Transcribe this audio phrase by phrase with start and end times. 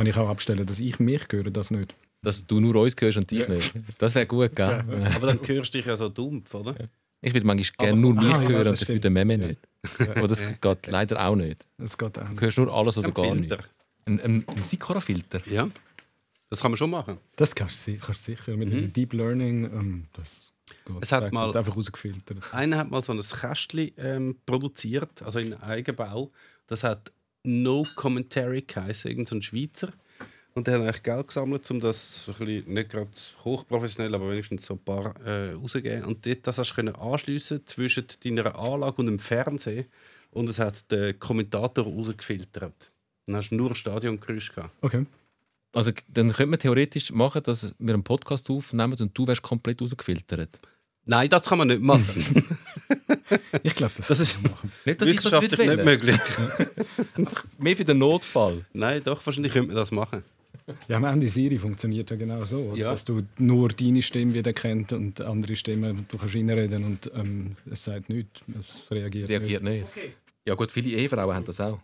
[0.00, 1.94] kann ich auch abstellen, dass ich mich höre, das nicht.
[2.22, 3.48] Dass du nur uns hörst und dich ja.
[3.48, 3.74] nicht.
[3.98, 4.84] Das wäre gut, gell?
[4.88, 5.16] Ja.
[5.16, 6.74] Aber dann hörst du dich ja so dumpf, oder?
[7.22, 9.60] Ich würde manchmal gerne nur mich ah, hören und dafür den Meme nicht.
[10.00, 11.64] Aber das geht leider auch nicht.
[11.78, 12.40] Das geht auch nicht.
[12.40, 13.56] Du hörst nur alles oder gar Filter.
[13.56, 13.68] nicht.
[14.06, 15.40] Ein, ein, ein Sikora-Filter?
[15.50, 15.68] Ja.
[16.48, 17.18] Das kann man schon machen.
[17.36, 18.56] Das kannst du sicher.
[18.56, 18.92] Mit mhm.
[18.92, 20.52] Deep Learning, ähm, das
[20.84, 22.54] geht es hat mal, einfach rausgefiltert.
[22.54, 26.32] Einer hat mal so ein Kästchen ähm, produziert, also in Eigenbau.
[26.66, 27.12] Das hat
[27.44, 29.92] No Commentary geheißen, irgendein so Schweizer.
[30.54, 33.10] Und der hat eigentlich Geld gesammelt, um das so ein bisschen, nicht gerade
[33.44, 36.04] hochprofessionell, aber wenigstens so ein paar äh, rauszugeben.
[36.04, 39.86] Und dort, das hast du anschliessen zwischen deiner Anlage und dem Fernsehen.
[40.32, 42.90] Und es hat den Kommentator rausgefiltert.
[43.26, 44.74] Dann hast du nur Stadiongeräusch gehabt.
[44.80, 45.06] Okay.
[45.72, 49.80] Also dann könnte man theoretisch machen, dass wir einen Podcast aufnehmen und du wärst komplett
[49.80, 50.60] rausgefiltert.
[51.04, 52.04] Nein, das kann man nicht machen.
[53.62, 54.38] ich glaube, das, das ist
[54.84, 56.18] nicht, dass wissenschaftlich ich das nicht möglich.
[57.14, 58.64] Einfach mehr für den Notfall.
[58.72, 60.24] Nein, doch, wahrscheinlich könnte man das machen.
[60.88, 62.90] Ja, am Ende Siri funktioniert ja genau so, ja.
[62.90, 67.56] dass du nur deine Stimme wieder kennst und andere Stimmen, du kannst reinreden und ähm,
[67.70, 69.80] es sagt nichts, es reagiert, es reagiert nicht.
[69.80, 69.86] nicht.
[69.90, 70.12] Okay.
[70.46, 71.80] Ja gut, viele Ehefrauen haben das auch,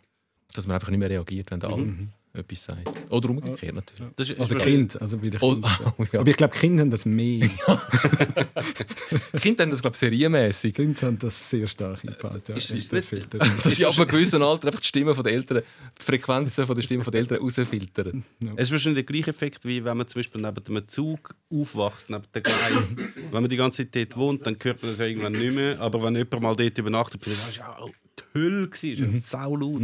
[0.55, 2.11] dass man einfach nicht mehr reagiert, wenn der mhm.
[2.39, 2.89] Etwas sagt.
[3.11, 4.13] Oder umgekehrt natürlich.
[4.17, 5.57] Das ist, Oder Kind, also bei den oh,
[5.99, 6.21] oh, ja.
[6.21, 7.49] Aber ich glaube, Kinder haben das mehr.
[9.41, 10.75] Kinder haben das, glaube ich, serienmässig.
[10.75, 12.49] Kinder haben das sehr stark eingebaut.
[12.49, 13.39] Ja, ist, ist Filter.
[13.65, 15.63] Dass sie ab einem gewissen Alter einfach die Stimmen der Eltern,
[15.99, 18.25] die Frequenzen der Stimmen der Eltern rausfiltern.
[18.41, 18.53] Ja.
[18.57, 22.11] Es ist wahrscheinlich der gleiche Effekt, wie wenn man zum Beispiel neben einem Zug aufwächst,
[22.11, 22.95] neben der Gleis.
[22.97, 25.81] wenn man die ganze Zeit dort wohnt, dann hört man das ja irgendwann nicht mehr.
[25.81, 27.87] Aber wenn jemand mal dort übernachtet, findet man, das war ja
[28.19, 29.19] die Hölle, das war mhm.
[29.19, 29.83] saulaut.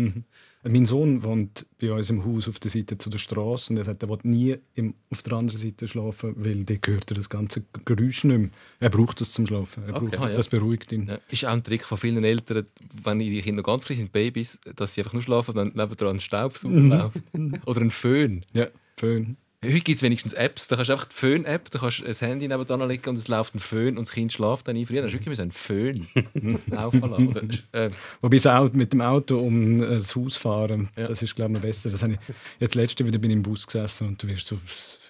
[0.64, 0.72] Mhm.
[0.72, 3.84] Mein Sohn wohnt bei uns im Haus auf der Seite zu der Straße und er
[3.84, 7.64] sagt, er will nie im, auf der anderen Seite schlafen, weil der gehört das ganze
[7.84, 8.50] Geräusch nicht mehr.
[8.80, 9.84] Er braucht das zum Schlafen.
[9.84, 10.16] Er okay.
[10.16, 11.08] braucht das, das beruhigt ihn.
[11.08, 11.18] Ja.
[11.28, 12.66] Ist auch ein Trick von vielen Eltern,
[13.02, 16.20] wenn ihre Kinder ganz klein sind, Babys, dass sie einfach nur schlafen, dann nebenan ein
[16.20, 17.20] Staubsauger läuft.
[17.66, 18.44] Oder ein Föhn.
[18.54, 19.36] Ja, Föhn.
[19.64, 20.66] Heute gibt es wenigstens Apps.
[20.66, 23.28] Da kannst du einfach die Föhn-App, da kannst du ein Handy nebenan legen und es
[23.28, 24.86] läuft ein Föhn und das Kind schläft dann ein.
[24.86, 26.08] Früher hast du wirklich einen Föhn
[26.66, 27.62] laufen lassen.
[27.70, 27.90] Äh,
[28.20, 31.06] Wobei es auch mit dem Auto um das Haus fahren, ja.
[31.06, 31.90] das ist glaube ich besser.
[31.90, 32.18] Das habe ich
[32.58, 34.58] jetzt letzte wieder bin ich im Bus gesessen und du wirst so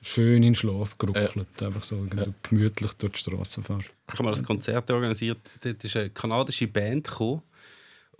[0.02, 1.66] schön in Schlaf geruckelt, ja.
[1.69, 2.26] einfach so ja.
[2.42, 3.84] gemütlich durch die Straße fahren.
[4.12, 5.38] Ich habe mal ein Konzert organisiert.
[5.62, 7.42] Dort ist eine kanadische Band gekommen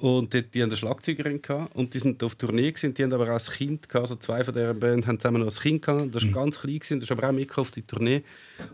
[0.03, 3.13] und die, die haben eine Schlagzeugerin gehabt, und die sind auf Tournee gewesen, die haben
[3.13, 5.83] aber auch ein Kind gehabt, also zwei von dieser Band haben zusammen noch ein Kind
[5.83, 6.35] gehabt, das war mhm.
[6.35, 8.25] ganz klein gewesen, das ist aber auch mitgekommen auf die Tournee.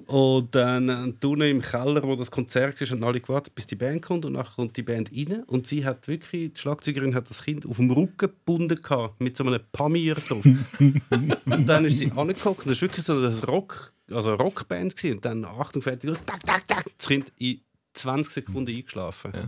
[0.06, 3.74] Und dann eine Tournee im Keller, wo das Konzert war, haben alle gewartet, bis die
[3.74, 7.28] Band kommt und dann kommt die Band rein und sie hat wirklich, die Schlagzeugerin hat
[7.28, 10.46] das Kind auf dem Rücken gebunden gehabt, mit so einem Pamir drauf.
[10.80, 14.96] und dann ist sie angeguckt und das war wirklich so eine Rock, also eine Rockband
[14.96, 15.16] gewesen.
[15.16, 17.60] und dann Achtung, fertig, tak, tak, tak, das Kind in
[17.92, 19.32] 20 Sekunden eingeschlafen.
[19.34, 19.46] Ja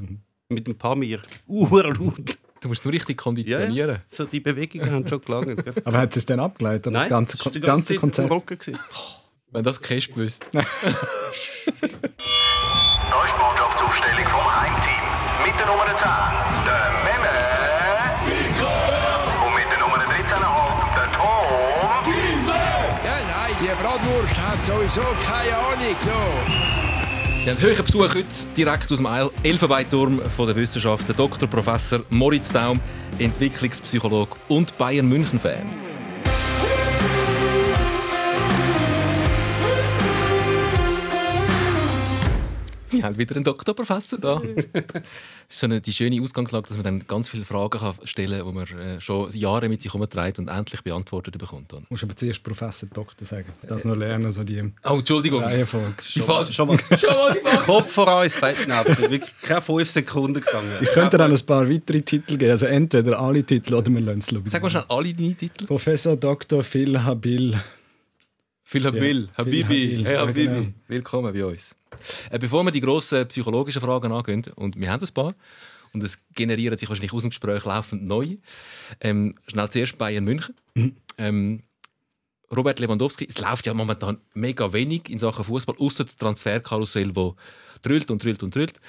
[0.51, 1.23] mit dem Pamir.
[1.47, 2.39] Urlaut.
[2.61, 3.97] Du musst nur richtig konditionieren.
[3.97, 5.65] Ja, so die Bewegungen haben schon gelangt.
[5.87, 6.93] Aber hat es dann abgeleitet?
[6.93, 8.31] Nein, das ganze, das ganze, ganze Konzert?
[8.31, 8.59] Rocken
[9.51, 10.47] Wenn das Cash gewusst.
[10.53, 10.69] da ist
[11.65, 11.81] die
[13.41, 15.05] Mannschaftsaufstellung vom Heimteam.
[15.47, 15.97] Mit der Nummer 10,
[16.67, 17.33] der Memme.
[19.47, 22.05] Und mit der Nummer 13,5, der Tom.
[22.05, 22.61] Giese!
[23.07, 25.97] Ja, nein, die Bratwurst hat sowieso keine Ahnung.
[26.05, 26.80] So.
[27.43, 29.09] Wir haben höheren Besuch heute direkt aus dem
[29.43, 31.49] Elfenbeinturm von der Wissenschaft, der Dr.
[31.49, 32.79] Professor Moritz Daum,
[33.19, 35.90] Entwicklungspsychologe und Bayern München-Fan.
[43.01, 44.43] Wir haben wieder einen Doktorprofessor da.
[44.73, 45.03] das
[45.49, 48.47] ist so eine, die schöne Ausgangslage, dass man dann ganz viele Fragen kann stellen kann,
[48.47, 51.73] die man äh, schon Jahre mit sich herumträgt und endlich beantwortet bekommt.
[51.73, 53.49] Du musst aber zuerst Professor Doktor sagen.
[53.63, 55.43] Das noch lernen, so die Oh, Entschuldigung.
[55.43, 55.95] Reihenfolge.
[56.15, 56.55] Die falsch.
[56.55, 59.11] Schon mal, schon mal die Kopf voran ins Fettnäpfchen.
[59.11, 60.71] Wirklich keine fünf Sekunden gegangen.
[60.83, 62.51] Ich könnte dann ein paar weitere Titel geben.
[62.51, 65.65] Also entweder alle Titel oder wir lassen es Sag mal schnell alle deine Titel.
[65.65, 66.63] Professor Dr.
[66.63, 67.59] Phil Habil.
[68.63, 69.23] Phil Habil.
[69.23, 70.03] Ja, Habibi.
[70.05, 70.45] Hey Habibi.
[70.45, 70.67] Ja, genau.
[70.87, 71.80] Willkommen bei uns.
[72.31, 75.35] Äh, bevor wir die grossen psychologischen Fragen angehen, und wir haben ein paar,
[75.93, 78.37] und es generieren sich wahrscheinlich aus dem Gespräch laufend neu.
[79.01, 80.55] Ähm, schnell zuerst Bayern München.
[80.75, 80.97] Mhm.
[81.19, 81.63] Ähm,
[82.55, 87.37] Robert Lewandowski, es läuft ja momentan mega wenig in Sachen Fußball, außer das Transferkarussell, wo
[87.83, 88.81] drüllt und drüllt und drüllt.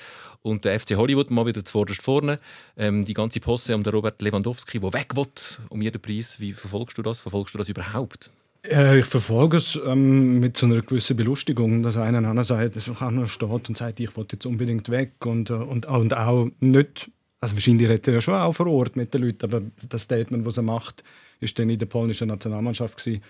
[0.41, 2.39] Und der FC Hollywood mal wieder zuvorderst vorne.
[2.75, 5.27] Ähm, die ganze Posse um den Robert Lewandowski, der weg will,
[5.69, 6.39] um jeden Preis.
[6.39, 7.19] Wie verfolgst du das?
[7.19, 8.31] Verfolgst du das überhaupt?
[8.63, 12.79] Äh, ich verfolge es ähm, mit so einer gewissen Belustigung, dass einer an einer Seite
[12.79, 16.47] so auch steht und sagt, ich will jetzt unbedingt weg und, äh, und, und auch
[16.59, 17.09] nicht,
[17.39, 20.45] also wahrscheinlich redet er ja schon auch vor Ort mit den Leuten, aber das Statement,
[20.45, 21.03] das er macht,
[21.39, 23.23] ist dann in der polnischen Nationalmannschaft gewesen,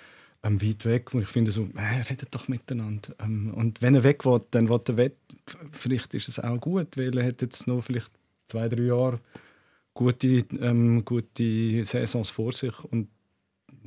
[0.43, 3.13] ähm, weit weg, wo ich finde so, äh, redet doch miteinander.
[3.19, 5.15] Ähm, und wenn er weg will, dann will er weg.
[5.71, 8.11] Vielleicht ist es auch gut, weil er hat jetzt noch vielleicht
[8.47, 9.19] zwei, drei Jahre
[9.93, 10.27] gute,
[10.59, 13.07] ähm, gute Saisons vor sich und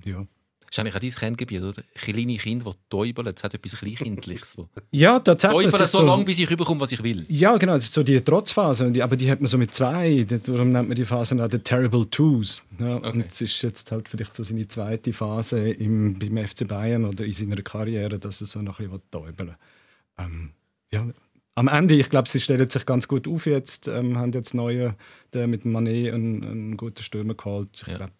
[0.05, 0.27] ja
[0.75, 1.83] ist eigentlich auch dein Kerngebiet, oder?
[1.95, 4.57] Kleine Kinder, die täubeln, das hat etwas Kleinkindliches.
[4.91, 5.71] Ja, tatsächlich.
[5.71, 7.25] Täubeln so, so lange, bis ich überkomme, was ich will.
[7.29, 10.25] Ja, genau, das ist so die Trotzphase, die- aber die hat man so mit zwei,
[10.25, 12.63] darum nennt man die Phase auch The Terrible Twos.
[12.79, 13.11] Ja, Okay.
[13.13, 17.25] Und es ist jetzt halt vielleicht so seine zweite Phase im, beim FC Bayern oder
[17.25, 19.55] in seiner Karriere, dass er so noch ein bisschen täubeln
[20.19, 20.51] ähm,
[20.93, 21.07] ja,
[21.57, 24.97] Am Ende, ich glaube, sie stellen sich ganz gut auf jetzt, ähm, haben jetzt neue,
[25.33, 27.69] der mit Manet einen, einen guten Stürmer geholt.
[27.83, 27.97] Ich Ja.
[27.97, 28.13] glaube,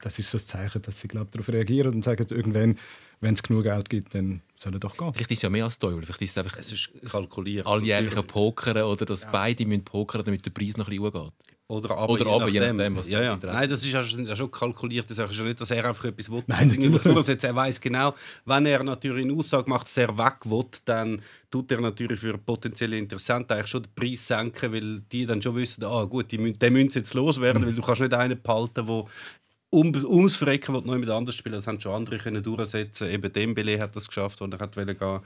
[0.00, 2.78] das ist so das Zeichen, dass sie glaub, darauf reagieren und sagen, irgendwann,
[3.20, 5.14] wenn es genug Geld gibt, dann soll er doch gehen.
[5.14, 6.02] Vielleicht ist es ja mehr als Teufel.
[6.02, 7.66] Vielleicht ist es einfach Es ist kalkuliert.
[7.66, 11.32] alljährliche Pokern oder dass beide müssen pokern damit der Preis noch ein bisschen hochgeht.
[11.66, 13.38] Oder aber, Oder aber, je nachdem, was ja, ja.
[13.42, 15.08] Nein, das ist ja schon, ja schon kalkuliert.
[15.08, 16.42] Das ist ja nicht, dass er einfach etwas will.
[16.46, 16.68] Nein,
[17.02, 17.42] durchsetzt.
[17.44, 18.14] Er weiß genau,
[18.44, 22.36] wenn er natürlich eine Aussage macht, dass er weg will, dann tut er natürlich für
[22.36, 26.38] potenzielle Interessenten eigentlich schon den Preis senken, weil die dann schon wissen, ah gut, die,
[26.38, 27.66] mü- der müssen jetzt loswerden, Mhm.
[27.68, 29.04] weil du kannst nicht einen behalten, der
[29.74, 31.56] um, ums Verrecken will noch jemand anders spielen.
[31.56, 33.08] Das haben schon andere können durchsetzen.
[33.08, 35.20] Eben Dembele hat das geschafft, wo er hat wollte gehen.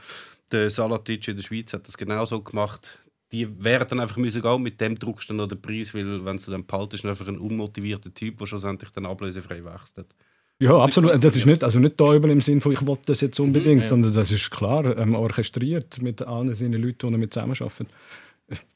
[0.51, 2.99] Der Salatic in der Schweiz hat das genauso gemacht.
[3.31, 4.63] Die werden dann einfach müssen gehen.
[4.63, 7.29] Mit dem druckst du dann noch den Preis, weil wenn du dann behaltest, ist einfach
[7.29, 10.15] ein unmotivierter Typ, der schlussendlich dann ablösefrei wechselt.
[10.61, 11.23] Ja, absolut.
[11.23, 13.89] Das ist nicht, also nicht Täubel im Sinne von, ich will das jetzt unbedingt, ja.
[13.89, 17.87] sondern das ist klar ähm, orchestriert mit allen seinen Leuten, die er mit zusammenarbeiten.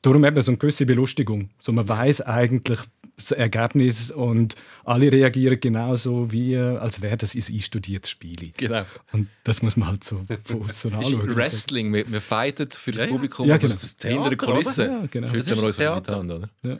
[0.02, 1.48] Darum eben so eine gewisse Belustigung.
[1.58, 2.78] So, man weiß eigentlich
[3.16, 8.52] das Ergebnis und alle reagieren genauso, wie als wäre das ein einstudiertes Spiel.
[8.56, 8.84] Genau.
[9.12, 11.36] Und das muss man halt so von außen anschauen.
[11.36, 11.92] Wrestling.
[11.92, 13.08] Wir, wir fighten für das Ja.
[13.08, 13.46] Publikum.
[13.46, 13.78] Ja, also genau.
[13.80, 14.84] das Hinter der Kulisse.
[14.86, 15.28] Ja, genau.
[15.28, 16.16] Schützen wir uns Theater.
[16.16, 16.48] Hand, oder?
[16.62, 16.78] Ja.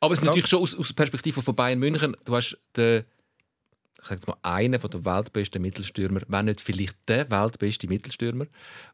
[0.00, 2.16] Aber es ist natürlich schon aus, aus der Perspektive von Bayern München.
[2.24, 3.04] Du hast den,
[4.02, 8.46] ich sag jetzt mal, einen von der weltbesten Mittelstürmer, wenn nicht vielleicht der weltbeste Mittelstürmer,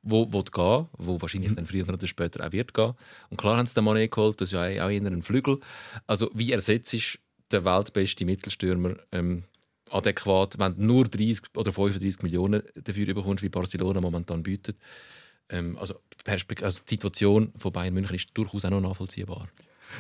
[0.02, 2.92] wo wo gehen, wo wahrscheinlich dann früher oder später auch wird gehen.
[3.30, 5.60] Und klar haben sie den Mané geholt, das ist ja auch eher ein Flügel.
[6.06, 7.18] Also wie ersetzt ist
[7.50, 9.44] der weltbeste Mittelstürmer ähm,
[9.90, 14.76] adäquat, wenn du nur 30 oder 35 Millionen dafür bekommst, wie Barcelona momentan bietet.
[15.48, 15.94] Ähm, also,
[16.26, 19.48] also die Situation von Bayern München ist durchaus auch noch nachvollziehbar.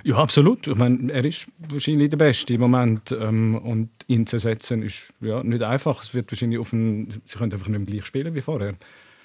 [0.04, 0.66] Ja, absolut.
[0.66, 3.16] Ich meine, er ist wahrscheinlich der Beste im Moment.
[3.18, 6.02] Ähm, und ihn zu ersetzen ist ja, nicht einfach.
[6.02, 8.74] Es wird wahrscheinlich auf ein, sie können einfach nicht mehr gleich spielen wie vorher.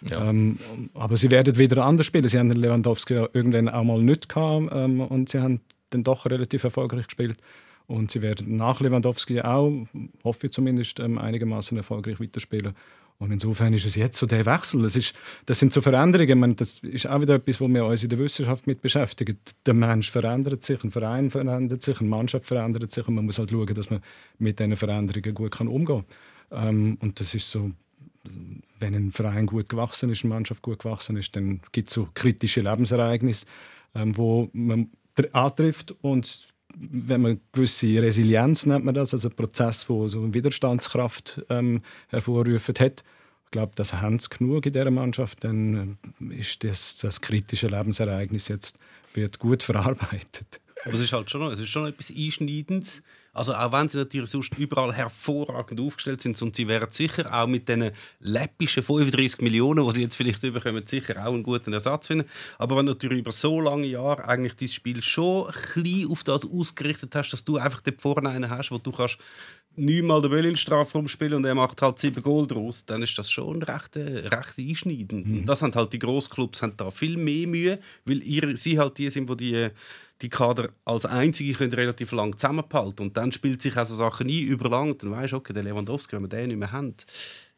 [0.09, 0.29] Ja.
[0.29, 0.57] Ähm,
[0.93, 2.27] aber sie werden wieder anders spielen.
[2.27, 5.61] Sie haben den Lewandowski ja irgendwann auch mal nicht gehabt, ähm, und sie haben
[5.91, 7.37] dann doch relativ erfolgreich gespielt.
[7.87, 9.71] Und sie werden nach Lewandowski auch,
[10.23, 12.73] hoffe ich zumindest, ähm, einigermaßen erfolgreich weiterspielen.
[13.23, 14.83] Und insofern ist es jetzt so der Wechsel.
[14.83, 15.13] Es ist,
[15.45, 16.39] das sind so Veränderungen.
[16.39, 19.37] Meine, das ist auch wieder etwas, wo wir uns in der Wissenschaft mit beschäftigen.
[19.65, 23.39] Der Mensch verändert sich, ein Verein verändert sich, eine Mannschaft verändert sich und man muss
[23.39, 24.01] halt schauen, dass man
[24.39, 26.03] mit diesen Veränderungen gut kann umgehen
[26.49, 26.67] kann.
[26.67, 27.71] Ähm, und das ist so,
[28.79, 32.09] wenn ein Verein gut gewachsen ist, eine Mannschaft gut gewachsen ist, dann gibt es so
[32.13, 33.45] kritische Lebensereignisse,
[33.95, 39.87] ähm, wo man tr- antrifft und wenn man gewisse Resilienz nennt man das, also Prozess,
[39.89, 43.03] wo so eine Widerstandskraft ähm, hervorrufen hat.
[43.53, 45.43] Glaube, das haben sie genug in dieser Mannschaft.
[45.43, 48.79] Dann äh, ist das, das kritische Lebensereignis jetzt
[49.13, 50.59] wird gut verarbeitet.
[50.83, 53.03] Aber es ist halt schon, es ist schon etwas Einschneidendes.
[53.31, 57.47] Also auch wenn sie natürlich sonst überall hervorragend aufgestellt sind und sie werden sicher auch
[57.47, 62.07] mit diesen läppischen 35 Millionen, die sie jetzt vielleicht bekommen, sicher auch einen guten Ersatz
[62.07, 62.27] finden.
[62.57, 65.53] Aber wenn du natürlich über so lange Jahre eigentlich dein Spiel schon ein
[65.83, 69.19] bisschen auf das ausgerichtet hast, dass du einfach dort vorne einen hast, wo du kannst
[69.75, 73.01] neunmal den Böll in den Strafraum spielen und er macht halt sieben Goal draus, dann
[73.01, 75.25] ist das schon recht, äh, recht einschneidend.
[75.25, 78.97] Und das haben halt die Grossclubs haben da viel mehr Mühe, weil ihre, sie halt
[78.97, 79.69] die sind, wo die,
[80.21, 84.27] die Kader als einzige können relativ lang zusammenhalten und dann spielt sich auch so Sachen
[84.27, 86.95] ein über lang, dann weißt du, okay, der Lewandowski, wenn wir den nicht mehr haben,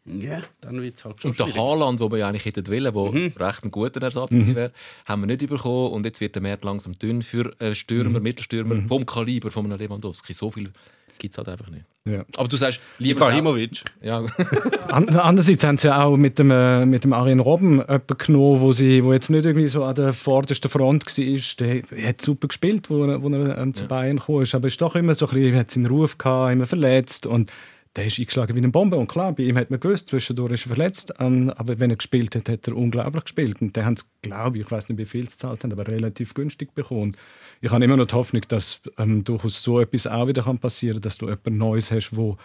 [0.08, 1.62] ja, dann wird es halt schon Und der schwierig.
[1.62, 4.72] Haaland, den wir ja eigentlich hätten wollen, der recht ein guter Ersatz gewesen wäre,
[5.06, 5.94] haben wir nicht bekommen.
[5.94, 9.80] Und jetzt wird der Markt langsam dünn für einen Stürmer, Mittelstürmer vom Kaliber von einem
[9.80, 10.34] Lewandowski.
[10.34, 10.72] So viel
[11.18, 11.84] gibt es halt einfach nicht.
[12.08, 12.24] Ja.
[12.38, 13.26] Aber du sagst, lieber...
[13.28, 13.82] Ibrahimovic.
[14.04, 14.20] Ja,
[14.90, 18.72] An- Andererseits haben sie auch mit dem, äh, mit dem Arjen Robben jemanden genommen, wo,
[18.74, 21.66] sie, wo jetzt nicht irgendwie so an der vordersten Front war.
[21.66, 24.36] Der hat super gespielt, wo er, wo er ähm, zu Bayern kam.
[24.36, 27.26] Aber er ist doch immer so ein bisschen, hat seinen Ruf gehabt, immer verletzt.
[27.26, 27.52] Und
[27.96, 28.98] der ist eingeschlagen wie eine Bombe.
[28.98, 31.14] Und klar, bei ihm hat man gewusst, zwischendurch ist er verletzt.
[31.20, 33.62] Ähm, aber wenn er gespielt hat, hat er unglaublich gespielt.
[33.62, 35.88] Und der haben es, glaube ich, ich weiß nicht, wie viel sie gezahlt haben, aber
[35.88, 37.16] relativ günstig bekommen.
[37.62, 40.96] Ich habe immer noch die Hoffnung, dass ähm, durchaus so etwas auch wieder kann passieren
[40.96, 42.38] kann, dass du jemand Neues hast, wo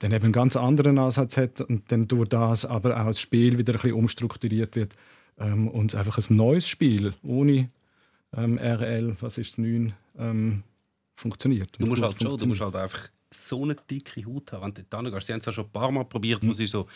[0.00, 3.58] dann eben einen ganz anderen Ansatz hat und dann durch das aber auch das Spiel
[3.58, 4.94] wieder ein bisschen umstrukturiert wird
[5.38, 7.70] ähm, und es einfach ein neues Spiel ohne
[8.34, 10.62] ähm, RL, was ist das 9, ähm,
[11.14, 11.78] funktioniert.
[11.78, 14.84] Du musst halt schon, du musst halt einfach so eine dicke Haut haben, wenn du
[14.88, 15.26] dort hingehst.
[15.26, 16.86] Sie haben es ja schon ein paar Mal probiert, wo sie so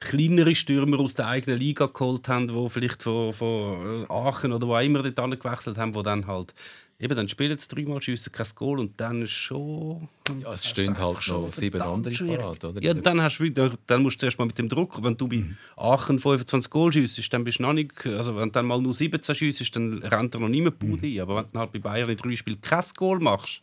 [0.00, 4.74] kleinere Stürmer aus der eigenen Liga geholt haben, die vielleicht von, von Aachen oder wo
[4.74, 6.54] auch immer dort gewechselt haben, die dann halt
[7.02, 10.08] Eben, dann spielen sie dreimal, schiessen kein Goal und dann schon...
[10.40, 12.80] Ja, es stehen halt noch sieben andere parat, oder?
[12.80, 15.02] Ja, dann, hast du, dann musst du zuerst mal mit dem Druck...
[15.02, 15.42] Wenn du bei
[15.76, 18.06] Aachen 25 Goal schiessest, dann bist du noch nicht...
[18.06, 21.20] Also wenn du dann mal nur 17 schiessest, dann rennt er noch niemand Bude ein.
[21.22, 23.62] Aber wenn du halt bei Bayern in drei Spielen kein Goal machst,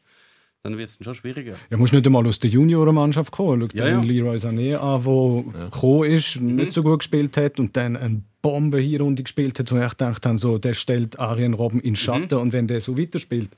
[0.64, 1.56] dann wird es dann schon schwieriger.
[1.70, 3.62] Ja, musst nicht einmal aus der Juniorenmannschaft kommen.
[3.62, 4.00] Schau dir Ja, ja.
[4.02, 8.22] den Leroy Sané an, der gekommen ist, nicht so gut gespielt hat und dann eine
[8.42, 11.96] Bombe hier Runde gespielt hat, wo ich gedacht habe, so, der stellt Arjen Robben in
[11.96, 13.50] Schatten und wenn der so weiterspielt,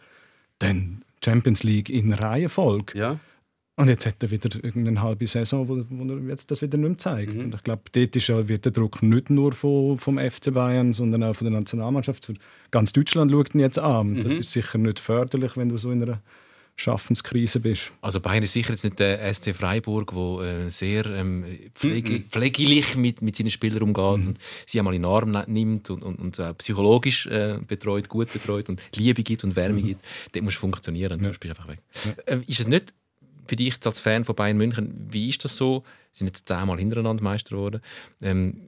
[0.59, 2.97] dann Champions League in Reihenfolge.
[2.97, 3.19] Ja.
[3.77, 6.87] Und jetzt hat er wieder irgendeine halbe Saison, wo, wo er jetzt das wieder nicht
[6.87, 7.41] mehr zeigt.
[7.41, 10.93] Und ich glaube, dort ist ja, wird der Druck nicht nur vom, vom FC Bayern,
[10.93, 12.31] sondern auch von der Nationalmannschaft.
[12.69, 14.17] Ganz Deutschland schaut ihn jetzt an.
[14.17, 16.21] Und Das ist sicher nicht förderlich, wenn du so in einer
[16.81, 17.91] Schaffenskrise bist.
[18.01, 21.45] Also Bayern ist sicher jetzt nicht der SC Freiburg, wo äh, sehr ähm,
[21.75, 25.89] pflege, pfleglich mit, mit seinen Spielern umgeht und sie einmal in den Arm ne- nimmt
[25.89, 30.03] und, und, und äh, psychologisch äh, betreut, gut betreut und Liebe gibt und Wärme gibt.
[30.31, 31.79] Dort muss funktionieren, sonst bist du einfach weg.
[32.25, 32.93] Äh, ist es nicht
[33.45, 35.83] für dich als Fan von Bayern München, wie ist das so?
[36.13, 37.81] Sie sind jetzt zehnmal hintereinander Meister geworden.
[38.21, 38.61] Ähm,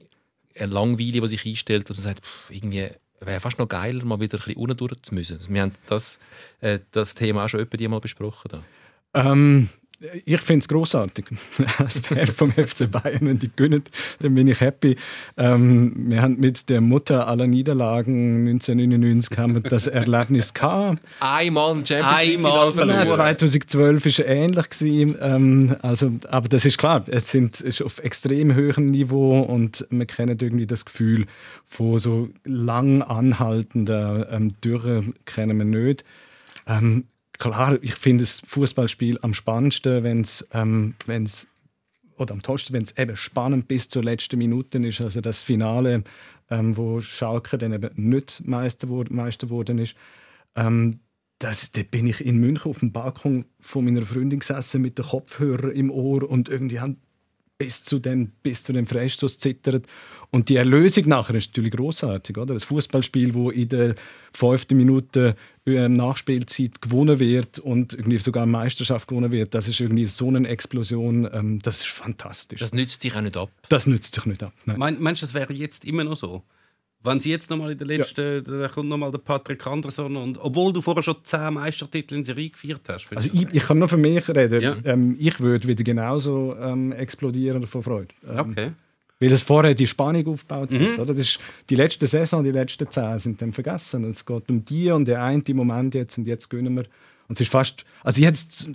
[0.56, 2.88] eine Langweile, die sich einstellt, dass man sagt, pff, irgendwie
[3.20, 5.38] wäre fast noch geiler, mal wieder ein bisschen unten zu müssen.
[5.48, 6.18] Wir haben das,
[6.60, 8.50] äh, das Thema auch schon etwa die mal besprochen.
[9.12, 9.30] Da.
[9.32, 9.68] Ähm,
[10.24, 11.26] ich finde es grossartig.
[11.78, 13.82] Als Fan vom FC Bayern, wenn die gewinnen,
[14.20, 14.96] dann bin ich happy.
[15.36, 21.02] Ähm, wir haben mit der Mutter aller Niederlagen 1999 haben wir das Erlebnis gehabt.
[21.20, 23.12] Einmal ein Champions League Einmal verloren.
[23.12, 24.68] 2012 war ähnlich.
[24.70, 25.16] Gewesen.
[25.20, 29.86] Ähm, also, aber das ist klar, es sind, es ist auf extrem hohem Niveau und
[29.90, 31.26] wir kennen irgendwie das Gefühl
[31.66, 36.04] von so lang anhaltender ähm, Dürre kennen wir nicht.
[36.66, 37.04] Ähm,
[37.38, 41.48] klar, ich finde das Fußballspiel am spannendsten, wenn es ähm, wenn's
[42.16, 45.00] oder am tollsten, wenn es eben spannend bis zur letzten Minute ist.
[45.00, 46.04] Also das Finale,
[46.48, 49.96] ähm, wo Schalke dann eben nicht Meister, wur- Meister geworden ist.
[50.54, 51.00] Ähm,
[51.40, 55.04] das, da bin ich in München auf dem Balkon von meiner Freundin gesessen mit den
[55.06, 56.98] Kopfhörern im Ohr und irgendwie haben
[57.58, 59.86] bis zu dem, bis zu dem Freistoß zittert.
[60.30, 62.54] Und die Erlösung nachher ist natürlich großartig, oder?
[62.54, 63.94] Das Fußballspiel, wo in der
[64.32, 69.78] fünften Minute äh, Nachspielzeit gewonnen wird und irgendwie sogar eine Meisterschaft gewonnen wird, das ist
[69.78, 71.28] irgendwie so eine Explosion.
[71.32, 72.58] Ähm, das ist fantastisch.
[72.58, 73.50] Das nützt sich auch nicht ab.
[73.68, 74.52] Das nützt sich nicht ab.
[74.64, 74.78] Nein.
[74.78, 76.42] Mein, meinst du, das wäre jetzt immer noch so?
[77.04, 80.72] Wenn sie jetzt nochmal in der letzten, da kommt nochmal der Patrick Anderson und obwohl
[80.72, 83.06] du vorher schon zehn Meistertitel in Serie gefeiert hast.
[83.14, 84.62] Also ich, ich kann nur für mich reden.
[84.62, 84.76] Ja.
[84.84, 88.14] Ähm, ich würde wieder genauso ähm, explodieren vor Freude.
[88.26, 88.72] Ähm, okay.
[89.20, 90.98] Weil es vorher die Spannung aufgebaut hat.
[90.98, 91.12] Oder?
[91.12, 94.04] Das ist die letzte Saison, die letzten zehn sind dann vergessen.
[94.04, 96.84] Es geht um die und der eine Moment jetzt und jetzt gönnen wir.
[97.28, 98.68] Und es ist fast, also jetzt,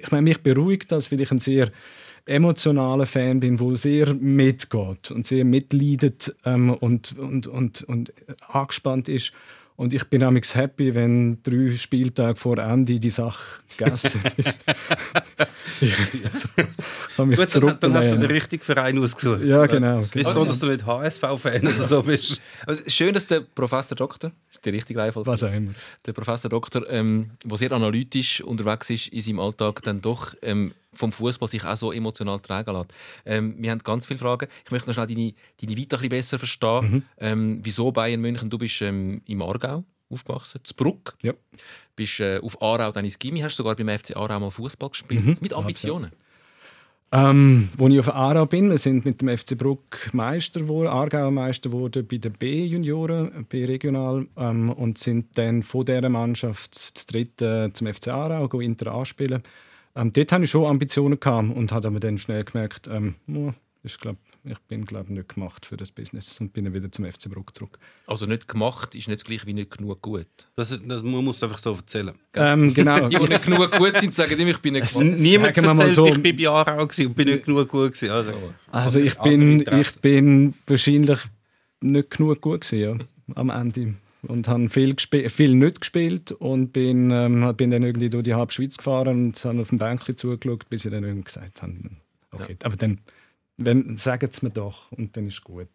[0.00, 1.70] ich meine, mich beruhigt das, weil ich ein sehr
[2.26, 8.12] emotionaler Fan bin, wo sehr mitgeht und sehr mitleidet ähm, und, und, und, und
[8.48, 9.32] angespannt ist.
[9.74, 13.42] Und ich bin amigs happy, wenn drei Spieltage vor Ende die Sache
[13.76, 14.60] gegessen ist.
[15.80, 16.48] ich also,
[17.16, 19.42] kann mich Gut, dann, dann hast du den richtigen Verein ausgesucht.
[19.42, 20.04] Ja, genau.
[20.14, 22.40] Ist froh, dass du nicht HSV-Fan oder so bist.
[22.66, 25.72] Also schön, dass der Professor Doktor, das ist die richtige Reihenfolge, Was auch immer.
[26.06, 30.72] der Professor Doktor, ähm, der sehr analytisch unterwegs ist in seinem Alltag, dann doch ähm,
[30.92, 32.92] vom Fußball sich auch so emotional tragen lässt.
[33.24, 34.48] Ähm, wir haben ganz viele Fragen.
[34.64, 37.04] Ich möchte noch schnell deine, deine Vita ein bisschen besser verstehen.
[37.18, 38.50] Ähm, wieso Bayern München?
[38.50, 41.16] Du bist ähm, im Aargau aufgewachsen, zu Bruck.
[41.22, 41.32] Ja.
[41.96, 45.40] Bist äh, auf Aarau dann ins Gimmi, hast sogar beim FC Aarau mal Fußball gespielt.
[45.40, 46.12] Mit Ambitionen.
[47.14, 51.30] Ähm, wo ich auf Aarau bin, wir sind mit dem FC Bruck Meister geworden, Aargauer
[51.30, 57.68] Meister geworden bei den B-Junioren, B-Regional ähm, und sind dann von dieser Mannschaft das dritte
[57.74, 59.42] zum FC Aarau, go Inter anspielen.
[59.94, 63.52] Ähm, dort hatte ich schon Ambitionen gehabt und habe aber dann schnell gemerkt, ähm, oh,
[63.82, 67.04] ist, glaub, ich bin glaub, nicht gemacht für das Business und bin dann wieder zum
[67.04, 67.78] FC Bruck zurück.
[68.06, 70.26] Also nicht gemacht ist nicht das gleiche wie nicht genug gut.
[70.56, 72.14] Das, das, man muss es einfach so erzählen.
[72.34, 73.08] Ähm, genau.
[73.10, 75.18] Die, die nicht genug gut sind, sagen immer, ich bin nicht gemacht.
[75.20, 78.10] Niemand sagen erzählt, so- ich bin bei Aarau und bin nicht genug gut gewesen.
[78.10, 78.32] Also,
[78.70, 81.18] Also ich bin, ich bin wahrscheinlich
[81.80, 83.94] nicht genug gut gewesen, ja, am Ende.
[84.28, 88.52] Und habe viel, viel nicht gespielt und bin, ähm, bin dann irgendwie durch die halbe
[88.52, 91.74] Schweiz gefahren und habe auf dem Bänkchen zugeschaut, bis ich dann irgendwie gesagt habe,
[92.30, 93.00] okay, aber dann
[93.56, 95.68] wenn, sagen sie mir doch und dann ist gut.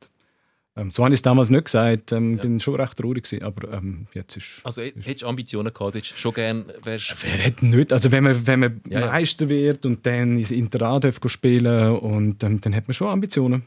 [0.76, 3.74] Ähm, so habe ich es damals nicht gesagt, ähm, bin schon recht traurig gewesen, aber
[3.74, 4.62] ähm, jetzt ist...
[4.64, 7.92] Also hättest du Ambitionen gehabt, hättest du schon gerne wärst Wer hat nicht?
[7.92, 9.06] Also wenn man, wenn man Ja, ja.
[9.08, 13.64] Meister wird und dann ins Internat spielen und ähm, dann hat man schon Ambitionen.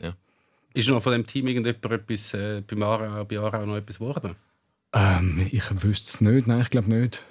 [0.72, 4.36] ist noch von dem Team irgendjemand etwas, äh, bei Aarau noch etwas geworden?
[4.92, 6.46] Ähm, ich wüsste es nicht.
[6.46, 7.22] Nein, ich glaube nicht.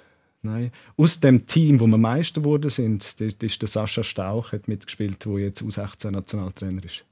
[0.42, 0.72] Nein.
[0.96, 5.24] Aus dem Team, wo wir Meister geworden sind, das, ist der Sascha Stauch, hat mitgespielt,
[5.24, 7.04] der jetzt U16 Nationaltrainer ist.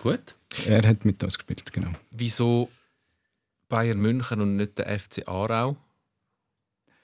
[0.00, 0.36] Gut.
[0.66, 1.90] Er hat mit uns gespielt, genau.
[2.12, 2.70] wieso
[3.68, 5.76] Bayern München und nicht der FC Aarau?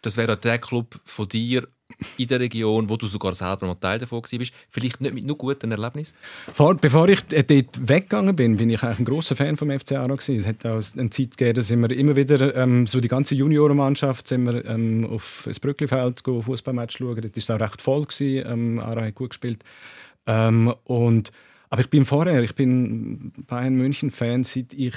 [0.02, 1.68] das wäre der Club von dir
[2.16, 4.52] in der Region, wo du sogar selber noch Teil davon warst.
[4.70, 6.14] Vielleicht nicht mit nur guten Erlebnissen?
[6.52, 10.14] Vor, bevor ich dort weggegangen bin, bin ich eigentlich ein großer Fan vom FC Aarau
[10.14, 13.34] Es hat auch eine Zeit gegeben, da sind wir immer wieder, ähm, so die ganze
[13.34, 17.20] Juniorenmannschaft, sind wir ähm, auf das Brücklifeld Fußballmatch schauen.
[17.20, 18.04] Dort war es auch recht voll.
[18.04, 18.50] Gewesen.
[18.50, 19.64] Ähm, Aarau hat gut gespielt.
[20.26, 21.32] Ähm, und,
[21.68, 24.94] aber ich bin vorher, ich bin Bayern München Fan, seit ich,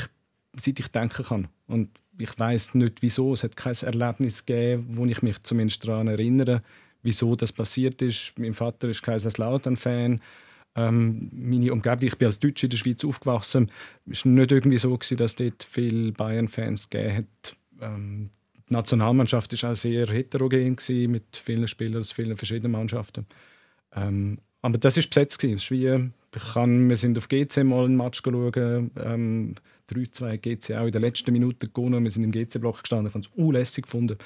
[0.55, 1.47] seit ich denken kann.
[1.67, 3.33] Und ich weiß nicht wieso.
[3.33, 6.61] Es hat kein Erlebnis gegeben, wo ich mich zumindest daran erinnere,
[7.03, 8.33] wieso das passiert ist.
[8.37, 10.21] Mein Vater ist Kaiserslautern-Fan.
[10.75, 13.69] Ähm, meine Umgebung, ich bin als Deutscher in der Schweiz aufgewachsen.
[14.09, 17.55] Es war nicht irgendwie so, gewesen, dass dort viele Bayern-Fans gegeben hat.
[17.81, 18.29] Ähm,
[18.69, 23.27] die Nationalmannschaft war auch sehr heterogen gewesen, mit vielen Spielern aus vielen verschiedenen Mannschaften.
[23.95, 25.39] Ähm, aber das war besetzt.
[25.39, 26.13] Gewesen.
[26.35, 28.57] Ich kann, wir sind auf GC mal einen Match geschaut.
[28.57, 29.55] Ähm,
[29.91, 32.03] 3-2 GC auch in der letzten Minute gewonnen.
[32.03, 33.07] Wir sind im GC-Block gestanden.
[33.07, 34.17] Ich habe es unlässig gefunden.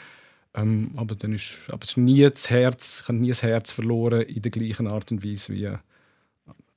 [0.57, 3.71] Ähm, aber dann ist, aber es ist nie das Herz, ich habe nie das Herz
[3.71, 5.69] verloren in der gleichen Art und Weise wie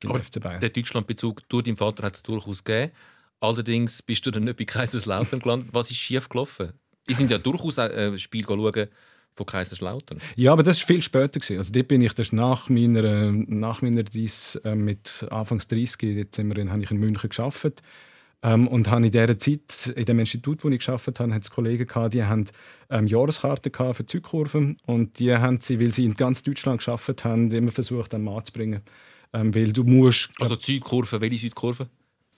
[0.00, 0.60] beim aber FC Bayern.
[0.60, 2.92] Der Deutschlandbezug durch deinen Vater hat es durchaus gegeben.
[3.40, 5.70] Allerdings bist du dann nicht bei Kaiserslautern gelandet.
[5.72, 6.72] Was ist schief gelaufen?
[7.08, 8.88] Die sind ja durchaus ein äh, Spiel schauen
[9.34, 10.20] von Kaiserslautern.
[10.36, 11.40] Ja, aber das war viel später.
[11.40, 11.58] Gewesen.
[11.58, 16.36] Also dort bin ich das nach meiner, nach meiner Dies, äh, mit Anfangs 30, jetzt
[16.36, 17.82] sind wir in, habe ich in München gearbeitet
[18.42, 21.50] ähm, und habe in dieser Zeit, in dem Institut, wo ich gearbeitet habe, hat es
[21.50, 22.44] Kollegen gehabt, die haben
[22.88, 27.50] ähm, Jahreskarten für Zugkurven und die haben sie, weil sie in ganz Deutschland gearbeitet haben,
[27.50, 28.80] immer versucht, an den Markt zu bringen.
[29.32, 30.30] Ähm, weil du musst...
[30.40, 31.88] Also Südkurve, welche Südkurve?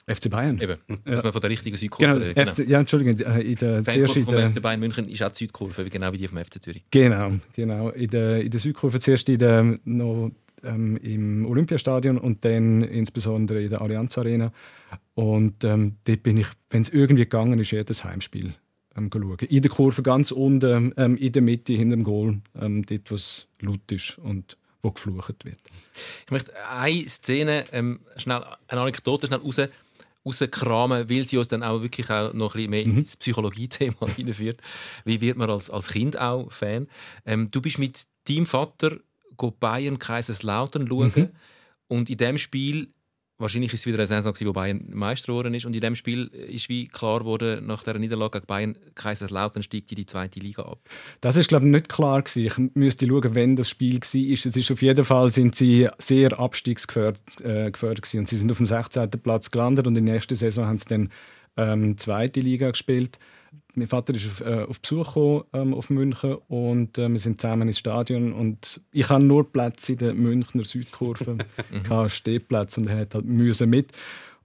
[0.06, 0.60] FC Bayern.
[0.60, 2.50] Eben, dass man von der richtigen Südkurve genau, genau.
[2.50, 5.44] FC, ja, Entschuldigung, äh, in der zuerst in der, FC Bayern München ist auch die
[5.44, 6.84] Südkurve, genau wie die vom FC Zürich.
[6.90, 7.90] Genau, genau.
[7.90, 10.32] In der, in der Südkurve zuerst in der, noch
[10.64, 14.52] ähm, im Olympiastadion und dann insbesondere in der Allianz Arena.
[15.14, 18.54] Und ähm, dort bin ich, wenn es irgendwie gegangen ist, jedes Heimspiel
[18.96, 19.42] ähm, geschaut.
[19.42, 23.14] In der Kurve ganz unten, ähm, in der Mitte, hinter dem Goal, ähm, dort, wo
[23.14, 25.60] es laut ist und wo geflucht wird.
[26.24, 29.60] Ich möchte eine Szene, ähm, schnell, eine Anekdote schnell raus,
[30.24, 32.98] rauskramen, weil sie uns dann auch wirklich auch noch ein bisschen mehr mhm.
[32.98, 34.60] ins Psychologie-Thema hineinführt.
[35.04, 36.88] Wie wird man als, als Kind auch Fan?
[37.24, 38.98] Ähm, du bist mit deinem Vater
[39.50, 41.12] Bayern Kaiserslautern schauen.
[41.14, 41.28] Mhm.
[41.88, 42.88] Und in dem Spiel,
[43.38, 45.66] wahrscheinlich ist es wieder eine Saison, wo Bayern Meister geworden ist.
[45.66, 49.90] Und in dem Spiel ist wie klar geworden, nach der Niederlage gegen Bayern, Kaiserslautern steigt
[49.92, 50.80] in die zweite Liga ab.
[51.20, 52.46] Das ist glaube ich nicht klar gewesen.
[52.46, 54.32] Ich müsste schauen, wenn das Spiel war.
[54.32, 57.72] Es ist auf jeden Fall sind sie sehr abstiegsgefährdet äh,
[58.18, 59.10] und sie sind auf dem 16.
[59.22, 61.10] Platz gelandet und in der nächsten Saison haben sie dann
[61.56, 63.18] ähm, zweite Liga gespielt
[63.74, 67.40] mein Vater ist auf, äh, auf Besuch gekommen, ähm, auf München und äh, wir sind
[67.40, 71.38] zusammen ins Stadion und ich hatte nur Plätze in der Münchner Südkurve,
[71.70, 72.08] mhm.
[72.08, 73.92] Stehplätze und er hat halt müssen mit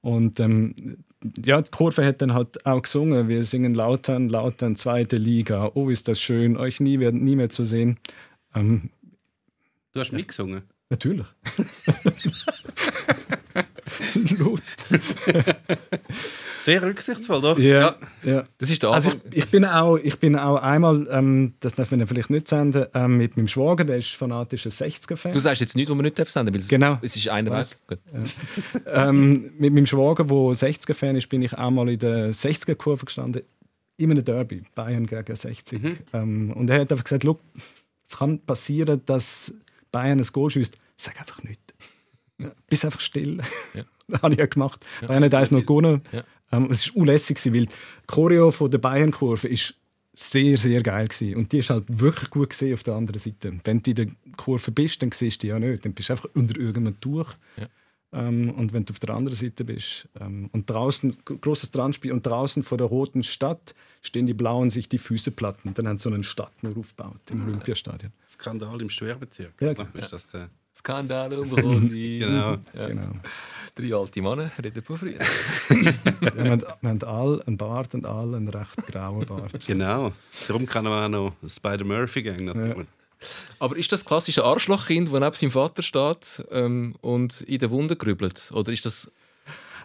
[0.02, 0.76] und ähm,
[1.44, 5.90] ja, die Kurve hat dann halt auch gesungen, wir singen Lautern, Lautern, zweite Liga, oh
[5.90, 7.98] ist das schön, euch nie, nie mehr zu sehen.
[8.54, 8.92] Ähm,
[9.94, 10.62] du hast mitgesungen?
[10.90, 11.26] Natürlich.
[16.60, 17.60] Sehr rücksichtsvoll, doch?
[17.60, 18.46] Ja, ja.
[18.58, 21.92] Das ist der also ich, ich, bin auch, ich bin auch einmal, ähm, das darf
[21.92, 25.34] man vielleicht nicht senden, ähm, mit meinem Schwager, der ist fanatischer 60er-Fan.
[25.34, 26.98] Du sagst jetzt nichts, was man nicht senden darf, genau.
[27.02, 27.68] es ist einer weg.
[28.86, 29.10] Ja.
[29.10, 33.44] ähm, mit meinem Schwager, der 60er-Fan ist, bin ich auch mal in der 60er-Kurve gestanden,
[33.98, 35.82] in einem Derby, Bayern gegen 60.
[35.82, 35.98] Mhm.
[36.14, 37.26] Ähm, und er hat einfach gesagt,
[38.08, 39.54] es kann passieren, dass
[39.92, 40.78] Bayern ein Goal schießt.
[40.96, 41.64] Sag einfach nichts.
[42.40, 42.52] Ja.
[42.70, 43.40] Bist einfach still.
[43.74, 43.84] Ja.
[44.08, 44.86] das habe ich ja gemacht.
[45.02, 45.08] Ja.
[45.08, 46.02] Bayern hat eins noch gewonnen.
[46.12, 46.24] Ja.
[46.52, 47.74] Ähm, es war unlässig, weil die
[48.08, 49.76] Choreo von der Bayern-Kurve ist
[50.14, 51.36] sehr, sehr geil gewesen.
[51.36, 53.60] Und die ist halt wirklich gut gesehen auf der anderen Seite.
[53.64, 55.86] Wenn du in der Kurve bist, dann siehst du die ja nicht.
[55.86, 57.34] Dann bist du einfach unter irgendeinem Tuch.
[57.58, 57.68] Ja.
[58.14, 62.26] Ähm, und wenn du auf der anderen Seite bist ähm, und draußen, großes Transspiel und
[62.26, 65.74] draußen vor der roten Stadt stehen die Blauen sich die Füße platten.
[65.74, 68.12] Dann haben sie so einen Stadtmauer aufgebaut im Olympiastadion.
[68.26, 69.62] Skandal im Schwerbezirk.
[69.62, 69.90] Ja, genau.
[69.94, 72.20] Ist das der Skandal um Rosi.
[72.20, 72.58] genau.
[72.74, 72.88] Ja.
[72.88, 73.12] genau.
[73.76, 75.20] Drei alte Männer reden von früher.
[75.70, 79.52] wir, haben, wir haben alle einen Bart und alle einen recht grauen Bart.
[79.68, 80.12] Genau.
[80.48, 82.78] Darum kennen wir auch noch Spider-Murphy-Gang natürlich.
[82.78, 82.84] Ja.
[83.60, 87.98] Aber ist das klassische Arschlochkind, das neben seinem Vater steht ähm, und in den Wunden
[87.98, 88.52] grübelt?
[88.54, 89.12] Oder ist das...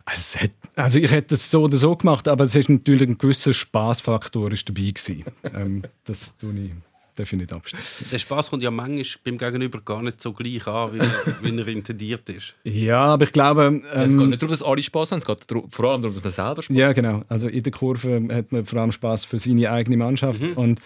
[0.04, 0.40] Also,
[0.74, 4.50] also ich hätte es so oder so gemacht, aber es ist natürlich ein gewisser Spaßfaktor
[4.50, 5.24] dabei gewesen.
[5.54, 6.72] ähm, das tue ich
[7.14, 7.86] darf ich nicht abstreiten.
[8.10, 11.00] Der Spaß kommt ja manchmal beim Gegenüber gar nicht so gleich an, wie,
[11.42, 12.54] wie er intendiert ist.
[12.64, 13.62] Ja, aber ich glaube...
[13.62, 16.22] Ähm, es geht nicht darum, dass alle Spaß haben, es geht vor allem darum, dass
[16.22, 17.22] man selber Spaß Ja, genau.
[17.28, 20.52] Also in der Kurve hat man vor allem Spaß für seine eigene Mannschaft mhm.
[20.54, 20.80] und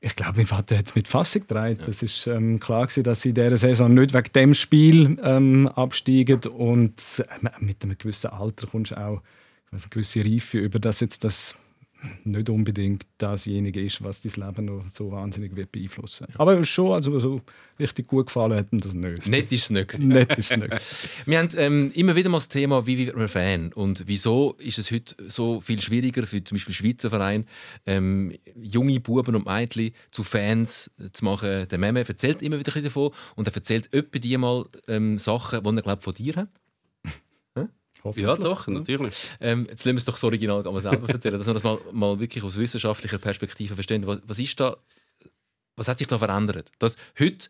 [0.00, 1.80] ich glaube, mein Vater hat es mit Fassung gedreht.
[1.80, 1.88] Ja.
[1.88, 5.68] Es war ähm, klar, gewesen, dass sie in dieser Saison nicht wegen dem Spiel ähm,
[5.68, 9.22] absteigen und äh, mit einem gewissen Alter kommst du auch
[9.70, 11.54] eine gewisse Reife über das jetzt das
[12.24, 16.40] nicht unbedingt dasjenige ist, was dein Leben noch so wahnsinnig wird beeinflussen wird.
[16.40, 17.40] Aber schon, also so
[17.78, 19.26] richtig gut gefallen hat das nicht.
[19.26, 19.98] Nett ist es nicht.
[19.98, 20.72] Nett ist es nicht.
[21.26, 23.72] Wir haben ähm, immer wieder mal das Thema, wie wird man Fan?
[23.72, 27.44] Und wieso ist es heute so viel schwieriger für zum Beispiel Schweizer Vereine,
[27.86, 31.68] ähm, junge Buben und Mädchen zu Fans zu machen?
[31.68, 35.76] Der Meme erzählt immer wieder davon und er erzählt öppe die mal ähm, Sachen, die
[35.76, 36.48] er glaub, von dir hat.
[38.14, 39.14] Ja, doch, natürlich.
[39.40, 41.78] Ähm, jetzt lassen wir es doch das Original mal selber erzählen, dass wir das mal,
[41.92, 44.06] mal wirklich aus wissenschaftlicher Perspektive verstehen.
[44.06, 44.76] Was, was, ist da,
[45.76, 46.70] was hat sich da verändert?
[46.78, 47.48] Dass heute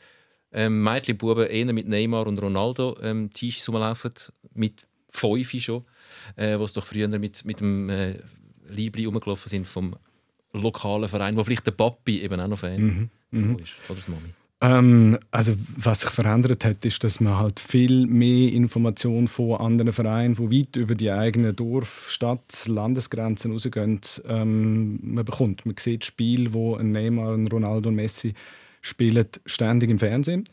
[0.52, 4.12] ähm, Mädchen Buben eher mit Neymar und Ronaldo ähm, T-Shirts rumlaufen,
[4.54, 5.84] mit fünf schon,
[6.36, 8.18] äh, was doch früher mit, mit dem äh,
[8.68, 9.96] Liebli rumgelaufen sind vom
[10.52, 13.58] lokalen Verein, wo vielleicht der Papi eben auch noch Fan Mhm.
[13.58, 14.30] ist, oder das Mami.
[14.60, 19.92] Ähm, also was sich verändert hat, ist, dass man halt viel mehr Informationen von anderen
[19.92, 25.66] Vereinen, die weit über die eigenen Dorf-, Stadt-, Landesgrenzen rausgehen, ähm, man bekommt.
[25.66, 28.32] Man sieht Spiele, wo ein Neymar, ein Ronaldo und Messi
[28.80, 30.48] spielen, ständig im Fernsehen.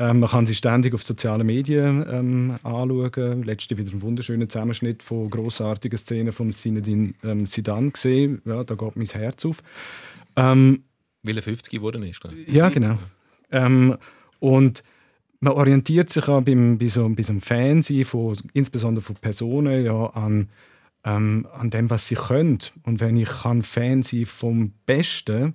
[0.00, 3.44] Ähm, man kann sie ständig auf sozialen Medien ähm, anschauen.
[3.44, 8.42] Letzte wieder einen wunderschönen Zusammenschnitt von grossartigen Szenen von Zinedine ähm, Zidane gesehen.
[8.44, 9.62] Ja, da geht mein Herz auf.
[10.34, 10.82] Ähm,
[11.22, 12.20] Weil er 50 geworden ist.
[12.20, 12.52] glaub ich.
[12.52, 12.98] ja, genau.
[13.54, 13.96] Ähm,
[14.40, 14.82] und
[15.40, 20.48] man orientiert sich auch beim, bei, so, einem Fansein, von, insbesondere von Personen, ja, an,
[21.04, 22.58] ähm, an dem, was sie können.
[22.82, 25.54] Und wenn ich kann Fan sein vom Besten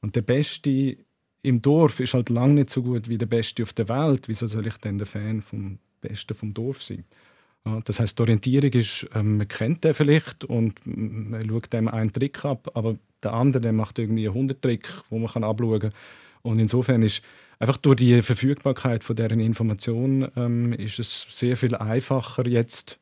[0.00, 0.96] und der Beste
[1.42, 4.46] im Dorf ist halt lange nicht so gut wie der Beste auf der Welt, wieso
[4.46, 7.04] soll ich denn der Fan vom Besten vom Dorf sein?
[7.64, 11.88] Ja, das heißt, die Orientierung ist, ähm, man kennt den vielleicht und man schaut dem
[11.88, 15.44] einen Trick ab, aber der andere der macht irgendwie einen 100 Trick, wo man kann
[15.44, 15.92] abschauen kann.
[16.42, 17.22] Und insofern ist
[17.58, 22.98] einfach durch die Verfügbarkeit von deren Information ähm, ist es sehr viel einfacher jetzt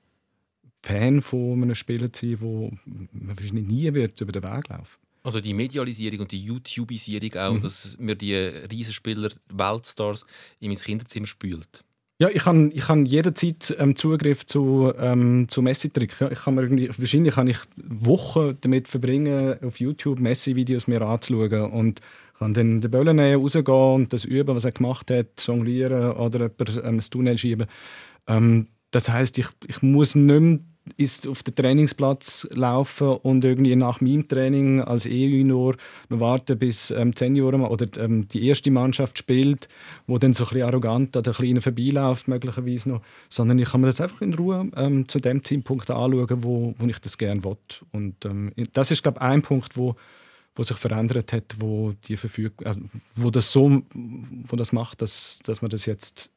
[0.83, 2.71] Fan von einem Spieler zu sein, wo
[3.13, 4.99] man wahrscheinlich nie wird über den Weg laufen.
[5.23, 7.61] Also die Medialisierung und die YouTubisierung auch, Mhm.
[7.61, 10.25] dass mir die Riesenspieler, Weltstars
[10.61, 11.85] in mein Kinderzimmer spült.
[12.19, 16.21] Ja, ich habe ich han jederzeit ähm, Zugriff zu, ähm, zu Messi-Trick.
[16.21, 21.03] Ja, ich kann mir irgendwie, wahrscheinlich kann ich Wochen damit verbringen, auf YouTube Messi-Videos mir
[21.03, 22.01] anzuschauen und
[22.41, 26.41] kann dann den Böllen nehmen, rausgehen und das üben, was er gemacht hat, jonglieren oder
[26.41, 27.67] jemand ähm, das Tunnel schieben.
[28.27, 30.59] Ähm, das heißt, ich, ich muss nicht mehr
[30.97, 35.77] ist auf den Trainingsplatz laufen und irgendwie nach meinem Training als E-Junior
[36.09, 39.69] noch warten, bis ähm, Senioren oder ähm, die erste Mannschaft spielt,
[40.07, 43.03] wo dann so ein bisschen arrogant an der Kleinen vorbeiläuft, möglicherweise noch.
[43.29, 46.87] Sondern ich kann mir das einfach in Ruhe ähm, zu dem Zeitpunkt anschauen, wo, wo
[46.87, 47.57] ich das gerne will.
[47.93, 49.95] Und ähm, das ist, glaube ich, ein Punkt, wo,
[50.55, 52.75] wo sich verändert hat, wo, die Verfüg äh,
[53.15, 56.31] wo das so wo das macht, dass, dass man das jetzt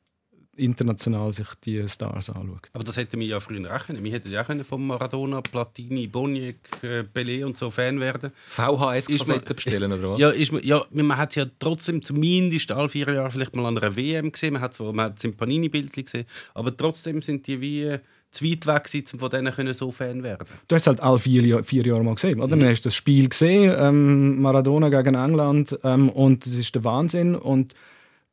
[0.56, 2.68] international sich die Stars anschaut.
[2.74, 4.04] Aber das hätten wir ja früher auch können.
[4.04, 8.32] Wir hätten ja auch können von Maradona, Platini, Boniek, äh, Pelé und so Fan werden.
[8.32, 10.20] Ist VHS-Kassetten man- bestellen oder was?
[10.20, 13.66] Ja, ist, man- ja, man hat es ja trotzdem zumindest alle vier Jahre vielleicht mal
[13.66, 14.54] an einer WM gesehen.
[14.54, 16.26] Man hat es man im Panini-Bildchen gesehen.
[16.54, 18.00] Aber trotzdem sind die wie äh,
[18.34, 20.48] zu weit weg, gewesen, um von denen können so Fan werden.
[20.68, 22.58] Du hast halt alle vier, vier Jahre mal gesehen, oder?
[22.68, 27.36] Hast du das Spiel gesehen, ähm, Maradona gegen England, ähm, und das ist der Wahnsinn.
[27.36, 27.74] Und,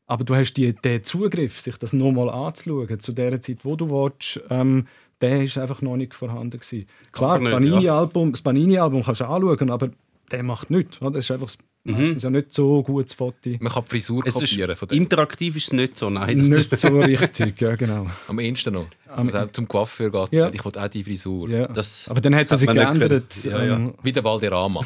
[0.06, 3.90] aber du hast die, den Zugriff, sich das nochmal anzuschauen, zu der Zeit, wo du
[3.90, 4.86] willst, ähm,
[5.20, 6.86] der ist einfach noch nicht vorhanden gewesen.
[7.12, 9.90] Klar, das nicht, Panini-Album das Panini-Album kannst du anschauen, aber
[10.30, 10.98] der macht nichts.
[10.98, 11.50] Das ist einfach
[11.84, 13.50] meistens ja nicht so gutes Foto.
[13.58, 14.98] Man kann die Frisur Es ist, kopieren von dem.
[14.98, 16.48] interaktiv ist es nicht so, nein.
[16.48, 18.06] Nicht so richtig, ja genau.
[18.28, 18.86] Am ehesten noch.
[19.16, 20.32] Zum, zum Coiffeur geht.
[20.32, 20.50] Ja.
[20.52, 21.48] Ich will auch die Frisur.
[21.48, 21.66] Ja.
[21.68, 23.44] Das aber dann hat er sich geändert.
[23.44, 23.76] Ja, ja.
[23.76, 24.82] ähm, Wie der Valderrama.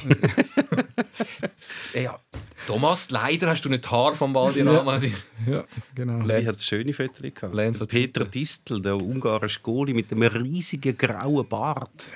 [1.94, 2.18] ja.
[2.66, 4.98] Thomas, leider hast du nicht die Haare vom Valderrama.
[5.46, 6.24] ja, genau.
[6.24, 7.88] Lee hat schöne Fotos gehabt.
[7.88, 12.06] Peter Distel, der ungarische Goalie mit einem riesigen grauen Bart.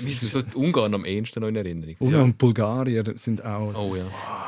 [0.00, 1.96] Wie ist so die Ungarn am ehesten noch in Erinnerung?
[1.98, 4.04] Ungarn und Bulgarier sind auch Oh ja.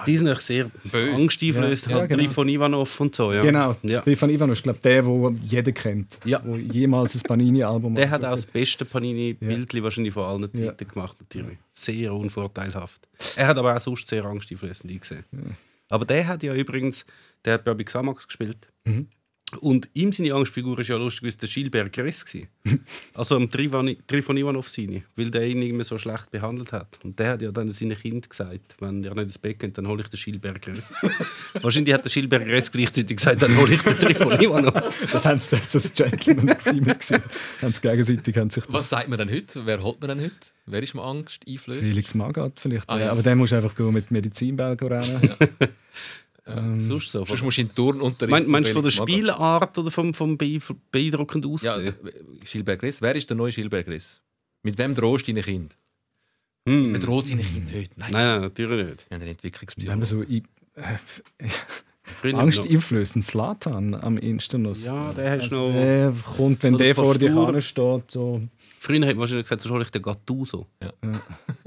[0.06, 1.92] Die sind echt sehr angsteinflößend.
[1.92, 2.22] Ja, halt genau.
[2.22, 3.32] Trifon Ivanov und so.
[3.32, 3.42] Ja.
[3.42, 4.02] Genau, Ja.
[4.02, 6.40] Stefan Ivanov ist glaube der, den jeder kennt, Ja.
[6.44, 10.66] wo jemals ein Panini-Album Der hat auch das beste Panini-Bildchen wahrscheinlich von allen Ja.
[10.70, 11.58] Zeiten gemacht, natürlich.
[11.72, 13.06] Sehr unvorteilhaft.
[13.36, 15.56] Er hat aber auch sonst sehr angsteinflößend eingesehen.
[15.88, 17.06] Aber der hat ja übrigens,
[17.44, 18.72] der hat bei Xamax gespielt.
[18.84, 19.08] Mhm.
[19.60, 22.24] Und ihm seine Angstfigur war ja lustigerweise der Gilbert Gress.
[22.24, 22.48] gewesen.
[23.14, 26.98] also am Trifon Trifon Ivanov seine, weil der ihn irgendwie so schlecht behandelt hat.
[27.04, 29.86] Und der hat ja dann seinen Kind gesagt, wenn ihr nicht ins Bett geht, dann
[29.86, 30.94] hole ich den Gilbert Gress.
[31.62, 35.08] Wahrscheinlich hat der Gilbert Gress gleichzeitig gesagt, dann hole ich den Trifon Ivanov.
[35.12, 37.22] Das haben sie das ist das Gentleman Agreement gesehen.
[37.80, 39.64] gegenseitig haben sich das Was sagt man denn heute?
[39.64, 40.34] Wer holt man denn heute?
[40.66, 41.80] Wer ist man Angst einflößt?
[41.80, 42.90] Felix Magath vielleicht.
[42.90, 43.12] Ah, ja.
[43.12, 45.20] Aber musst du einfach mit Medizinball rennen.
[46.78, 47.24] Sonst so.
[47.24, 48.30] Sonst musst du in den Turnunterricht.
[48.30, 48.90] Mein, meinst du von der.
[48.90, 50.60] Spielart oder vom, vom be
[50.92, 51.94] beeindruckend Ja, Aussehen?
[52.04, 52.12] der-
[52.44, 53.02] Gilbert Gress.
[53.02, 54.20] Wer ist der neue Gilbert Gress?
[54.62, 55.76] Mit wem drohst du deinen Kind?
[56.68, 56.92] Hm.
[56.92, 57.96] Bedroht seine Kinder nicht.
[57.98, 59.06] Nein, Nein, nein, natürlich nicht.
[59.10, 59.98] wir haben einen Wenn Entwicklungspsychologen.
[59.98, 60.42] man so i-
[60.74, 61.46] äh,
[62.02, 64.84] Früher noch- Angst einflößen, Slatan am Instanus.
[64.84, 65.72] Ja, der hast Also noch.
[65.72, 68.40] der kommt, wenn der der vor dir steht, so
[68.86, 70.68] Früher hat man wahrscheinlich gesagt, so ich den Gattuso.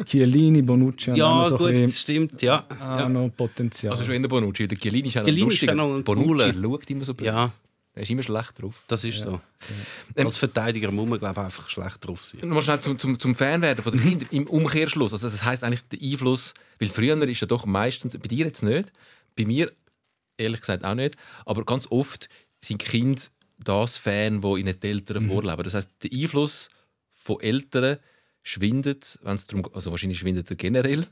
[0.05, 2.65] Chiellini, Bonucci, haben Ja, auch so gut, ein das stimmt, ja.
[2.69, 3.09] auch ja.
[3.09, 3.91] noch Potenzial.
[3.91, 4.69] Also schon in der Bonucci.
[4.69, 5.71] Der Chiellini ist ja noch Chiellini ist lustiger.
[5.73, 7.27] ja noch ein Bonucci schaut immer so blöd.
[7.27, 7.51] Ja,
[7.93, 8.85] Er ist immer schlecht drauf.
[8.87, 9.41] das ist so.
[10.15, 12.39] Ähm, Als Verteidiger muss man, glaube ich, einfach schlecht drauf sein.
[12.41, 15.11] Nochmal schnell zum, zum, zum Fanwerden von den Kindern im Umkehrschluss.
[15.11, 18.63] Also das heißt eigentlich der Einfluss, weil früher ist ja doch meistens, bei dir jetzt
[18.63, 18.93] nicht,
[19.35, 19.73] bei mir
[20.37, 22.29] ehrlich gesagt auch nicht, aber ganz oft
[22.63, 23.21] sind Kinder
[23.61, 25.63] das Fan, wo ihnen die Eltern vorleben.
[25.63, 26.69] Das heißt, der Einfluss
[27.29, 27.97] von Eltern
[28.41, 31.05] schwindet, wenn es darum also wahrscheinlich schwindet er generell.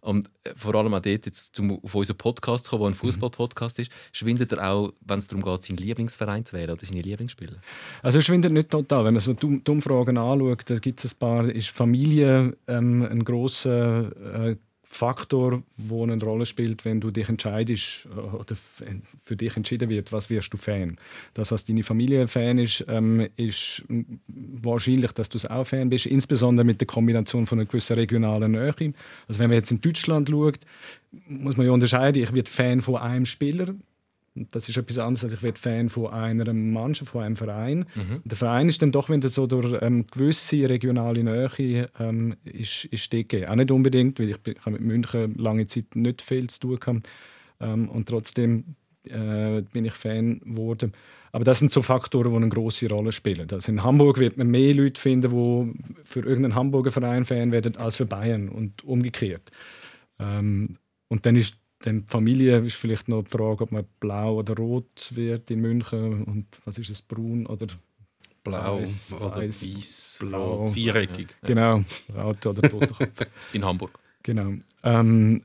[0.00, 2.94] Und äh, vor allem auch dort, jetzt zum, auf unseren Podcast zu kommen, der ein
[2.94, 7.02] Fußball-Podcast ist, schwindet er auch, wenn es darum geht, seinen Lieblingsverein zu wählen oder seine
[7.02, 7.56] Lieblingsspieler.
[8.02, 9.04] Also es schwindet nicht total.
[9.04, 13.24] Wenn man so die Umfragen anschaut, da gibt es ein paar, ist Familie ähm, ein
[13.24, 14.56] großer äh,
[14.94, 18.82] Faktor, wo eine Rolle spielt, wenn du dich entscheidest äh, oder f-
[19.22, 20.98] für dich entschieden wird, was wirst du Fan.
[21.32, 23.84] Das, was deine Familie Fan ist, ähm, ist
[24.28, 28.52] wahrscheinlich, dass du es auch Fan bist, insbesondere mit der Kombination von einer gewissen regionalen
[28.52, 28.74] Nähe.
[29.26, 30.58] Also wenn man jetzt in Deutschland schaut,
[31.26, 33.74] muss man ja unterscheiden, ich werde Fan von einem Spieler,
[34.34, 37.84] Das ist etwas anderes, als ich werde Fan von einer Mannschaft, von einem Verein.
[37.96, 42.86] Und Der Verein ist dann doch wieder so durch ähm, gewisse regionale Nähe ähm, ist,
[42.86, 43.46] ist gegeben.
[43.50, 46.80] Auch nicht unbedingt, weil ich, bin- ich mit München lange Zeit nicht viel zu tun
[46.80, 47.10] gehabt.
[47.60, 50.92] Ähm, und trotzdem äh, bin ich Fan geworden.
[51.32, 53.46] Aber das sind so Faktoren, die eine große Rolle spielen.
[53.50, 57.76] Also in Hamburg wird man mehr Leute finden, die für irgendeinen Hamburger Verein Fan werden,
[57.76, 59.50] als für Bayern und umgekehrt.
[60.18, 60.76] Ähm,
[61.08, 64.56] und dann ist dann die Familie ist vielleicht noch die Frage, ob man blau oder
[64.56, 67.66] rot wird in München und was ist es, braun oder
[68.44, 70.58] Blau Weiss, oder weiß, blau.
[70.58, 71.28] blau, viereckig.
[71.42, 71.84] genau,
[72.16, 73.20] Auto oder Totenkopf.
[73.52, 73.92] In Hamburg.
[74.24, 74.54] Genau.
[74.82, 75.42] Ähm,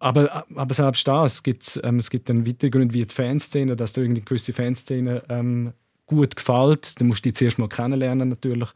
[0.00, 3.92] aber, aber selbst das gibt ähm, es gibt dann weitere Gründe wie die Fanszene, dass
[3.92, 5.72] dir irgendwie gewisse Fanszene ähm,
[6.06, 7.00] gut gefällt.
[7.00, 8.70] Dann musst du die zuerst mal kennenlernen natürlich.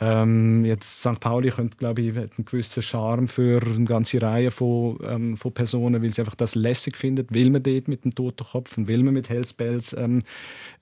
[0.00, 1.20] Ähm, jetzt St.
[1.20, 6.02] Pauli könnte, glaube ich, einen gewissen Charme für eine ganze Reihe von, ähm, von Personen,
[6.02, 9.14] weil sie einfach das lässig finden, will man dort mit dem Totenkopf und will man
[9.14, 10.20] mit Hells Bells ähm,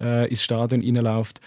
[0.01, 1.41] äh, ins Stadion reinläuft.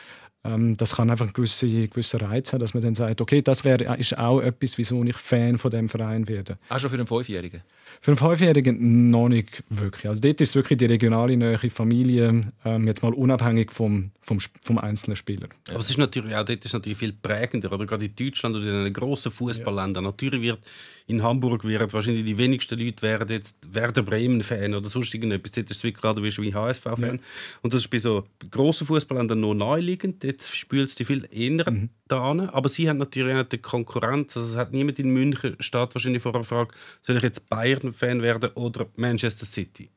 [0.48, 3.66] Ähm, das kann einfach einen gewissen, gewissen Reiz haben, dass man dann sagt, okay, das
[3.66, 6.58] wär, ist auch etwas, wieso ich Fan von dem Verein werde.
[6.70, 7.62] Auch schon für einen Fünfjährigen.
[8.02, 10.08] Für einen Fünfjährigen noch nicht wirklich.
[10.08, 14.78] Also dort ist wirklich die regionale Nähe, Familie, ähm, jetzt mal unabhängig vom, vom, vom
[14.78, 15.50] einzelnen Spieler.
[15.70, 18.66] Aber es ist natürlich auch dort ist natürlich viel prägender, oder gerade in Deutschland oder
[18.66, 20.04] in den grossen Fußballländern.
[20.04, 20.60] Natürlich wird
[21.08, 25.54] in Hamburg werden wahrscheinlich die wenigsten Leute werden jetzt Werder Bremen Fan oder sonst irgendetwas.
[25.54, 27.20] Dort ist es wirklich gerade wie HSV Fan.
[27.62, 30.22] Und das ist bei so grossen Fußballländern noch naheliegend.
[30.22, 31.66] Dort spült es die viel eher
[32.10, 32.42] da an.
[32.50, 34.36] Aber sie haben natürlich auch die Konkurrenz.
[34.36, 37.94] Also es hat niemand in München steht wahrscheinlich vor der Frage, soll ich jetzt Bayern
[37.94, 39.90] Fan werden oder Manchester City.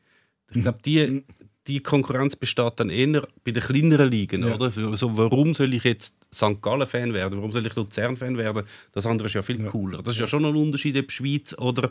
[0.53, 1.25] Ich glaube, die,
[1.67, 4.55] die Konkurrenz besteht dann eher bei den kleineren Ligen, Ja.
[4.55, 4.71] oder?
[4.71, 6.61] So, so, warum soll ich jetzt St.
[6.63, 7.39] Gallen Fan werden?
[7.39, 8.65] Warum soll ich Luzern Fan werden?
[8.93, 10.03] Das andere ist ja viel cooler.
[10.03, 11.91] Das ist ja schon ein Unterschied, ob Schweiz oder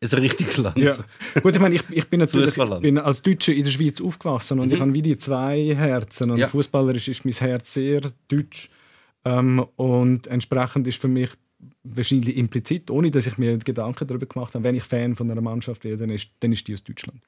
[0.00, 0.76] ein richtiges Land.
[0.78, 0.96] Ja.
[1.42, 4.72] Gut, ich meine, ich, ich bin natürlich bin als Deutscher in der Schweiz aufgewachsen und
[4.72, 6.30] ich habe wie die zwei Herzen.
[6.30, 6.46] Und Ja.
[6.48, 8.68] fußballerisch ist mein Herz sehr deutsch.
[9.24, 11.30] Ähm, und entsprechend ist für mich
[11.82, 15.40] wahrscheinlich implizit, ohne dass ich mir Gedanken darüber gemacht habe, wenn ich Fan von einer
[15.40, 17.20] Mannschaft werde, dann ist, dann ist die aus Deutschland.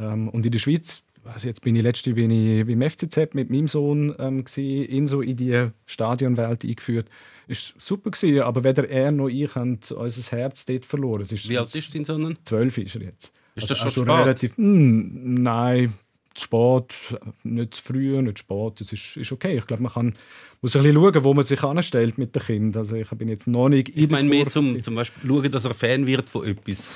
[0.00, 3.50] Ähm, und in der Schweiz, also jetzt bin ich letzte bin ich beim FCZ mit
[3.50, 7.08] meinem Sohn ähm, gsi, ihn so in die Stadionwelt eingeführt.
[7.48, 11.22] Ist super gewesen, aber weder er noch ich haben unser Herz dort verloren.
[11.22, 12.36] Es ist Wie alt ist dein Sohn?
[12.44, 13.32] Zwölf ist er jetzt.
[13.54, 14.20] Ist Also das auch schon spät?
[14.24, 14.56] relativ.
[14.56, 15.92] Hm, nein,
[16.38, 16.94] spät,
[17.42, 18.80] nicht zu früh, nicht zu spät.
[18.80, 19.58] Das ist, ist okay.
[19.58, 20.14] Ich glaube, man kann,
[20.62, 22.80] muss ein bisschen schauen, wo man sich anstellt mit den Kindern.
[22.82, 24.82] Also ich bin jetzt noch nicht in Ich meine mehr zum, gewesen.
[24.82, 26.88] zum Beispiel schauen, dass er Fan wird von etwas.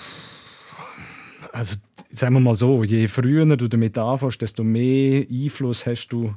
[1.53, 1.77] Also
[2.11, 6.35] sagen wir mal so, je früher du damit anfängst, desto mehr Einfluss hast du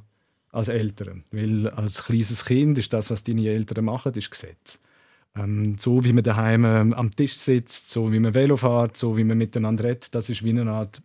[0.52, 1.24] als Eltern.
[1.32, 4.82] Weil als kleines Kind ist das, was deine Eltern machen, ist Gesetz.
[5.36, 9.16] Ähm, so wie man daheim ähm, am Tisch sitzt, so wie man Velo fährt, so
[9.16, 11.02] wie man miteinander redet, das ist wie eine Art,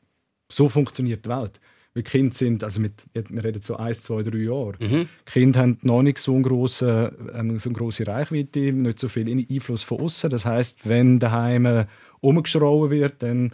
[0.48, 1.60] so funktioniert die Welt.
[1.92, 4.74] Weil Kinder sind, also mit, wir reden so eins, zwei, drei Jahre.
[4.80, 5.08] Mhm.
[5.26, 9.28] Kinder haben noch nicht so eine große, ähm, so eine große Reichweite, nicht so viel
[9.28, 10.30] Einfluss von außen.
[10.30, 11.86] Das heißt, wenn daheim äh,
[12.20, 13.52] umgeschrauben wird, dann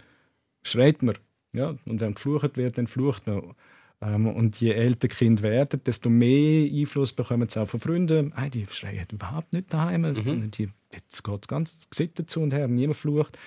[0.63, 1.15] schreit man.
[1.53, 1.75] Ja?
[1.85, 3.55] Und wenn geflucht wird, dann flucht man.
[4.01, 8.33] Ähm, und je älter die Kinder werden, desto mehr Einfluss bekommen sie auch von Freunden.
[8.35, 10.13] Hey, die schreien überhaupt nicht daheim.
[10.51, 13.37] Die, jetzt geht es ganz gesittet zu und her, niemand flucht.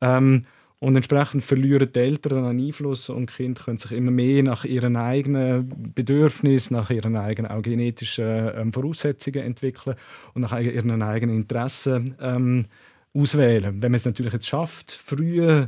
[0.00, 0.42] Ähm,
[0.80, 4.94] und entsprechend verlieren die Eltern an Einfluss und Kinder können sich immer mehr nach ihren
[4.96, 9.96] eigenen Bedürfnissen, nach ihren eigenen auch genetischen ähm, Voraussetzungen entwickeln
[10.34, 12.66] und nach ihren eigenen Interessen ähm,
[13.12, 13.82] auswählen.
[13.82, 15.66] Wenn man es natürlich jetzt schafft, früh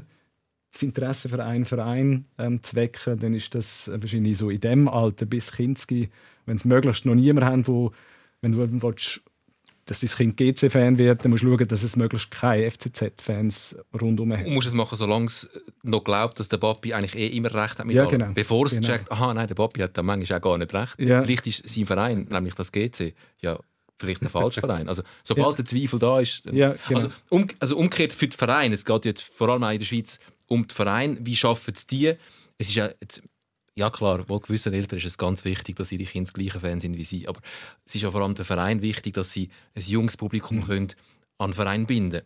[0.73, 4.89] das Interesse für einen Verein ähm, zu wecken, dann ist das wahrscheinlich so in dem
[4.89, 6.11] Alter bis Kinski,
[6.47, 7.93] wenn es möglichst noch niemand haben, wo
[8.41, 9.21] wenn du willst,
[9.91, 14.33] dass dein Kind GC-Fan wird, dann musst du schauen, dass es möglichst keine FCZ-Fans rundherum
[14.33, 14.47] hat.
[14.47, 15.51] Du musst es machen, solange es
[15.83, 18.11] noch glaubt, dass der Papi eigentlich eh immer recht hat mit ja, allem.
[18.11, 18.33] genau.
[18.33, 18.87] Bevor es genau.
[18.87, 20.95] checkt, aha, nein, der Papi hat da manchmal auch gar nicht recht.
[21.01, 21.23] Ja.
[21.23, 23.59] Vielleicht ist sein Verein, nämlich das GC, ja,
[23.99, 24.89] vielleicht ein falscher Verein.
[24.89, 26.47] Also, sobald der Zweifel da ist.
[26.47, 27.01] dann- Ja, genau.
[27.01, 29.87] also, um, also umgekehrt für den Verein, es geht jetzt vor allem auch in der
[29.87, 30.21] Schweiz
[30.51, 32.15] um den Verein, wie schaffen es die?
[32.59, 33.23] Es ist ja jetzt,
[33.77, 36.97] ja klar, wohl gewissen Eltern ist es ganz wichtig, dass ihre Kinder gleiche Fan sind
[36.97, 37.41] wie sie, aber
[37.85, 40.63] es ist ja vor allem der Verein wichtig, dass sie ein junges Publikum Mhm.
[40.65, 40.89] können
[41.39, 42.23] an den Verein binden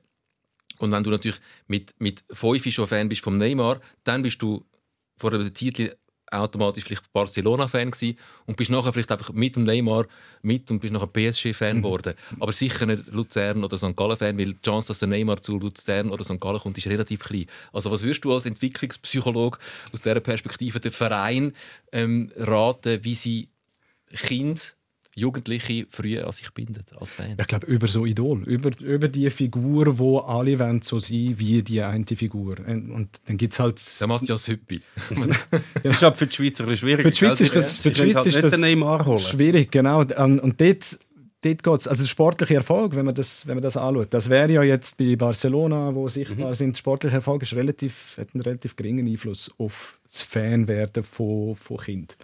[0.79, 4.65] Und wenn du natürlich mit, mit 5 schon Fan bist vom Neymar, dann bist du
[5.17, 5.97] vor einer Zeit
[6.31, 10.07] automatisch vielleicht Barcelona-Fan gewesen und bist nachher vielleicht einfach mit dem Neymar
[10.43, 12.15] mit und bist nachher PSG-Fan geworden.
[12.41, 13.97] Aber sicher nicht Luzern oder St.
[13.97, 16.41] Gallen-Fan, weil die Chance, dass der Neymar zu Luzern oder St.
[16.41, 17.47] Gallen kommt, ist relativ klein.
[17.73, 19.59] Also was würdest du als Entwicklungspsychologe
[19.93, 21.53] aus dieser Perspektive den Verein
[21.93, 23.49] ähm, raten, wie sie
[24.11, 24.61] Kinder,
[25.17, 27.37] Jugendliche früh an sich binden als Fan?
[27.39, 31.63] Ich glaube, über so Idol, über, über die Figur, wo alle wollen so sein wie
[31.63, 32.57] die eine Figur.
[32.67, 33.81] Und, und dann gibt es halt...
[34.01, 34.81] Der Matthias Hüppi.
[35.83, 37.03] Das ist aber für die Schweizer schwierig.
[37.03, 37.47] Für die Schweiz gell?
[37.47, 40.01] ist das, für die Schweiz halt ist nicht das schwierig, genau.
[40.01, 40.99] Und, und dort,
[41.43, 44.29] dort geht es, also der sportliche Erfolg, wenn man, das, wenn man das anschaut, das
[44.29, 46.55] wäre ja jetzt bei Barcelona, wo sichtbar Mhm.
[46.55, 51.55] sind, der sportliche Erfolg ist relativ, hat einen relativ geringen Einfluss auf das Fanwerden von,
[51.55, 52.17] von Kind.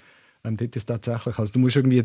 [0.45, 2.05] Ähm, dort ist tatsächlich, also du musst irgendwie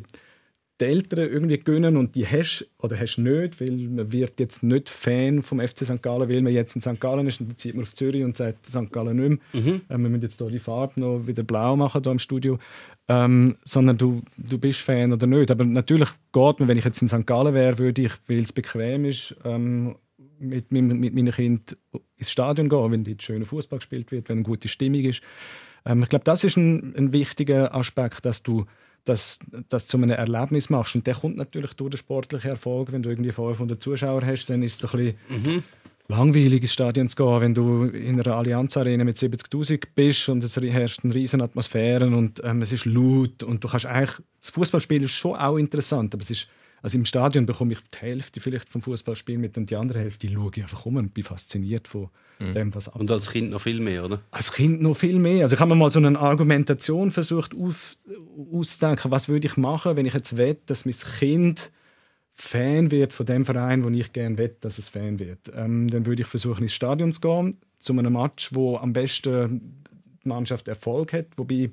[0.80, 4.90] die Eltern irgendwie gönnen und die hast oder hast nicht, weil man wird jetzt nicht
[4.90, 6.02] Fan vom FC St.
[6.02, 7.00] Gallen, weil man jetzt in St.
[7.00, 8.92] Gallen ist und dann zieht man auf Zürich und sagt St.
[8.92, 9.64] Gallen nicht mehr.
[9.90, 12.60] Ähm, wir müssen jetzt hier die Farbe noch wieder blau machen hier im Studio.
[13.08, 15.50] Ähm, sondern du, du bist Fan oder nicht.
[15.50, 17.26] Aber natürlich geht mir, wenn ich jetzt in St.
[17.26, 19.96] Gallen wäre, würde ich, weil es bequem ist, ähm,
[20.40, 21.78] mit, mit, mit meinen Kindern
[22.18, 25.22] ins Stadion gehen, wenn dort schöner Fußball gespielt wird, wenn eine gute Stimmung ist.
[25.86, 28.66] Ähm, ich glaube, das ist ein, ein wichtiger Aspekt, dass du
[29.06, 29.40] das,
[29.70, 30.96] das zu einem Erlebnis machst.
[30.96, 32.92] Und der kommt natürlich durch den sportlichen Erfolg.
[32.92, 35.64] Wenn du irgendwie 500 Zuschauer hast, dann ist es ein bisschen
[36.08, 40.44] langweilig ins Stadion zu gehen, wenn du in einer Allianz Arena mit 70.000 bist und
[40.44, 44.52] es herrscht eine riesen Atmosphäre und ähm, es ist laut und du kannst eigentlich das
[44.52, 46.48] Fußballspiel ist schon auch interessant, aber es ist
[46.86, 50.30] also im Stadion bekomme ich die Hälfte vielleicht vom Fußballspiel mit und die andere Hälfte
[50.32, 53.80] schaue ich einfach um und bin fasziniert von dem, was Und als Kind noch viel
[53.80, 54.22] mehr, oder?
[54.30, 55.42] als Kind noch viel mehr.
[55.42, 57.96] Also ich habe mir mal so eine Argumentation versucht auf,
[58.54, 61.72] auszudenken, was würde ich machen, wenn ich jetzt wette, dass mein Kind
[62.36, 65.52] Fan wird von dem Verein, wo ich gerne wette, dass es Fan wird.
[65.56, 69.82] Ähm, dann würde ich versuchen, ins Stadion zu gehen, zu einem Match, wo am besten
[70.24, 71.72] die Mannschaft Erfolg hat, wobei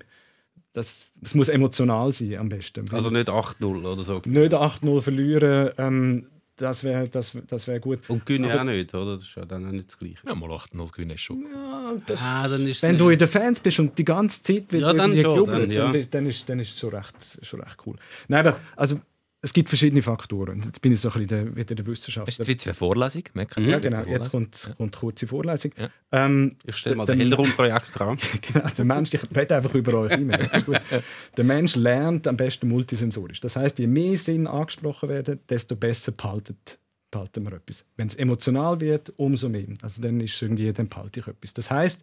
[0.73, 2.91] das, das muss emotional sein am besten.
[2.93, 4.21] Also nicht 8-0 oder so.
[4.25, 7.99] nicht 8-0 verlieren, ähm, das wäre das, das wär gut.
[8.09, 9.17] Und Aber- auch nicht, oder?
[9.17, 10.19] Das ist ja dann auch nicht das Gleiche.
[10.27, 11.47] Ja, mal 8-0 gewinnen ist schon.
[12.21, 14.93] Ah, dann ist Wenn du in den Fans bist und die ganze Zeit wird Ja,
[14.93, 15.85] dann schon, dann, ja.
[15.85, 17.97] dann, bist- dann, ist, dann ist es schon recht, schon recht cool.
[18.29, 19.01] Nein, aber also,
[19.45, 20.63] es gibt verschiedene Faktoren.
[20.65, 22.29] Jetzt bin ich so ein bisschen der, wieder der Das Wissenschaftler.
[22.29, 24.05] ist jetzt wie eine Vorlesung, merkt ja, genau.
[24.05, 25.73] Jetzt kommt, kommt kurze Vorlesung.
[25.77, 25.91] Ja.
[26.13, 28.17] Ähm, Ich stelle mal den Hellrund-Projekt dran.
[28.53, 30.17] genau, der Mensch, ich rede einfach über euch
[30.67, 30.81] gut.
[31.37, 33.41] Der Mensch lernt am besten multisensorisch.
[33.41, 36.79] Das heißt, je mehr Sinn angesprochen werden, desto besser behaltet,
[37.11, 37.85] behalten wir etwas.
[37.97, 39.67] Wenn es emotional wird, umso mehr.
[39.83, 41.53] Also dann ist es irgendwie, dann behalte ich etwas.
[41.53, 42.03] Das heißt,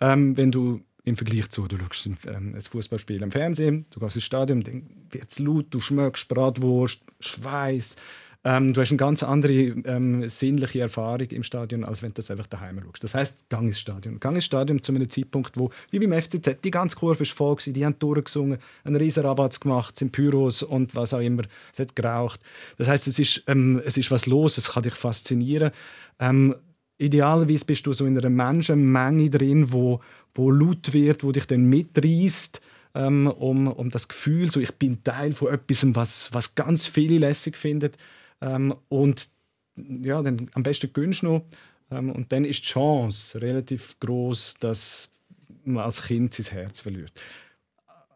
[0.00, 4.00] ähm, wenn du im Vergleich zu, du schaust ein, ähm, ein Fußballspiel am Fernsehen, du
[4.00, 4.64] gehst ins Stadion,
[5.10, 7.96] wird laut, du schmeckst Bratwurst, Schweiß.
[8.44, 12.30] Ähm, du hast eine ganz andere ähm, sinnliche Erfahrung im Stadion, als wenn du das
[12.30, 13.02] einfach daheim schaust.
[13.02, 14.20] Das heißt, gang ins Stadion.
[14.20, 17.56] Gang ins Stadion zu einem Zeitpunkt, wo, wie beim FCZ, die ganze Kurve ist voll
[17.56, 21.42] gewesen, die haben durchgesungen, einen riesen Rabatz gemacht, sind Pyros und was auch immer.
[21.72, 22.40] Es hat geraucht.
[22.76, 25.72] Das heißt, es ist, ähm, es ist was los, es kann dich faszinieren.
[26.20, 26.54] Ähm,
[26.98, 30.00] idealerweise bist du so in einer Menschenmenge drin, wo,
[30.34, 32.60] wo laut wird, wo dich dann mitreißt,
[32.94, 37.18] ähm, um, um das Gefühl, so ich bin Teil von etwas, was, was ganz viele
[37.18, 37.92] lässig finden.
[38.40, 39.30] Ähm, und
[39.76, 41.44] ja, dann am besten gönnst du noch.
[41.90, 45.08] Ähm, und dann ist die Chance relativ groß, dass
[45.64, 47.12] man als Kind sein Herz verliert.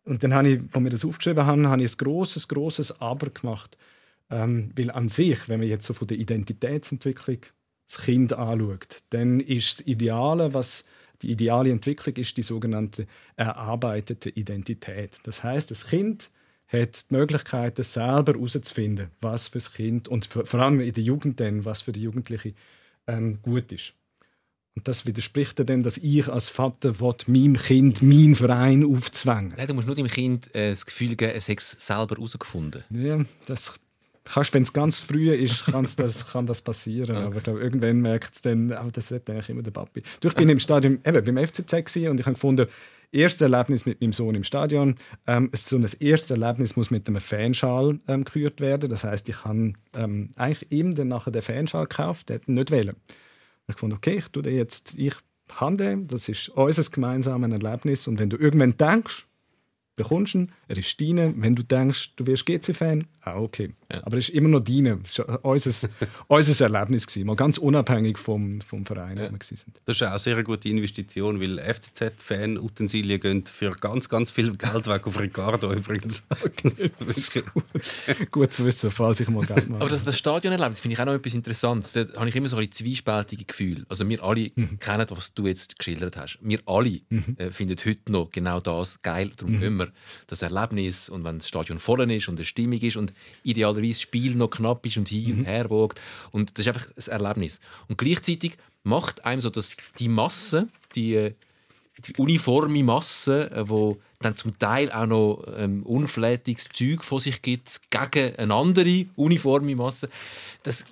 [0.04, 3.30] Und dann habe ich, als wir das aufgeschrieben haben, habe ich ein großes, großes Aber
[3.30, 3.76] gemacht.
[4.30, 7.38] Ähm, weil an sich, wenn man jetzt so von der Identitätsentwicklung
[7.88, 10.84] das Kind anschaut, dann ist das Ideale, was
[11.22, 13.06] die ideale Entwicklung ist, die sogenannte
[13.36, 15.18] erarbeitete Identität.
[15.24, 16.30] Das heißt, das Kind
[16.66, 20.92] hat die Möglichkeit, es selber herauszufinden, was für das Kind und vor vor allem in
[20.92, 22.54] der Jugend dann, was für die Jugendliche
[23.06, 23.94] ähm, gut ist.
[24.74, 29.52] Und das widerspricht dann, dass ich als Vater will, meinem Kind meinen Verein aufzwängen.
[29.56, 32.82] Nein, du musst nur dem Kind äh, das Gefühl geben, es hat es selber herausgefunden.
[32.90, 33.78] Ja, das
[34.52, 35.64] wenn es ganz früh ist,
[35.98, 37.16] das, kann das passieren.
[37.16, 37.26] Okay.
[37.26, 40.02] Aber ich glaube, irgendwann merkt es dann, aber das wird eigentlich immer der Papi.
[40.20, 41.72] Du, ich bin im Stadion, eben beim FCZ
[42.08, 42.66] und ich habe gefunden,
[43.12, 44.96] erstes Erlebnis mit meinem Sohn im Stadion.
[45.26, 48.90] Ähm, so ein erstes Erlebnis muss mit einem Fanschal ähm, gekürt werden.
[48.90, 52.96] Das heißt, ich habe ähm, eigentlich ihm dann nachher den Fanschal gekauft, der nicht wählen.
[53.68, 55.14] Ich fand, okay, ich tue den jetzt, ich
[55.50, 58.08] habe das ist unser gemeinsames Erlebnis.
[58.08, 59.26] Und wenn du irgendwann denkst,
[59.94, 61.34] bekommst ihn, er ist deine.
[61.36, 63.72] Wenn du denkst, du wirst GC-Fan, auch okay.
[63.90, 64.04] Ja.
[64.04, 64.98] Aber es ist immer noch deine.
[65.04, 65.88] Es war unser,
[66.28, 67.06] unser Erlebnis.
[67.06, 67.26] Gewesen.
[67.26, 69.28] Mal ganz unabhängig vom, vom Verein, ja.
[69.28, 69.80] wo wir sind.
[69.84, 74.86] Das ist auch eine sehr gute Investition, weil FCZ-Fan-Utensilien gehen für ganz, ganz viel Geld
[74.86, 76.22] weg auf Ricardo übrigens.
[76.62, 78.30] Gut.
[78.30, 79.82] gut zu wissen, falls ich mal Geld mache.
[79.82, 81.92] Aber das, das Stadionerlebnis finde ich auch noch etwas Interessantes.
[81.92, 83.84] Da habe ich immer so ein zwiespältige Gefühl.
[83.88, 84.78] Also wir alle mhm.
[84.78, 86.38] kennen, was du jetzt geschildert hast.
[86.40, 87.36] Wir alle mhm.
[87.38, 89.30] äh, finden heute noch genau das geil.
[89.36, 89.62] Darum mhm.
[89.82, 89.92] Immer
[90.26, 93.12] das Erlebnis und wenn das Stadion voll ist und eine Stimmung ist und
[93.42, 95.44] idealerweise das Spiel noch knapp ist und hin und mhm.
[95.44, 96.00] her wogt.
[96.30, 97.60] Und das ist einfach ein Erlebnis.
[97.88, 101.34] Und gleichzeitig macht einem so, dass die Masse, die,
[102.06, 107.42] die uniforme Masse, äh, wo dann zum Teil auch noch ähm, unflätiges Zeug von sich
[107.42, 110.08] gibt gegen eine andere uniforme Masse,
[110.62, 110.84] das,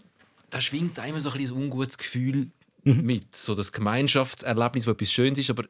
[0.51, 2.49] das schwingt einem so ein, ein ungutes Gefühl
[2.85, 3.03] mhm.
[3.03, 3.35] mit.
[3.35, 5.65] So das Gemeinschaftserlebnis, das etwas Schönes ist, aber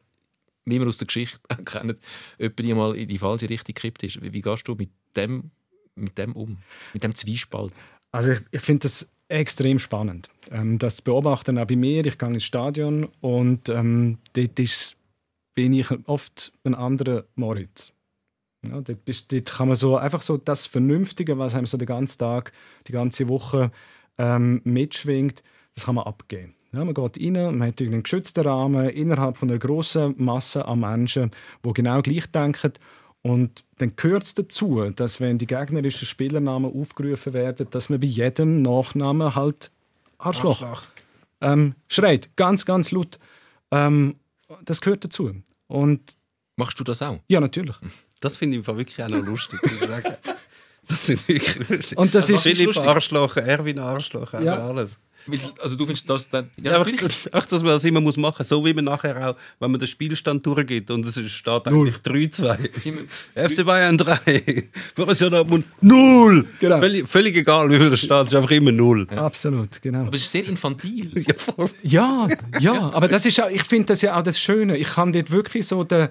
[0.65, 1.97] wie wir aus der Geschichte kennen,
[2.39, 4.21] jemand mal in die falsche Richtung gekippt ist.
[4.21, 5.51] Wie, wie gehst du mit dem
[5.95, 6.57] mit dem um,
[6.93, 7.73] mit dem Zwiespalt?
[8.11, 10.29] Also ich, ich finde das extrem spannend.
[10.51, 12.05] Ähm, das beobachten auch bei mir.
[12.05, 14.97] Ich gehe ins Stadion und ähm, dort ist,
[15.53, 17.93] bin ich oft ein anderer Moritz.
[18.65, 21.87] Ja, dort, bist, dort kann man so einfach so das Vernünftige, was einem so den
[21.87, 22.51] ganzen Tag,
[22.87, 23.71] die ganze Woche
[24.17, 25.43] ähm, mitschwingt,
[25.73, 26.53] das kann man abgeben.
[26.73, 30.79] Ja, man geht rein, man hat einen geschützten Rahmen innerhalb von einer grossen Masse an
[30.79, 31.31] Menschen,
[31.65, 32.73] die genau gleich denken
[33.23, 38.07] und dann gehört es dazu, dass wenn die gegnerischen Spielernamen aufgerufen werden, dass man bei
[38.07, 39.71] jedem Nachnamen halt
[40.17, 40.87] Arschloch, Arschloch.
[41.41, 42.35] Ähm, schreit.
[42.35, 43.19] Ganz, ganz laut.
[43.71, 44.15] Ähm,
[44.65, 45.31] das gehört dazu.
[45.67, 46.17] Und
[46.55, 47.19] Machst du das auch?
[47.27, 47.75] Ja, natürlich.
[48.19, 49.59] Das finde ich wirklich auch noch lustig.
[50.91, 51.97] das sind wirklich lustig.
[51.97, 54.67] Und das also ist Philipp Arschloch, Erwin Arschloch, ja.
[54.67, 54.99] alles.
[55.59, 56.49] Also du findest das dann...
[56.61, 56.85] Ja, ja
[57.31, 58.47] ach, dass man das immer muss machen muss.
[58.47, 63.07] So wie man nachher auch, wenn man den Spielstand durchgeht und es steht eigentlich 3-2.
[63.35, 64.69] FC Bayern 3.
[64.95, 66.47] Borussia Dortmund 0.
[66.59, 66.79] Genau.
[66.79, 68.11] Völlig, völlig egal, wie viel es steht.
[68.11, 69.07] Es ist einfach immer 0.
[69.11, 69.25] Ja.
[69.25, 70.01] Absolut, genau.
[70.01, 71.11] Aber es ist sehr infantil.
[71.25, 71.27] ja,
[71.83, 72.29] ja,
[72.59, 74.77] ja, aber das ist auch, ich finde das ja auch das Schöne.
[74.77, 76.09] Ich kann dort wirklich so den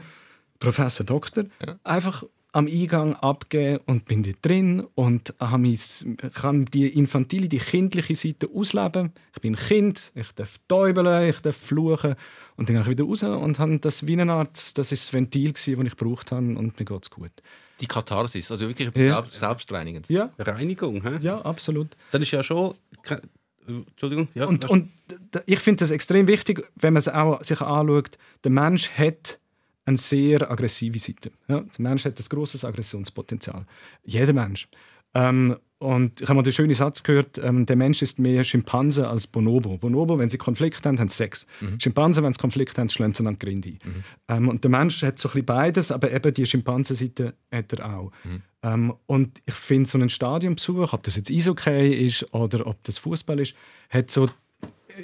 [0.60, 1.76] Professor Doktor ja.
[1.82, 2.22] einfach
[2.52, 9.12] am Eingang abgeben und bin dort drin und kann die infantile, die kindliche Seite ausleben.
[9.34, 12.16] Ich bin ein Kind, ich darf täubeln, ich darf fluchen
[12.56, 15.12] und dann gehe ich wieder raus und habe das wie eine Art, das ist das
[15.12, 17.32] Ventil das ich gebraucht habe und mir geht es gut.
[17.80, 19.24] Die Katharsis, also wirklich etwas ja.
[19.30, 20.08] Selbstreinigend.
[20.10, 20.30] Ja.
[20.38, 21.18] Reinigung, hä?
[21.22, 21.96] Ja, absolut.
[22.10, 22.74] Dann ist ja schon
[23.66, 24.28] Entschuldigung.
[24.34, 24.90] Ja, und, und
[25.46, 28.18] ich finde das extrem wichtig, wenn man es auch sich anschaut.
[28.44, 29.38] Der Mensch hat
[29.84, 31.32] eine sehr aggressive Seite.
[31.48, 33.66] Ja, der Mensch hat ein großes Aggressionspotenzial.
[34.04, 34.68] Jeder Mensch.
[35.14, 39.08] Ähm, und ich habe mal den schönen Satz gehört, ähm, der Mensch ist mehr Schimpanse
[39.08, 39.78] als Bonobo.
[39.78, 41.46] Bonobo, wenn sie Konflikt haben, haben sie Sex.
[41.60, 41.80] Mhm.
[41.80, 44.04] Schimpansen, wenn sie Konflikt haben, schlagen sie an die Grinde mhm.
[44.28, 47.96] ähm, Und der Mensch hat so ein bisschen beides, aber eben die Schimpansenseite hat er
[47.96, 48.12] auch.
[48.24, 48.42] Mhm.
[48.62, 52.98] Ähm, und ich finde, so ein Stadionbesuch, ob das jetzt Eishockey ist oder ob das
[52.98, 53.54] Fußball ist,
[53.88, 54.28] hat so,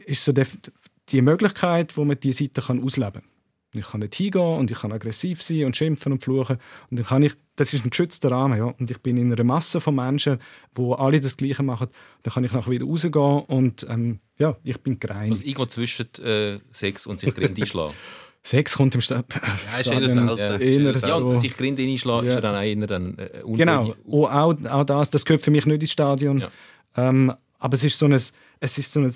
[0.05, 3.36] ist so die, Möglichkeit, wo man diese Seite kann ausleben kann.
[3.77, 6.59] Ich kann nicht hingehen und ich kann aggressiv sein und schimpfen und fluchen.
[6.91, 8.59] Und dann kann ich, das ist ein geschützter Rahmen.
[8.59, 8.67] Ja?
[8.67, 10.39] Und ich bin in einer Masse von Menschen,
[10.75, 11.89] wo alle das Gleiche machen.
[12.23, 15.31] Dann kann ich nachher wieder rausgehen und ähm, ja, ich bin gerein.
[15.31, 17.95] Also irgendwo zwischen äh, Sex und sich Grind einschlagen.
[18.43, 19.35] Sex kommt im Stab.
[19.35, 22.37] Ja, ist eher ja, eher ja, und sich Grind einschlagen ja.
[22.37, 25.67] ist dann auch eher dann äh, Genau, oh, auch, auch das, das gehört für mich
[25.67, 26.39] nicht ins Stadion.
[26.39, 26.51] Ja.
[26.97, 29.13] Ähm, aber es ist so ein, es ist so ein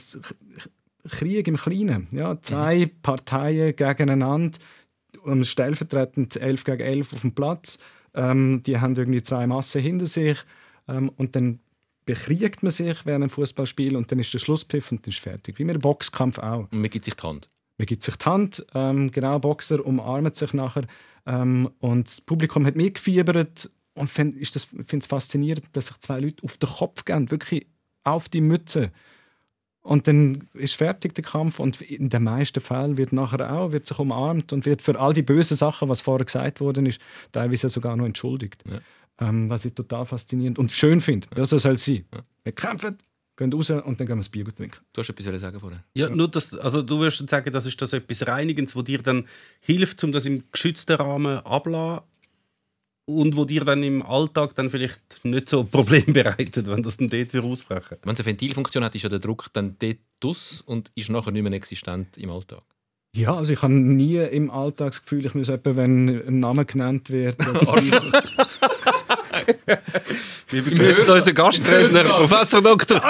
[1.09, 2.09] Krieg im Kleinen.
[2.13, 2.91] Ja, zwei mhm.
[3.03, 4.59] Parteien gegeneinander,
[5.23, 7.79] um stellvertretend 11 gegen 11 auf dem Platz.
[8.15, 10.39] Ähm, die haben irgendwie zwei Massen hinter sich
[10.89, 11.61] ähm, und dann
[12.07, 15.59] bekriegt man sich während einem Fußballspiel und dann ist der Schlusspfiff und dann ist fertig.
[15.59, 16.67] Wie im Boxkampf auch.
[16.71, 17.49] Und man gibt sich die Hand.
[17.79, 18.67] Man gibt sich die Hand.
[18.75, 20.87] Ähm, genau, Boxer umarmen sich nachher
[21.27, 26.43] ähm, und das Publikum hat mitgefiebert und ich finde es faszinierend, dass sich zwei Leute
[26.45, 27.67] auf den Kopf gehen, wirklich
[28.05, 28.93] auf die Mütze.
[29.83, 33.87] Und dann ist fertig der Kampf und in den meisten Fällen wird nachher auch wird
[33.87, 37.01] sich umarmt und wird für all die bösen Sachen, was vorher gesagt worden ist,
[37.33, 38.63] teilweise sogar noch entschuldigt.
[38.71, 38.81] Ja.
[39.27, 41.29] Ähm, was ich total faszinierend und schön finde.
[41.33, 41.39] Ja.
[41.39, 42.05] ja, so soll es sein.
[42.13, 42.23] Ja.
[42.45, 42.99] Wir kämpfen,
[43.37, 44.79] gehen raus und dann gehen wir das Bier trinken.
[44.93, 45.85] Du hast etwas sagen vorher.
[45.95, 49.03] Ja, ja, nur das, also du würdest sagen, das ist das etwas Reinigendes, wo dir
[49.03, 49.27] dann
[49.61, 52.05] hilft, um das im geschützten Rahmen abzulassen
[53.17, 57.09] und wo dir dann im Alltag dann vielleicht nicht so Probleme bereitet, wenn das dann
[57.09, 57.99] dort wieder ausbrechen.
[58.03, 61.33] Wenn es eine Ventilfunktion hat, ist ja der Druck dann dort aus und ist nachher
[61.33, 62.63] nicht mehr existent im Alltag.
[63.13, 66.65] Ja, also ich habe nie im Alltag das Gefühl, ich muss etwa, wenn ein Name
[66.65, 67.37] genannt wird.
[70.51, 73.01] Wir begrüßen unseren Gastredner, Professor Dr.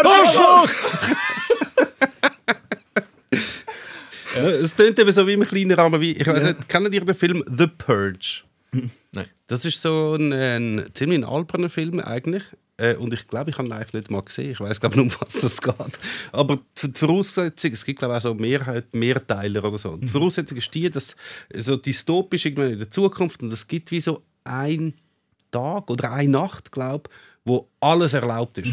[4.36, 6.00] Ja, es tönt eben so wie im kleinen Rahmen.
[6.00, 8.42] Wie, ich weiß nicht, kennt ihr den Film The Purge?
[9.12, 9.26] Nein.
[9.46, 12.44] Das ist so ein, ein ziemlich alberner Film eigentlich.
[12.76, 14.52] Äh, und ich glaube, ich habe ihn eigentlich nicht mal gesehen.
[14.52, 15.98] Ich weiß glaube nicht, um was das geht.
[16.32, 19.96] Aber die Voraussetzung, es gibt glaube ich auch so Mehrheit, Mehrteiler oder so.
[19.96, 21.14] Die Voraussetzung ist die, dass
[21.54, 24.94] so dystopisch irgendwann in der Zukunft und es gibt wie so ein
[25.50, 27.10] Tag oder eine Nacht, glaube
[27.44, 28.72] wo alles erlaubt ist.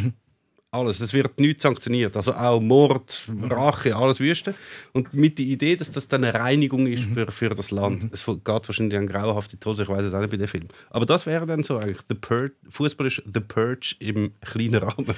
[0.70, 1.00] Alles.
[1.00, 2.18] Es wird nichts sanktioniert.
[2.18, 4.54] Also auch Mord, Rache, alles Wüste.
[4.92, 8.10] Und mit der Idee, dass das dann eine Reinigung ist für, für das Land.
[8.12, 10.66] Es geht wahrscheinlich an grauhafte Tose, ich weiß es auch nicht bei dem Film.
[10.90, 12.00] Aber das wäre dann so eigentlich.
[12.10, 15.16] The Purge, Fußball ist The Purge im kleinen Rahmen.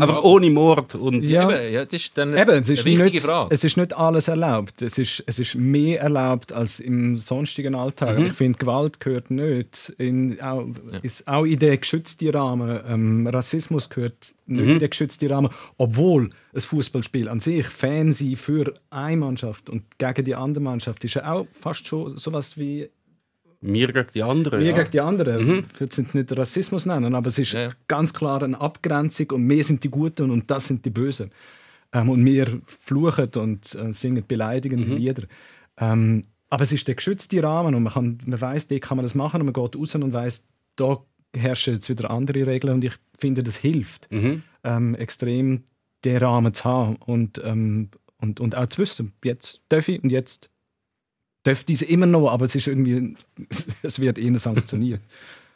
[0.00, 0.96] Aber ohne Mord.
[0.96, 1.48] Und Ja.
[1.48, 3.54] Eben, ja, das ist dann Eben, es ist, eine wichtige nicht, Frage.
[3.54, 4.82] es ist nicht alles erlaubt.
[4.82, 8.18] Es ist, es ist mehr erlaubt als im sonstigen Alltag.
[8.18, 8.26] Mhm.
[8.26, 9.94] Ich finde, Gewalt gehört nicht.
[9.96, 10.66] In, auch,
[11.02, 12.80] ist auch in den geschützten Rahmen.
[12.88, 14.78] Ähm, Rassismus gehört nicht Mhm.
[14.88, 15.50] In den geschützten Rahmen.
[15.76, 21.04] Obwohl ein Fußballspiel an sich, Fan sein für eine Mannschaft und gegen die andere Mannschaft,
[21.04, 22.90] ist ja auch fast schon sowas wie
[23.60, 24.60] wir gegen die anderen.
[24.60, 24.76] wir ja.
[24.76, 25.64] gegen die anderen.
[25.72, 29.48] Ich würde es nicht Rassismus nennen, aber es ist Ja, ganz klar eine Abgrenzung und
[29.48, 31.32] wir sind die Guten und das sind die Bösen.
[31.92, 35.24] Ähm, und wir fluchen und äh, singen beleidigende Lieder.
[35.78, 39.04] Ähm, aber es ist der geschützte Rahmen und man, kann, man weiß, da kann man
[39.04, 40.44] das machen und man geht raus und weiß,
[40.76, 40.98] da
[41.36, 44.08] herrschen jetzt wieder andere Regeln und ich finde, das hilft
[44.64, 45.64] ähm, extrem,
[46.04, 50.10] den Rahmen zu haben und, ähm, und, und auch zu wissen, jetzt darf ich und
[50.10, 50.48] jetzt
[51.42, 53.16] darf diese immer noch, aber es ist irgendwie,
[53.82, 55.00] es wird eher sanktioniert.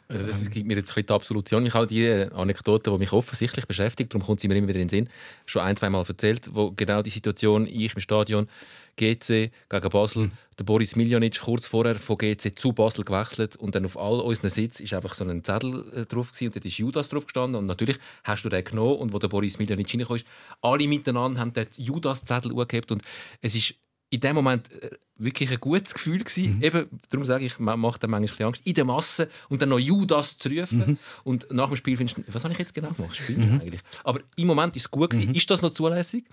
[0.09, 1.65] Das gibt mir jetzt die Absolution.
[1.65, 4.87] Ich habe die Anekdote, die mich offensichtlich beschäftigt, darum kommt sie mir immer wieder in
[4.87, 5.09] den Sinn,
[5.45, 8.47] schon ein, zwei Mal erzählt, wo genau die Situation, ich im Stadion,
[8.95, 13.85] GC gegen Basel, der Boris Miljonic kurz vorher von GC zu Basel gewechselt und dann
[13.85, 16.77] auf all unseren Sitz ist einfach so ein Zettel äh, drauf gewesen, und dort ist
[16.77, 20.21] Judas drauf gestanden und natürlich hast du den genommen und wo der Boris Miljonic reingekommen
[20.21, 20.27] ist,
[20.61, 23.01] alle miteinander haben den Judas-Zettel angehabt und
[23.41, 23.75] es ist
[24.13, 26.61] in dem Moment äh, wirklich ein gutes Gefühl gewesen.
[26.61, 28.61] Eben, darum sage ich, man macht dann manchmal Angst.
[28.63, 30.99] In der Masse und dann noch Judas zu rufen.
[31.23, 33.15] Und nach dem Spiel findest du, was habe ich jetzt genau gemacht?
[33.15, 33.81] Spielst du eigentlich?
[34.03, 35.33] Aber im Moment ist es gut gewesen.
[35.33, 36.25] Ist das noch zulässig?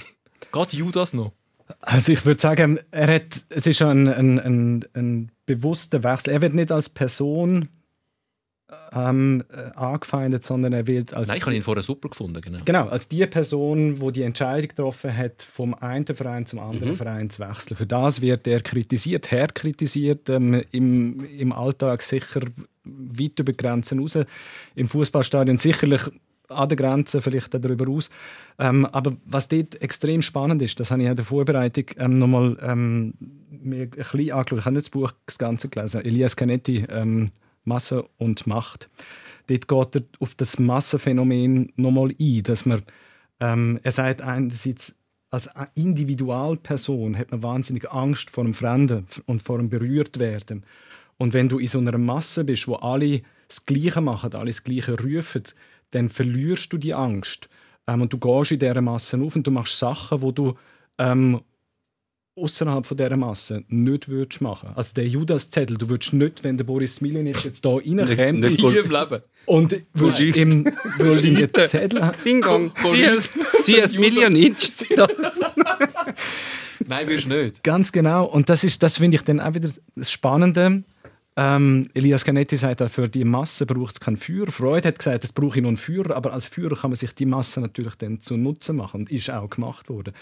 [0.53, 1.33] Geht Judas noch?
[1.81, 6.33] Also ich würde sagen, er hat, es ist ein, ein, ein, ein bewusster Wechsel.
[6.33, 7.69] Er wird nicht als Person
[8.93, 12.41] ähm, äh, angefeindet, sondern er wird als Nein, ich habe ihn vorher super gefunden.
[12.41, 12.61] Genau.
[12.65, 17.31] Genau, als die Person, wo die Entscheidung getroffen hat, vom einen Verein zum anderen Verein
[17.31, 17.77] zu wechseln.
[17.77, 22.43] Für das wird er kritisiert, hart kritisiert, ähm, im, im Alltag sicher
[22.85, 24.19] weit über Grenzen raus,
[24.75, 26.03] im Fußballstadion sicherlich
[26.51, 28.11] an der Grenze, vielleicht darüber aus.
[28.59, 32.57] Ähm, aber was dort extrem spannend ist, das habe ich in der Vorbereitung ähm, nochmal
[32.63, 33.15] ähm,
[33.51, 34.59] ein bisschen angeschaut.
[34.59, 36.05] Ich habe nicht das Buch das Ganze gelesen.
[36.05, 37.27] Elias Canetti, ähm,
[37.65, 38.89] Masse und Macht.
[39.47, 42.83] Dort geht er auf das Massenphänomen nochmal ein, dass man,
[43.41, 44.95] ähm, er sagt einerseits,
[45.31, 50.65] als Individualperson hat man wahnsinnig Angst vor dem Fremden und vor dem Berührtwerden.
[51.19, 54.65] Und wenn du in so einer Masse bist, wo alle das Gleiche machen, alle das
[54.65, 55.43] Gleiche rufen,
[55.91, 57.49] dann verlierst du die Angst.
[57.87, 60.55] Ähm, und du gehst in dieser Masse auf und du machst Sachen, wo du
[60.99, 61.41] ähm,
[62.37, 64.71] außerhalb von dieser Masse nicht würdest machen.
[64.75, 68.77] Also der Judas-Zettel, du würdest nicht, wenn der Boris Milinic jetzt da reinkäme nicht- Nie
[68.79, 69.23] im Leben.
[69.47, 70.37] und würdest Nicht.
[70.37, 70.65] ihm
[70.99, 72.73] würdest ihm den Zettel Ding Dong.
[73.63, 74.71] Sie es Millionitsch.
[76.87, 77.63] Nein, wirst du nicht.
[77.63, 78.25] Ganz genau.
[78.25, 80.83] Und das, ist, das finde ich dann auch wieder das Spannende.
[81.41, 84.53] Ähm, Elias Canetti sagt auch, für die Masse braucht es keinen Führer.
[84.53, 87.15] Freud hat gesagt, es brauche ich noch einen Führer, aber als Führer kann man sich
[87.15, 90.13] die Masse natürlich dann zu Nutzen machen und ist auch gemacht worden.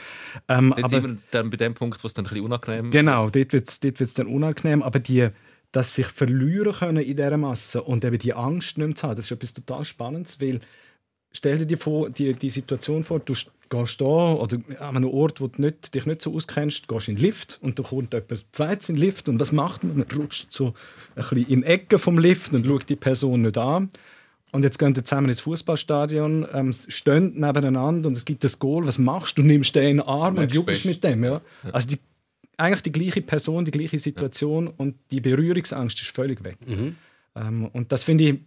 [0.49, 2.93] Ähm, Jetzt aber, sind wir dann bei dem Punkt, wo es dann ein bisschen unangenehm
[2.93, 4.81] Genau, dort wird es dort wird's dann unangenehm.
[4.81, 5.29] Aber die,
[5.73, 9.17] dass sich verlieren können in dieser Masse und eben die Angst nicht mehr zu haben,
[9.17, 10.61] das ist etwas total Spannendes, weil
[11.33, 13.35] stell dir die, vor, die, die Situation vor, du
[13.71, 17.17] gehst da oder an einem Ort, wo du nicht, dich nicht so auskennst, gehst in
[17.17, 19.99] den Lift und da kommt jemand zweites in den Lift und was macht man?
[19.99, 20.75] Man rutscht so ein
[21.15, 23.91] bisschen in die Ecke vom Lift und schaut die Person nicht an.
[24.51, 28.87] Und jetzt gehen sie zusammen ins Fußballstadion, ähm, stehen nebeneinander und es gibt das Goal.
[28.87, 29.43] Was machst du?
[29.43, 30.87] Du nimmst den in den Arm und best.
[30.87, 31.23] mit dem.
[31.23, 31.41] Ja?
[31.71, 31.99] Also die,
[32.57, 36.57] eigentlich die gleiche Person, die gleiche Situation und die Berührungsangst ist völlig weg.
[37.37, 38.41] Ähm, und das finde ich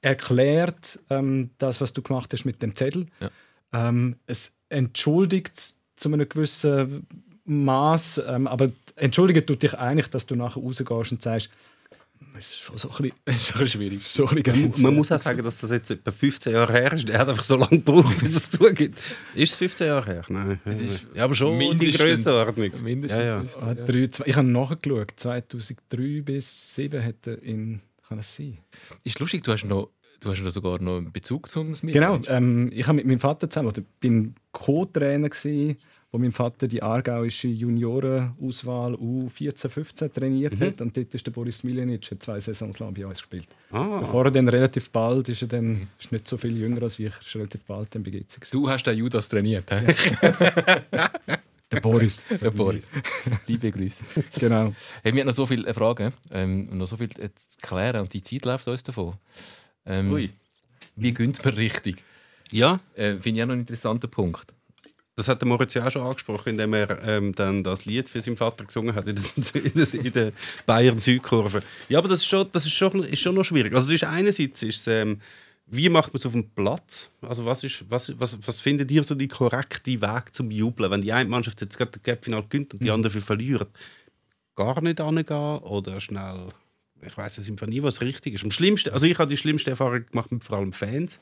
[0.00, 3.06] erklärt ähm, das, was du gemacht hast mit dem Zettel.
[3.20, 3.30] Ja.
[3.74, 5.52] Ähm, es entschuldigt
[5.96, 7.06] zu einem gewissen
[7.44, 11.50] Maß, ähm, aber entschuldigt tut dich eigentlich, dass du nachher rausgehst und sagst,
[12.34, 14.02] Das ist schon so ein bisschen, ist schon schwierig.
[14.02, 16.92] so ein bisschen Man, man muss auch sagen, dass das jetzt etwa 15 Jahre her
[16.94, 17.08] ist.
[17.08, 18.94] Er hat einfach so lange gebraucht, bis es zugeht.
[19.34, 20.24] Ist es 15 Jahre her?
[20.28, 20.58] Nein.
[21.14, 22.70] ja, aber schon die mindestens- Grössenordnung.
[22.82, 23.40] Mindestens Ja, ja.
[23.40, 25.12] 15, Ah, drei, zwei, ich habe nachgeschaut.
[25.16, 27.80] 2003 bis 2007 hat er in.
[28.08, 28.58] Kann es sein?
[29.02, 29.88] Ist lustig, du hast, noch,
[30.24, 31.92] du hast noch sogar noch einen Bezug zum Smith.
[31.92, 32.18] Genau.
[32.28, 35.76] Ähm, ich habe mit meinem Vater zusammen, oder bin Co-Trainer gsi,
[36.10, 40.80] wo mein Vater die aargauische Juniorenauswahl U14, 15 trainiert hat.
[40.80, 43.48] Und dort ist der Boris Miljanic hat zwei Saisons lang bei uns gespielt.
[43.72, 47.00] Ah, Bevor er dann relativ bald ist, er dann ist nicht so viel jünger als
[47.00, 48.50] ich, ist relativ bald dann bei GC gewesen.
[48.52, 49.92] Du hast den Judas trainiert, hä?
[51.72, 52.24] Der Boris.
[52.40, 52.88] Der Boris.
[53.48, 54.04] Liebe Grüße.
[54.38, 54.72] genau.
[55.02, 58.02] Hey, wir haben noch so viele Fragen ähm, und noch so viel äh, zu klären
[58.02, 59.14] und die Zeit läuft uns davon.
[59.86, 60.30] Ähm, Ui.
[60.96, 61.96] Wie gönnt man richtig?
[62.50, 64.54] Ja, Äh, Finde ich auch noch einen interessanten Punkt.
[65.16, 68.20] das hat der Moritz ja auch schon angesprochen, indem er ähm, dann das Lied für
[68.20, 70.32] seinen Vater gesungen hat in der, in der,
[70.66, 71.60] Bayern Südkurve.
[71.88, 73.72] Ja, aber das ist schon, das ist schon, ist schon noch schwierig.
[73.74, 75.20] Also es ist einerseits ist ähm,
[75.66, 77.10] wie macht man es auf dem Platz?
[77.22, 80.90] Also was, ist, was, was, was findet ihr so die korrekte Weg zum Jubeln?
[80.90, 83.68] Wenn die eine Mannschaft jetzt gerade das Cup-Final gewinnt und die andere verliert,
[84.56, 86.48] gar nicht angehen oder schnell,
[87.06, 88.44] ich weiß es einfach nie, was richtig ist.
[88.44, 91.20] Am schlimmsten, also ich habe die schlimmste Erfahrung gemacht mit vor allem Fans.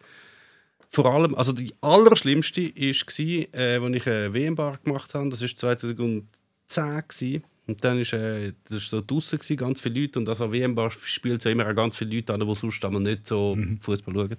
[0.90, 5.30] Vor allem, also die allerschlimmste war, äh, als ich eine WM-Bar gemacht habe.
[5.30, 6.26] Das war 2010.
[6.68, 7.42] Gewesen.
[7.66, 10.18] Und dann war äh, das so draußen, gewesen, ganz viele Leute.
[10.18, 13.26] Und also WM-Bar spielt ja immer auch ganz viele Leute an, die sonst einmal nicht
[13.26, 14.36] so Fußball schauen.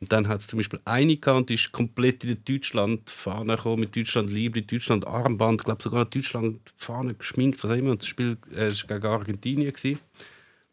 [0.00, 3.56] Und dann hat es zum Beispiel eine gehabt, und die ist komplett in die Deutschland-Fahne
[3.56, 7.92] gekommen, mit Deutschland Liebe, Deutschland-Armband, ich glaube sogar Deutschland-Fahne geschminkt, was auch immer.
[7.92, 9.72] Und das Spiel äh, war gegen Argentinien.
[9.72, 10.00] Gewesen.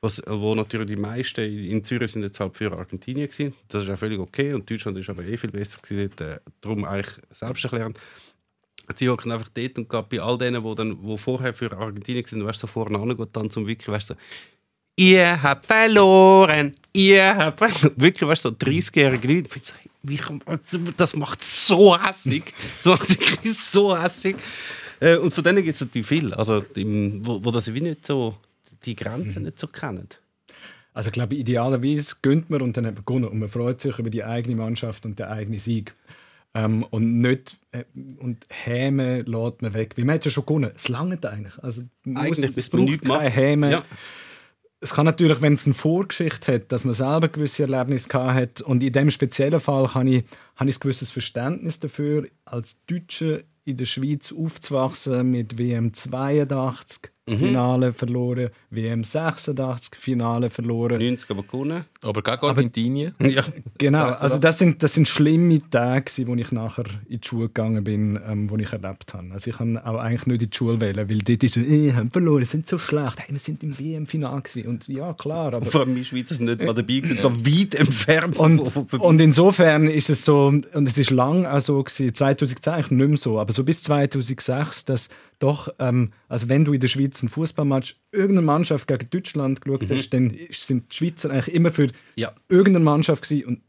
[0.04, 3.54] Was, wo natürlich die meisten in Zürich sind jetzt halt für Argentinien gewesen.
[3.70, 6.12] Das ist auch völlig okay und Deutschland ist aber eh viel besser gewesen.
[6.20, 7.94] Äh, darum eigentlich selbst erklären.
[8.98, 12.26] Sie hocken einfach dort und gerade bei all denen, die dann, wo vorher für Argentinien
[12.26, 14.20] sind, weißt du, so vorne angeht, dann zum wirklich, weißt du, so,
[14.98, 17.94] ihr habt verloren, ihr habt verloren.
[17.96, 19.50] Wirklich, weißt du, so 30-jährige Leute.
[20.02, 20.20] Wie
[20.98, 22.44] Das macht so hässig.
[22.84, 24.36] Das macht so hässig.
[25.00, 28.06] Äh, Und von denen gibt es natürlich viel, also, im, wo, wo das wie nicht
[28.06, 28.36] so,
[28.86, 30.10] die Grenzen nicht so kennen.
[30.94, 33.26] Also ich glaube, idealerweise gönnt man und dann hat man gewonnen.
[33.26, 35.96] Und man freut sich über die eigene Mannschaft und den eigenen Sieg.
[36.54, 37.84] Ähm, und nicht äh,
[38.20, 39.94] und Häme lädt man weg.
[39.96, 40.72] Wie man hat ja schon gewonnen.
[40.76, 41.58] Es langt eigentlich.
[41.64, 43.36] Also, Eigentlich, bis es man braucht nichts macht.
[43.36, 43.72] Häme.
[43.72, 43.86] Ja.
[44.80, 48.62] Es kann natürlich, wenn es eine Vorgeschichte hat, dass man selber gewisse Erlebnisse gehabt hat.
[48.62, 50.24] Und in dem speziellen Fall habe ich,
[50.58, 57.13] habe ich ein gewisses Verständnis dafür, als Deutsche in der Schweiz aufzuwachsen mit WM 82
[57.26, 57.38] Mhm.
[57.38, 61.00] Finale verloren, WM 86 Finale verloren.
[61.00, 61.86] 90 aber gewonnen.
[62.02, 63.16] Aber gegen Argentinien.
[63.22, 63.44] Ja.
[63.78, 64.24] Genau, 86.
[64.24, 68.20] also das sind, das sind schlimme Tage, wo ich nachher in die Schule gegangen bin,
[68.28, 69.32] ähm, wo ich erlebt habe.
[69.32, 71.94] Also ich kann auch eigentlich nicht in die Schule wählen, weil dort ist so, äh,
[71.94, 74.68] haben verloren, sind so schlecht, hey, wir sind im WM-Final gewesen.
[74.68, 75.66] Und ja, klar, aber...
[75.66, 78.36] Vor allem die Schweizer sind nicht mal dabei, gewesen, so weit entfernt.
[78.38, 82.14] Und, von- von- und insofern ist es so, und es ist lang auch so gewesen,
[82.14, 85.08] 2010 eigentlich nicht mehr so, aber so bis 2006, dass
[85.44, 89.90] doch, ähm, also wenn du in der Schweiz einen Fußballmatch irgendeine Mannschaft gegen Deutschland geschaut
[89.90, 92.34] hast, dann sind die Schweizer eigentlich immer für Ja.
[92.50, 93.62] irgendeine Mannschaft gewesen und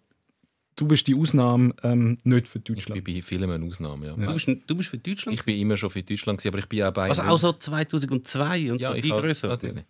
[0.76, 3.04] du bist die Ausnahme, ähm, nicht für Ich bin Deutschland.
[3.04, 4.06] bei vielen eine Ausnahme.
[4.06, 4.14] Ja.
[4.16, 5.38] Du bist, du bist für Deutschland?
[5.38, 7.52] Ich bin immer schon für Deutschland, gewesen, aber ich bin auch Bayern also auch so
[7.52, 9.46] 2002 und ja, so die Größe.
[9.48, 9.84] Natürlich.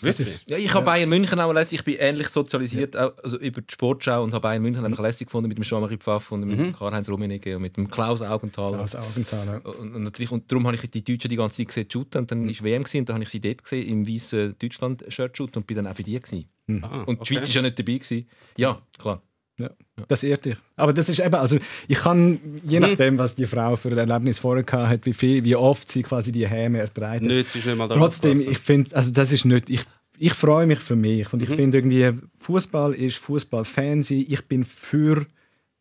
[0.00, 0.44] Wirklich?
[0.48, 1.78] Ja, ich habe Bayern München auch lässig.
[1.78, 5.28] Ich bin ähnlich sozialisiert, auch, also über die Sportschau und habe Bayern München einfach lässig
[5.28, 8.80] gefunden mit dem Jean-Marie Pfaff und mit dem Karl-Heinz Rummenigge und mit dem Klaus Augenthaler.
[8.80, 9.60] Aus Augenthaler.
[9.64, 12.30] Und, und, natürlich, und darum habe ich die Deutschen die ganze Zeit gesehen shooten und
[12.30, 15.58] dann war WM gewesen, und dann habe ich sie dort gesehen im weißen Deutschland-Shirt shooten
[15.62, 16.48] und bin dann auch für die gewesen.
[16.82, 18.28] Ah, Und die Schweiz ist ja nicht dabei gewesen.
[18.56, 19.22] Ja, klar.
[19.58, 19.70] Ja,
[20.08, 20.56] das ehrt dich.
[20.76, 24.38] Aber das ist eben, also ich kann, je nachdem, was die Frau für ein Erlebnis
[24.40, 27.24] vorher hat, wie, viel, wie oft sie quasi die Häme erträgt.
[27.24, 29.84] sie ist nicht mal Trotzdem, ich finde, also das ist nicht, ich,
[30.18, 31.54] ich freue mich für mich und ich Mhm.
[31.54, 34.24] finde irgendwie, Fußball ist Fußball-Fan sein.
[34.28, 35.26] Ich bin für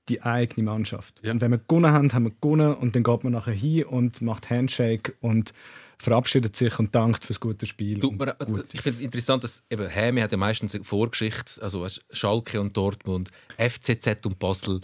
[0.10, 1.20] die eigene Mannschaft.
[1.24, 1.32] Ja.
[1.32, 4.22] Und wenn wir gewonnen haben, haben wir gewonnen und dann geht man nachher hin und
[4.22, 5.54] macht Handshake und
[5.98, 8.00] verabschiedet sich und dankt fürs gute Spiel.
[8.00, 8.66] Du, man, also, gut.
[8.74, 12.60] ich finde es interessant, dass eben Häme hat ja meistens eine Vorgeschichte, also weißt, Schalke
[12.60, 14.82] und Dortmund, FCZ und Basel.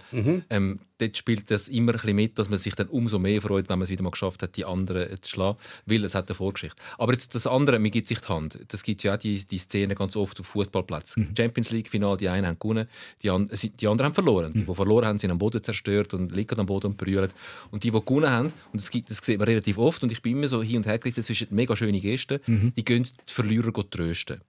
[0.49, 3.69] Ähm, dort spielt das immer ein bisschen mit, dass man sich dann umso mehr freut,
[3.69, 6.35] wenn man es wieder mal geschafft hat, die anderen zu schlagen, weil es hat eine
[6.35, 6.81] Vorgeschichte.
[6.97, 8.59] Aber jetzt das andere, mir gibt sich die Hand.
[8.67, 11.33] Das gibt ja auch die, die Szene ganz oft auf Fußballplätzen.
[11.37, 12.87] Champions League Final, die einen haben gewonnen,
[13.21, 14.53] die, an, die anderen haben verloren.
[14.53, 17.31] Die, die verloren haben, sind am Boden zerstört und liegen am Boden und brüllen.
[17.71, 20.21] Und die, die gewonnen haben, und das, gibt, das sieht man relativ oft, und ich
[20.21, 22.39] bin immer so hin und her gerissen zwischen mega schöne Gesten,
[22.75, 24.41] die gehen die Verlierer trösten.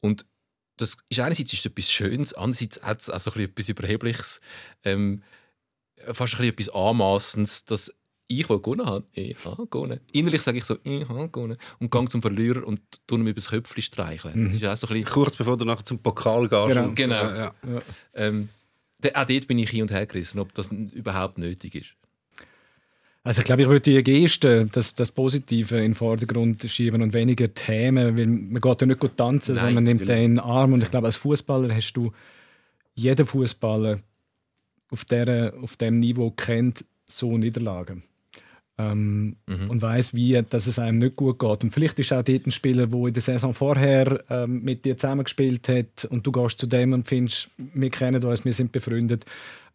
[0.00, 0.26] Und
[0.76, 4.40] das ist einerseits ist es etwas Schönes, andererseits hat es auch so etwas Überhebliches,
[4.84, 5.22] ähm,
[6.12, 7.94] fast ein bisschen etwas Anmassendes, dass
[8.28, 10.00] ich will gewonnen haben, ich habe gewonnen.
[10.12, 11.56] Innerlich sage ich so, ich habe gewonnen.
[11.78, 14.44] Und gehe zum Verlierer und tue ihm über das Köpfchen streicheln.
[14.44, 15.12] Das ist auch so ein bisschen...
[15.12, 16.74] Kurz bevor du nachher zum Pokal gehst.
[16.74, 16.92] Genau.
[16.94, 17.14] Genau.
[17.14, 17.80] Ja, ja.
[18.14, 18.48] Ähm,
[19.14, 21.94] auch dort bin ich hin und her gerissen, ob das überhaupt nötig ist.
[23.22, 27.12] Also ich glaube, ich würde die Geste, das, das Positive in den Vordergrund schieben und
[27.12, 30.72] weniger Themen, weil man geht ja nicht gut tanzen, Nein, sondern man nimmt den Arm
[30.72, 32.12] und ich glaube, als Fußballer hast du
[32.94, 33.98] jeden Fußballer
[34.90, 38.02] auf, der, auf dem Niveau kennt so Niederlagen.
[38.78, 39.70] Ähm, Mhm.
[39.70, 41.64] Und weiß, wie dass es einem nicht gut geht.
[41.64, 44.98] Und vielleicht ist auch dort ein Spieler, der in der Saison vorher ähm, mit dir
[44.98, 49.24] zusammengespielt hat und du gehst zu dem und findest, wir kennen uns, wir sind befreundet.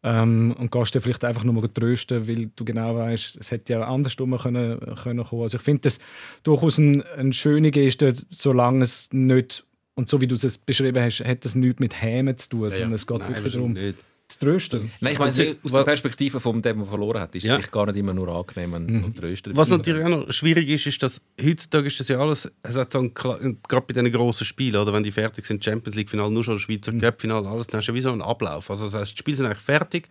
[0.04, 3.74] Ähm, und gehst dir vielleicht einfach nur mal trösten, weil du genau weißt, es hätte
[3.74, 5.44] ja andersrum können, können kommen.
[5.44, 6.00] Also ich finde das
[6.44, 11.24] durchaus eine ein schöne Geste, solange es nicht, und so wie du es beschrieben hast,
[11.24, 13.96] hat das nichts mit Hämen zu tun, sondern es geht Nein, wirklich darum, nicht.
[14.32, 14.92] Zu trösten.
[15.02, 17.56] Nein, ich meine, sie- aus der Perspektive von dem, der verloren hat, ist es Ja.
[17.56, 19.56] vielleicht gar nicht immer nur angenehm und, und tröstend.
[19.56, 22.92] Was natürlich auch noch schwierig ist, ist, dass heutzutage ist das ja alles, es hat
[22.92, 26.10] so ein, Kla- gerade bei diesen grossen Spielen, oder wenn die fertig sind, Champions League
[26.10, 28.70] Final, nur schon Schweizer Cup Final, alles, dann hast du ja wie so einen Ablauf.
[28.72, 30.10] Also das heißt, die Spiele sind eigentlich fertig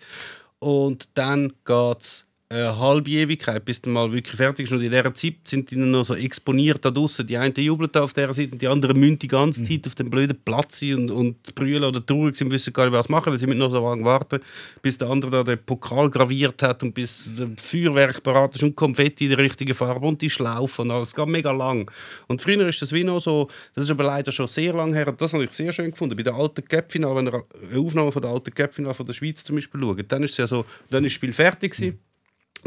[0.59, 4.73] und dann geht es eine halbe Ewigkeit, bis dann mal wirklich fertig ist.
[4.73, 7.25] Und in dieser Zeit sind die noch so exponiert da draußen.
[7.25, 10.11] Die einen jubeln auf dieser Seite und die anderen müssen die ganze Zeit auf dem
[10.11, 13.39] blöden Platz sein und, und brüllen oder traurig sind, wissen gar nicht, was machen, weil
[13.39, 14.41] sie müssen noch so lange warten,
[14.83, 18.75] bis der andere da den Pokal graviert hat und bis das Feuerwerk parat ist und
[18.75, 21.09] Konfetti in der richtigen Farbe und die Schlaufe und alles.
[21.09, 21.89] Es geht mega lang.
[22.27, 25.07] Und früher ist das wie noch so, das ist aber leider schon sehr lange her,
[25.07, 26.17] und das habe ich sehr schön gefunden.
[26.17, 29.45] Bei der alten Cup-Final, wenn ihr eine Aufnahme von der alten Cup-Final von der Schweiz
[29.45, 32.01] zum Beispiel schaut, dann ist es ja so, dann ist das Spiel fertig gewesen.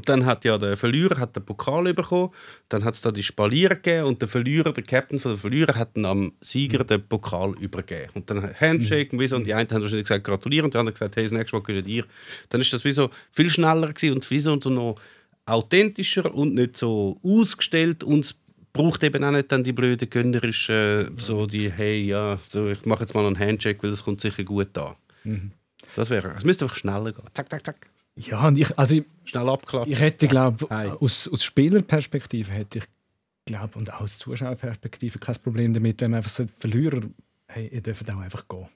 [0.05, 2.31] Dann hat ja der Verlierer hat den Pokal bekommen,
[2.69, 5.75] dann hat es da die Spalier gegeben und der Verlierer, der Captain von der Verlierer,
[5.75, 8.09] hat dann am Sieger den Pokal übergeben.
[8.15, 10.77] Und dann Handshake und, wie so, und die einen haben wahrscheinlich gesagt gratulieren und die
[10.77, 12.05] anderen gesagt, hey, das nächste Mal können ihr.
[12.49, 14.95] Dann ist das wie so viel schneller gewesen und wie so noch
[15.45, 18.35] authentischer und nicht so ausgestellt und es
[18.71, 23.01] braucht eben auch nicht dann die blöden gönnerischen, so die, hey, ja, so, ich mache
[23.01, 24.95] jetzt mal einen Handshake, weil das kommt sicher gut an.
[25.95, 27.23] Das wäre, es müsste einfach schneller gehen.
[27.33, 27.92] Zack, zack, zack.
[28.15, 29.91] Ja, und ich, also ich, Schnell abklappen.
[29.91, 32.85] ich hätte, glaube aus, aus Spielerperspektive hätte ich,
[33.45, 37.01] glaube und auch aus Zuschauerperspektive kein Problem damit, wenn man einfach sagt, Verlierer,
[37.47, 38.67] hey, ihr dürft auch einfach gehen.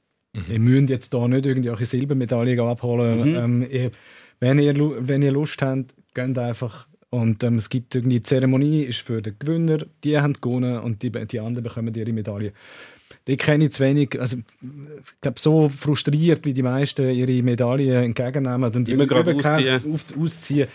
[0.50, 3.36] Ihr müsst jetzt da nicht irgendwie eure Silbermedaille abholen.
[3.36, 3.92] Ähm, ihr,
[4.40, 4.76] wenn, ihr,
[5.08, 6.88] wenn ihr Lust habt, geht einfach.
[7.10, 11.02] Und ähm, es gibt irgendwie die Zeremonie ist für den Gewinner, die haben gewonnen und
[11.02, 12.52] die, die anderen bekommen ihre Medaille.
[13.28, 14.20] Die kenne ich zu wenig.
[14.20, 19.94] Also, ich glaube, so frustriert, wie die meisten ihre Medaille entgegennehmen und Immer gerade ausziehen.
[19.94, 20.68] auf- ausziehen,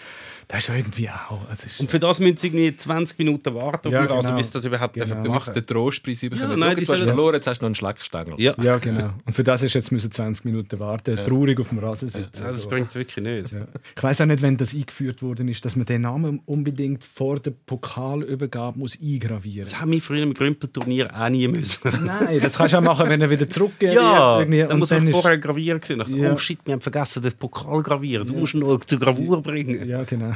[0.49, 1.49] das ist ja irgendwie auch.
[1.49, 4.39] Also, Und für das müssen sie irgendwie 20 Minuten warten auf Ja, dem Rasen, genau.
[4.39, 5.07] bis das überhaupt Genau.
[5.07, 6.41] dürfen Du musst machen den Trostpreis bekommen.
[6.43, 8.35] Ja, Ja, nein, hast du sollen- verloren, jetzt hast du noch einen Schleckstängel.
[8.39, 8.55] Ja.
[8.63, 9.11] ja, genau.
[9.25, 12.23] Und für das ist jetzt müssen 20 Minuten warten, traurig auf dem Rasen sitzen.
[12.23, 13.53] Ja, das Also, bringt es wirklich nicht.
[13.53, 13.67] ja.
[13.97, 17.39] Ich weiß auch nicht, wenn das eingeführt worden ist, dass man den Namen unbedingt vor
[17.39, 21.81] der Pokalübergabe muss eingravieren Das haben wir früher im Grümpelturnier auch nie müssen.
[22.05, 23.95] Nein, das kannst du auch machen, wenn er wieder zurückgeht.
[23.95, 24.61] Ja, irgendwie.
[24.61, 25.81] dann Und muss er vorher gravieren.
[25.83, 26.33] Ich dachte, Ja.
[26.33, 28.27] Oh shit, wir haben vergessen, den Pokal gravieren.
[28.27, 29.89] Du musst ihn noch zur Gravur bringen.
[29.89, 30.32] Ja, genau.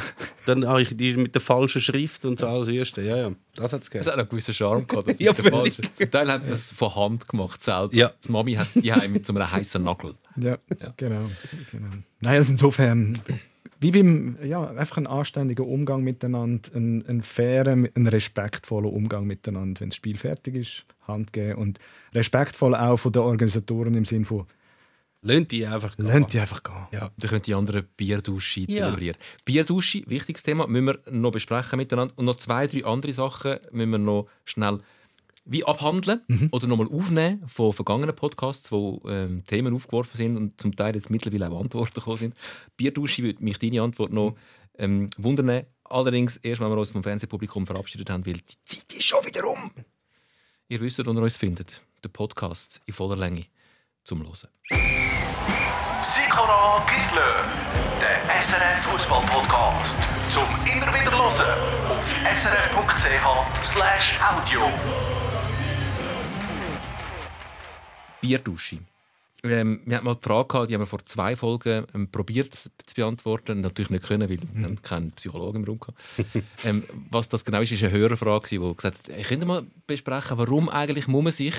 [0.46, 3.02] Dann habe ich die mit der falschen Schrift und so alles Erste.
[3.02, 4.06] Ja, ja, das hat es Das gegeben.
[4.06, 5.08] hat auch einen gewissen Charme gehabt.
[5.08, 5.34] Das Ja.
[5.34, 7.94] Zum Teil hat man es von Hand gemacht, selber.
[7.94, 8.12] Ja.
[8.26, 10.14] Die Mami hat die mit so einem heißen Nagel.
[10.36, 10.92] Ja, genau.
[10.96, 11.88] genau.
[12.20, 13.18] Nein, also insofern,
[13.80, 19.80] wie beim, ja, einfach ein anständiger Umgang miteinander, ein, ein fairer, ein respektvoller Umgang miteinander.
[19.80, 21.78] Wenn das Spiel fertig ist, Hand geben und
[22.14, 24.46] respektvoll auch von den Organisatoren im Sinne von,
[25.26, 26.06] Löhnt die einfach gehen.
[26.06, 26.86] lernt die einfach gehen.
[26.92, 28.66] Ja, dann können die anderen Bierdusche Ja.
[28.86, 29.16] zelebrieren.
[29.44, 32.14] Bierdusche, wichtiges Thema, müssen wir noch besprechen miteinander.
[32.16, 34.80] Und noch zwei, drei andere Sachen müssen wir noch schnell
[35.48, 40.74] wie abhandeln oder nochmal aufnehmen von vergangenen Podcasts, wo ähm, Themen aufgeworfen sind und zum
[40.74, 42.34] Teil jetzt mittlerweile auch Antworten gekommen sind.
[42.76, 44.36] Bierdusche würde mich deine Antwort noch
[44.78, 45.64] ähm, wundern.
[45.84, 49.46] Allerdings erst, wenn wir uns vom Fernsehpublikum verabschiedet haben, weil die Zeit ist schon wieder
[49.48, 49.70] um.
[50.68, 51.80] Ihr wisst, wo ihr uns findet.
[52.02, 53.44] Der Podcast in voller Länge
[54.02, 55.05] zum Hören.
[56.14, 57.44] Sikora Gisler,
[58.00, 59.98] der SRF Fußball Podcast.
[60.30, 64.70] Zum immer wieder hören auf srf.ch/slash audio.
[68.20, 68.78] Bierdusche.
[69.42, 72.54] Ähm, wir hatten mal die Frage, gehabt, die haben wir vor zwei Folgen ähm, probiert
[72.54, 73.60] zu beantworten.
[73.60, 76.46] Natürlich nicht können, weil wir keinen Psychologen im Raum hatten.
[76.64, 79.66] ähm, Was das genau ist, ist eine Hörerfrage, die gesagt hat, hey, könnt ihr mal
[79.88, 81.54] besprechen, warum eigentlich muss man sich,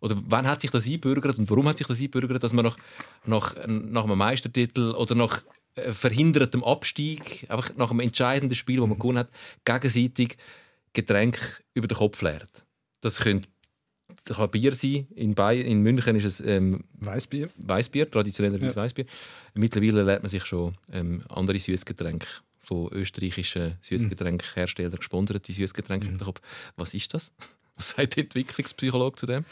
[0.00, 2.76] oder wann hat sich das einbürgert und warum hat sich das einbürgert, dass man nach,
[3.24, 5.42] nach, nach einem Meistertitel oder nach
[5.74, 9.30] äh, verhindertem Abstieg, einfach nach einem entscheidenden Spiel, das man gewonnen hat,
[9.64, 10.36] gegenseitig
[10.92, 12.64] Getränk über den Kopf leert.
[13.00, 13.48] Das könnte
[14.24, 15.06] das kann Bier sein.
[15.14, 17.48] In, Bay in München ist es ähm, Weißbier.
[17.58, 18.82] Weißbier, traditionellerweise Ja.
[18.82, 19.06] Weißbier.
[19.54, 22.26] Mittlerweile lernt man sich schon ähm, andere Süßgetränke
[22.60, 26.20] von österreichischen Süßgetränkherstellern gesponserte Süßgetränke mhm.
[26.74, 27.32] Was ist das?
[27.76, 29.44] Was sagt der Entwicklungspsychologe zu dem?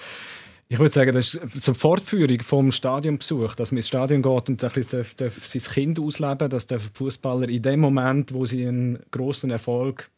[0.69, 4.65] Ich würde sagen, das ist eine Fortführung vom Stadionbesuch, dass man ins Stadion geht und
[4.65, 9.51] ein bisschen sein Kind ausleben dass der Fußballer in dem Moment, wo sie einen großen
[9.51, 10.11] Erfolg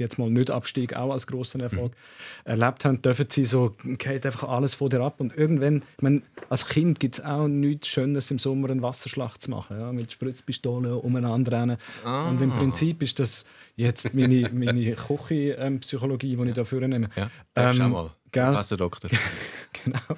[0.00, 2.50] jetzt mal nicht Abstieg auch als großen Erfolg mhm.
[2.50, 5.20] erlebt haben, dürfen sie so, geht einfach alles vor dir ab.
[5.20, 9.42] Und irgendwann, ich meine, als Kind gibt es auch nichts Schönes im Sommer eine Wasserschlacht
[9.42, 11.76] zu machen, ja, mit Spritzpistolen umeinander rennen.
[12.04, 12.28] Ah.
[12.28, 13.44] Und im Prinzip ist das
[13.76, 17.10] jetzt meine, meine Küche-Psychologie, die ich dafür nehme.
[17.16, 18.10] Ja, ähm, auch mal.
[18.30, 19.10] Professor Doktor.
[19.84, 20.16] genau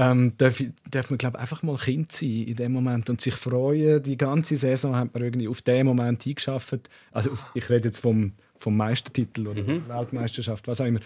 [0.00, 4.02] ähm, darf, darf man glaube einfach mal Kind sein in dem Moment und sich freuen.
[4.02, 6.88] Die ganze Saison hat man irgendwie auf den Moment eingeschafft.
[7.12, 9.88] Also ich rede jetzt vom, vom Meistertitel oder mhm.
[9.88, 11.00] Weltmeisterschaft, was auch immer.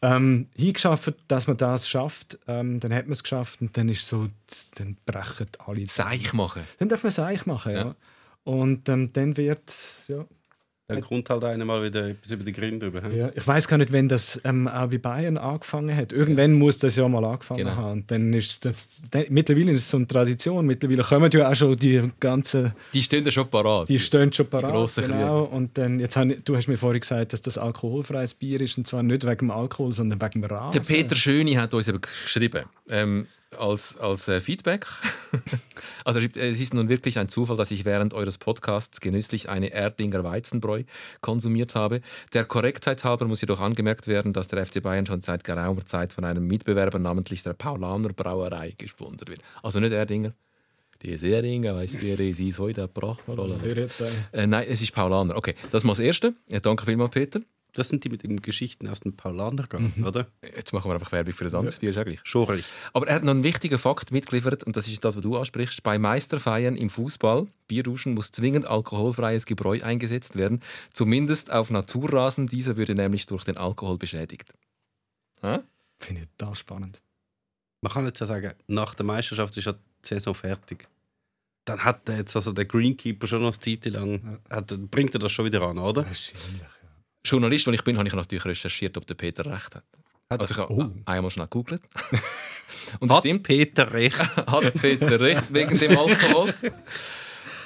[0.00, 4.06] Ähm, hingeschafft, dass man das schafft, ähm, dann hat man es geschafft und dann ist
[4.06, 4.26] so,
[4.76, 5.86] dann brechen alle.
[5.86, 6.62] Seich machen.
[6.78, 7.84] Dann darf man Seich machen, ja.
[7.84, 7.96] ja.
[8.44, 9.74] Und ähm, dann wird,
[10.08, 10.24] ja,
[10.88, 13.08] dann kommt halt einer mal wieder etwas über die Gründe drüber.
[13.10, 16.12] Ja, ich weiß gar nicht, wenn das ähm, auch bei Bayern angefangen hat.
[16.12, 17.76] Irgendwann muss das ja mal angefangen genau.
[17.76, 17.92] haben.
[17.92, 20.66] Und dann ist das, dann, mittlerweile ist es so eine Tradition.
[20.66, 22.72] Mittlerweile kommen ja auch schon die ganzen.
[22.92, 23.88] Die stehen ja schon parat.
[23.88, 24.94] Die stehen schon parat.
[24.96, 25.44] genau.
[25.44, 28.76] Und dann, jetzt habe, du hast mir vorhin gesagt, dass das alkoholfreies Bier ist.
[28.76, 30.72] Und zwar nicht wegen dem Alkohol, sondern wegen dem Rasen.
[30.72, 32.64] Der Peter Schöni hat uns eben geschrieben.
[32.90, 33.26] Ähm,
[33.58, 34.86] als, als äh, Feedback.
[36.04, 40.24] also es ist nun wirklich ein Zufall, dass ich während eures Podcasts genüsslich eine Erdinger
[40.24, 40.84] Weizenbräu
[41.20, 42.00] konsumiert habe.
[42.32, 46.12] Der Korrektheit halber muss jedoch angemerkt werden, dass der FC Bayern schon seit geraumer Zeit
[46.12, 49.40] von einem Mitbewerber, namentlich der Paulaner Brauerei, gesponsert wird.
[49.62, 50.32] Also nicht Erdinger.
[51.02, 53.20] Die ist Erdinger, weißt du, sie ist heute gebracht.
[54.32, 55.36] Äh, nein, es ist Paulaner.
[55.36, 56.34] Okay, das mal das Erste.
[56.48, 57.40] Ja, danke vielmals, Peter.
[57.72, 60.06] Das sind die mit den Geschichten aus dem Paulanergarten, mhm.
[60.06, 60.26] oder?
[60.42, 61.78] Jetzt machen wir einfach Werbung für das andere ja.
[61.78, 62.20] Bier, ist eigentlich.
[62.24, 62.62] Schon
[62.92, 65.82] Aber er hat noch einen wichtigen Fakt mitgeliefert, und das ist das, was du ansprichst.
[65.82, 70.60] Bei Meisterfeiern im Fußball, Bierduschen, muss zwingend alkoholfreies Gebräu eingesetzt werden.
[70.92, 72.46] Zumindest auf Naturrasen.
[72.46, 74.52] Dieser würde nämlich durch den Alkohol beschädigt.
[75.98, 77.00] Finde ich total spannend.
[77.80, 80.88] Man kann jetzt ja sagen, nach der Meisterschaft ist ja die Saison fertig.
[81.64, 84.56] Dann hat er jetzt also der Greenkeeper schon noch eine Zeit lang, ja.
[84.56, 86.04] hat, bringt er das schon wieder an, oder?
[86.04, 86.60] Wahrscheinlich.
[87.24, 89.84] Journalist, wenn ich bin, habe ich natürlich recherchiert, ob der Peter recht hat.
[90.28, 90.90] Also ich habe oh.
[91.04, 91.82] einmal schnell gegoogelt.
[93.00, 94.18] Und hat stimmt, Peter recht?
[94.46, 96.54] hat Peter recht wegen dem Alkohol.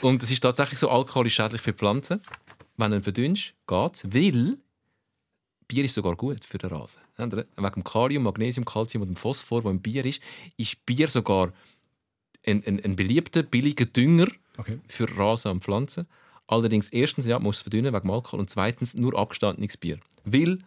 [0.00, 2.20] Und es ist tatsächlich so, Alkohol ist schädlich für Pflanzen.
[2.76, 4.58] Wenn du ihn verdünnst, geht es, weil
[5.68, 7.02] Bier ist sogar gut für den Rasen.
[7.16, 10.22] Wegen dem Kalium, Magnesium, Calcium und dem Phosphor, das im Bier ist,
[10.56, 11.52] ist Bier sogar
[12.44, 14.28] ein, ein, ein beliebter, billiger Dünger
[14.58, 14.78] okay.
[14.88, 16.06] für Rasen und Pflanzen.
[16.48, 19.98] Allerdings erstens ja, muss es verdünnen wegen Alkohol und zweitens nur abgestandenes Bier.
[20.24, 20.58] Weil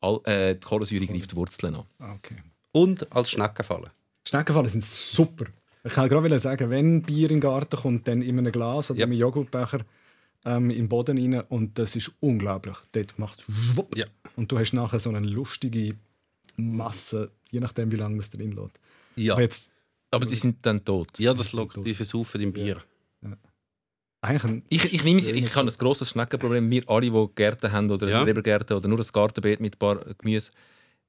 [0.00, 1.84] all, äh, die Kohlensäure greift die Wurzeln an.
[1.98, 2.36] Ah, okay.
[2.72, 3.90] Und als Schneckenfallen.
[4.24, 5.46] Schneckenfallen sind super.
[5.84, 9.00] Ich kann gerade sagen, wenn Bier in den Garten kommt, dann in einem Glas oder
[9.00, 9.06] ja.
[9.06, 9.80] in einem Joghurtbecher
[10.44, 12.76] ähm, im Boden rein und das ist unglaublich.
[12.92, 14.06] Dort macht es schwupp ja.
[14.36, 15.96] und du hast nachher so eine lustige
[16.56, 18.80] Masse, je nachdem wie lange man es drin lässt.
[19.16, 19.34] Ja.
[19.34, 19.70] Aber, jetzt,
[20.10, 21.18] aber sie sind dann tot.
[21.18, 22.66] Ja, das lockt die versaufen im Bier.
[22.66, 22.82] Ja.
[24.20, 26.68] Eigentlich ich, ich, nehme, ich habe ein grosses Schneckenproblem.
[26.70, 28.22] Wir alle, die Gärten haben oder ja.
[28.22, 30.50] Lebergärten oder nur ein Gartenbeet mit ein paar Gemüse.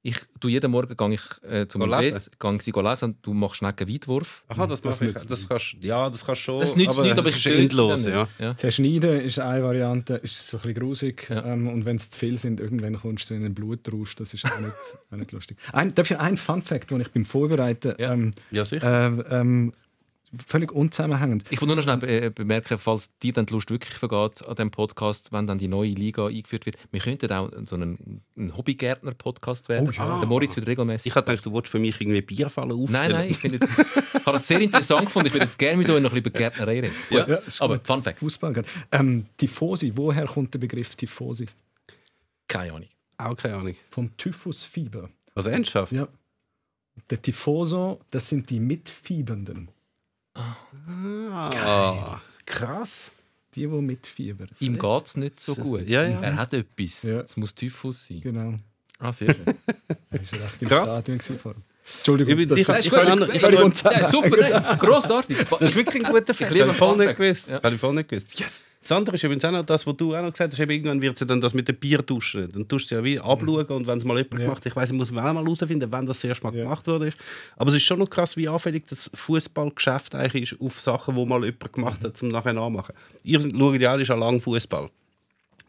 [0.02, 3.34] Ich tue jeden Morgen gehe ich äh, zu meinem Bett, gehe sie lesen und du
[3.34, 4.44] machst Schneckenweitwurf.
[4.48, 6.60] Aha, das, das, ich, das kannst ja, das kannst schon.
[6.60, 8.04] Das nützt aber nicht, aber es ist endlos.
[8.06, 8.26] Ja.
[8.38, 8.56] Ja.
[8.56, 11.28] Zerschneiden ist eine Variante, ist so ein bisschen grusig.
[11.28, 11.44] Ja.
[11.44, 14.16] Ähm, und wenn es zu viel sind, irgendwann kommst du in einen Blutrausch.
[14.16, 14.72] Das ist auch nicht,
[15.10, 15.58] auch nicht lustig.
[15.72, 19.18] Ein, darf ich ein Fun Fact, den ich beim Vorbereiten ähm, ja, sicher.
[19.28, 19.72] Äh, ähm,
[20.46, 21.44] völlig unzusammenhängend.
[21.50, 24.70] Ich will nur noch schnell bemerken, falls dir dann die Lust wirklich vergeht an dem
[24.70, 29.68] Podcast, wenn dann die neue Liga eingeführt wird, wir könnten auch so einen, einen Hobbygärtner-Podcast
[29.68, 29.88] werden.
[29.88, 30.18] Oh, ja.
[30.20, 31.10] Der Moritz wird regelmäßig.
[31.10, 33.10] Ich hatte gedacht, du wolltest für mich irgendwie Bierfallen aufstellen.
[33.10, 35.28] Nein, nein, ich, jetzt, ich habe das sehr interessant gefunden.
[35.28, 36.94] Ich würde jetzt gerne mit euch noch ein bisschen über Gärtnerei reden.
[37.10, 38.18] Ja, ja aber Fun Fact.
[38.18, 38.64] Fußball.
[38.92, 41.46] Ähm, Tifosi, woher kommt der Begriff Tifosi?
[42.46, 42.88] Keine Ahnung.
[43.18, 43.74] Auch keine Ahnung.
[43.90, 45.10] Vom Typhusfieber.
[45.34, 45.92] Also ernsthaft?
[45.92, 46.08] Ja.
[47.08, 49.68] Der Tifoso, das sind die Mitfiebernden.
[51.32, 53.10] Ah, krass.
[53.54, 54.48] Die, die mitfiebern.
[54.60, 55.88] Ihm geht es nicht so gut.
[55.88, 56.20] Ja, ja.
[56.20, 57.02] Er hat etwas.
[57.02, 57.20] Ja.
[57.20, 58.20] Es muss Typhus sein.
[58.20, 58.54] Genau.
[58.98, 59.44] Ah, sehr schön.
[60.10, 60.88] das war echt im Krass.
[60.88, 61.64] Stadion.
[61.82, 65.36] Entschuldigung, ich bin sicher, ich, ich, ich, ich, ich, ja, super, nein, grossartig.
[65.50, 66.54] Das ist wirklich ein guter Film.
[66.54, 67.50] Ich habe voll nicht gewusst.
[67.50, 67.62] Ja.
[67.62, 68.38] Habe ich voll nicht gewusst.
[68.38, 68.66] Yes.
[68.82, 71.20] Das andere ist übrigens auch noch das, was du auch noch gesagt hast, irgendwann wird
[71.20, 72.50] es dann das mit dem Bier duschen.
[72.50, 74.46] Dann tust du ja wie abschauen und wenn es mal jemand ja.
[74.46, 76.62] gemacht ich weiß, ich muss auch mal herausfinden, wann das, das erste Mal ja.
[76.62, 77.12] gemacht wurde.
[77.56, 81.26] Aber es ist schon noch krass, wie anfällig das Fußballgeschäft eigentlich ist auf Sachen, die
[81.26, 82.94] mal jemand gemacht hat, zum nachher nachmachen.
[83.22, 84.88] Ihr schaut ja alle schon lange Fußball.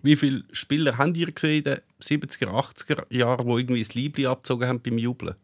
[0.03, 4.27] Wie viele Spieler habt ihr gesehen in den 70er, 80er Jahren, die irgendwie das Liebling
[4.27, 5.35] abgezogen haben beim Jubeln?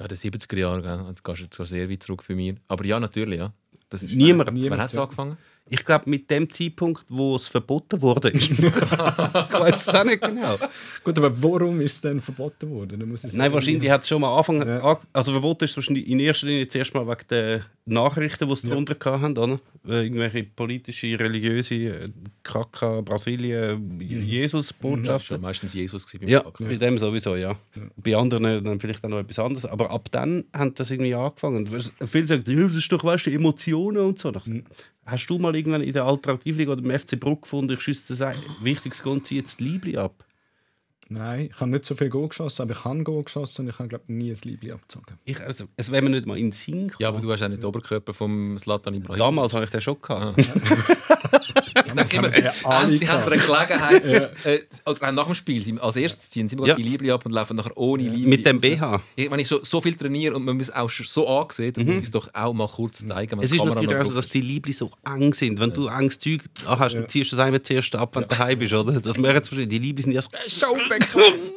[0.00, 2.54] Ja, den 70er Jahren, das geht jetzt sehr weit zurück für mich.
[2.68, 3.52] Aber ja, natürlich, ja.
[3.90, 4.50] Das niemand.
[4.54, 5.36] Wer hat es angefangen?
[5.72, 8.50] Ich glaube, mit dem Zeitpunkt, wo es verboten wurde, ist.
[8.50, 10.58] ich weiß es auch nicht genau.
[11.04, 13.16] Gut, aber warum ist es denn verboten worden?
[13.34, 14.68] Nein, wahrscheinlich hat es schon mal angefangen.
[14.68, 14.98] Ja.
[15.12, 18.70] Also verboten ist wahrscheinlich in erster Linie zuerst mal wegen der Nachrichten, die sie ja.
[18.70, 19.60] darunter hatten, oder?
[19.86, 22.08] Irgendwelche politische, religiöse, äh,
[22.42, 24.00] Kaka, Brasilien, mhm.
[24.00, 25.36] Jesus-Botschaften.
[25.36, 26.64] Ja, meistens Jesus beim Ja, Kaka.
[26.64, 27.50] bei dem sowieso, ja.
[27.50, 27.82] ja.
[27.96, 29.64] Bei anderen dann vielleicht auch noch etwas anderes.
[29.66, 31.68] Aber ab dann hat das irgendwie angefangen.
[32.06, 34.32] Viele sagen, das ist doch, weißt du, Emotionen und so.
[34.44, 34.64] Mhm.
[35.10, 38.36] Hast du mal irgendwann in der Alternativliga oder im FC Bruck gefunden, ich schüsse das
[38.60, 40.24] wichtigste Grund, zieh jetzt Liebli ab?
[41.12, 43.78] Nein, ich habe nicht so viel Goal geschossen, aber ich habe Goal geschossen und ich
[43.80, 45.18] habe glaube nie ein Liebli abgezogen.
[45.24, 46.96] Ich, also, es wäre mir nicht mal in den Sinn gekommen.
[47.00, 49.18] Ja, aber du hast ja nicht den Oberkörper vom Slatan Ibrahim.
[49.18, 50.38] Damals habe ich den schon gehabt.
[50.38, 51.40] Ah.
[51.84, 54.06] ich denke immer, endlich haben eine Gelegenheit.
[54.06, 54.50] ja.
[54.52, 56.76] äh, oder nach dem Spiel, als erstes ziehen sie immer ja.
[56.76, 58.12] die Liebli ab und laufen nachher ohne ja.
[58.12, 58.28] Liebli.
[58.28, 59.02] Mit dem BH.
[59.16, 61.86] Ich, wenn ich so, so viel trainiere und man es auch schon so angesehen, dann
[61.86, 61.94] mhm.
[61.94, 63.40] muss ich es doch auch mal kurz zeigen.
[63.40, 65.58] Es ist natürlich auch so, dass die Liebli so eng sind.
[65.58, 68.58] Wenn du enges Zeug hast, dann ziehst du es einmal zuerst ab, wenn du daheim
[68.60, 68.72] bist.
[68.72, 69.00] Oder?
[69.00, 70.30] Das Die Liebli sind ja so...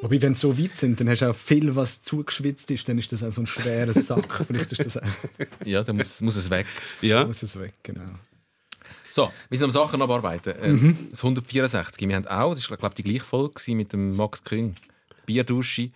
[0.02, 2.98] Wobei, wenn sie so weit sind, dann hast du auch viel, was zugeschwitzt ist, dann
[2.98, 4.44] ist das auch so ein schwerer Sack.
[4.48, 5.08] Vielleicht ist das auch.
[5.66, 6.66] Ja, dann muss, muss es weg.
[7.02, 7.26] Ja.
[7.26, 8.04] Muss es weg, genau.
[9.10, 10.56] So, wir sind am Sachen abarbeiten.
[10.62, 10.98] Ähm, mhm.
[11.12, 12.08] Das 164.
[12.08, 14.76] Wir haben auch, das war glaube ich die gleiche Folge mit dem Max Küng,
[15.26, 15.90] Bierdusche.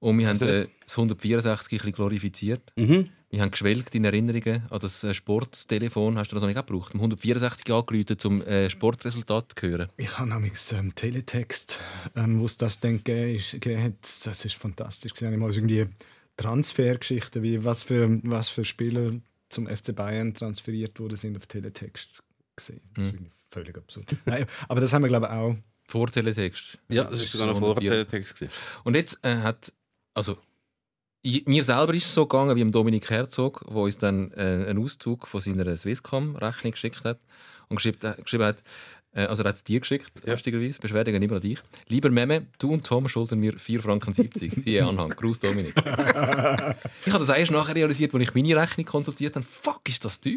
[0.00, 2.72] Und wir haben äh, das 164 ein bisschen glorifiziert.
[2.76, 3.10] Mhm.
[3.34, 6.16] Wir haben geschwelgt in Erinnerungen an das äh, Sporttelefon.
[6.18, 6.94] Hast du das noch nicht auch gebraucht?
[6.94, 9.88] Um 164 angerufen, um äh, Sportresultat zu hören.
[9.96, 11.80] Ich habe nämlich ähm, Teletext,
[12.14, 13.94] ähm, wo es das dann gegeben hat.
[14.24, 15.14] Das ist fantastisch.
[15.16, 15.86] Ich habe mal irgendwie
[16.36, 19.14] Transfergeschichten, wie was für, was für Spieler
[19.48, 22.22] zum FC Bayern transferiert wurden, sind auf Teletext
[22.54, 22.82] gesehen.
[22.94, 23.32] Das ist mhm.
[23.50, 24.14] völlig absurd.
[24.26, 25.56] Nein, aber das haben wir glaube ich auch.
[25.88, 26.78] Vor Teletext.
[26.88, 28.36] Ja, das ist sogar noch vor Teletext.
[28.36, 28.52] Gewesen.
[28.84, 29.72] Und jetzt äh, hat
[30.14, 30.38] also
[31.46, 34.82] mir selber ist es so gegangen wie dem Dominik Herzog, der uns dann äh, einen
[34.82, 37.18] Auszug von seiner Swisscom-Rechnung geschickt hat
[37.68, 38.62] und geschrieben, äh, geschrieben hat,
[39.14, 40.32] äh, also er hat es dir geschickt, ja.
[40.32, 41.60] lustigerweise, Beschwerden immer an dich.
[41.88, 44.12] Lieber Meme, du und Tom schulden mir 4,70 Franken.
[44.60, 45.10] Siehe Anhang.
[45.10, 45.74] Gruß Dominik.
[45.76, 49.46] ich habe das erst nachher realisiert, als ich meine Rechnung konsultiert habe.
[49.48, 50.34] Fuck, ist das teuer?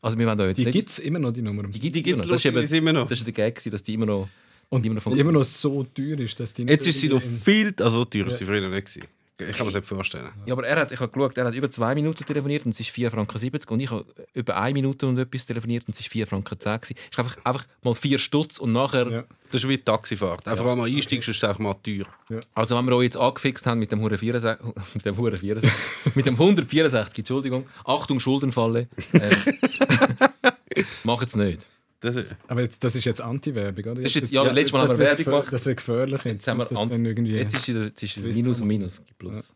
[0.00, 1.62] Also wir da jetzt die gibt es immer noch, die Nummer.
[1.62, 2.60] Die gibt es immer, noch.
[2.60, 3.08] Das immer noch.
[3.08, 4.28] Das ist der Gag, dass die immer noch...
[4.68, 7.72] Und immer noch, immer noch so teuer ist, dass die Jetzt ist sie noch viel...
[7.78, 9.06] Also teuer ist sie früher nicht gewesen.
[9.38, 10.28] Ich kann mir das nicht vorstellen.
[10.46, 12.80] Ja, aber er hat, ich habe geschaut, er hat über zwei Minuten telefoniert und es
[12.80, 13.72] ist 4,70 Franken.
[13.72, 14.04] Und ich habe
[14.34, 16.58] über eine Minute und etwas telefoniert und es ist 4,10 Franken.
[16.60, 19.10] Es ist einfach, einfach mal vier Stutz und nachher...
[19.10, 19.24] Ja.
[19.50, 20.48] Das ist wie Taxifahrt.
[20.48, 20.70] Einfach, ja.
[20.70, 22.06] wenn man einsteigst, ist es einfach mal teuer.
[22.30, 22.40] Ja.
[22.54, 24.64] Also wenn wir euch jetzt angefixt haben mit dem 164,
[24.94, 25.70] mit dem 164,
[26.14, 31.66] mit dem 164, Entschuldigung, Achtung, Schuldenfalle, äh, macht es nicht.
[32.02, 34.02] Das ist, aber jetzt, das ist jetzt Anti-Werbung, oder?
[34.02, 35.52] Das ist jetzt, ja, ja, letztes Mal haben wir Werbung gemacht.
[35.52, 36.24] Das wird gefährlich.
[36.24, 39.54] Jetzt, jetzt, haben wir dann irgendwie jetzt ist es jetzt ist Minus und Minus, Plus.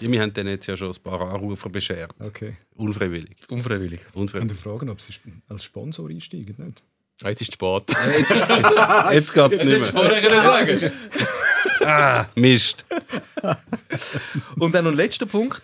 [0.00, 0.08] Ja.
[0.08, 2.14] wir haben dann jetzt ja schon ein paar Anrufer beschert.
[2.20, 2.56] Okay.
[2.76, 3.36] Unfreiwillig.
[3.50, 4.00] Unfreiwillig.
[4.12, 4.52] Unfreiwillig.
[4.52, 5.14] Ich fragen, ob sie
[5.48, 6.82] als Sponsor einsteigen, nicht?
[7.22, 7.82] Ah, jetzt ist es spät.
[8.18, 8.48] jetzt
[9.12, 9.82] jetzt geht es nicht mehr.
[9.82, 10.92] Vorher sagen.
[11.80, 12.84] ah, Mist.
[14.60, 15.62] und dann noch ein letzter Punkt.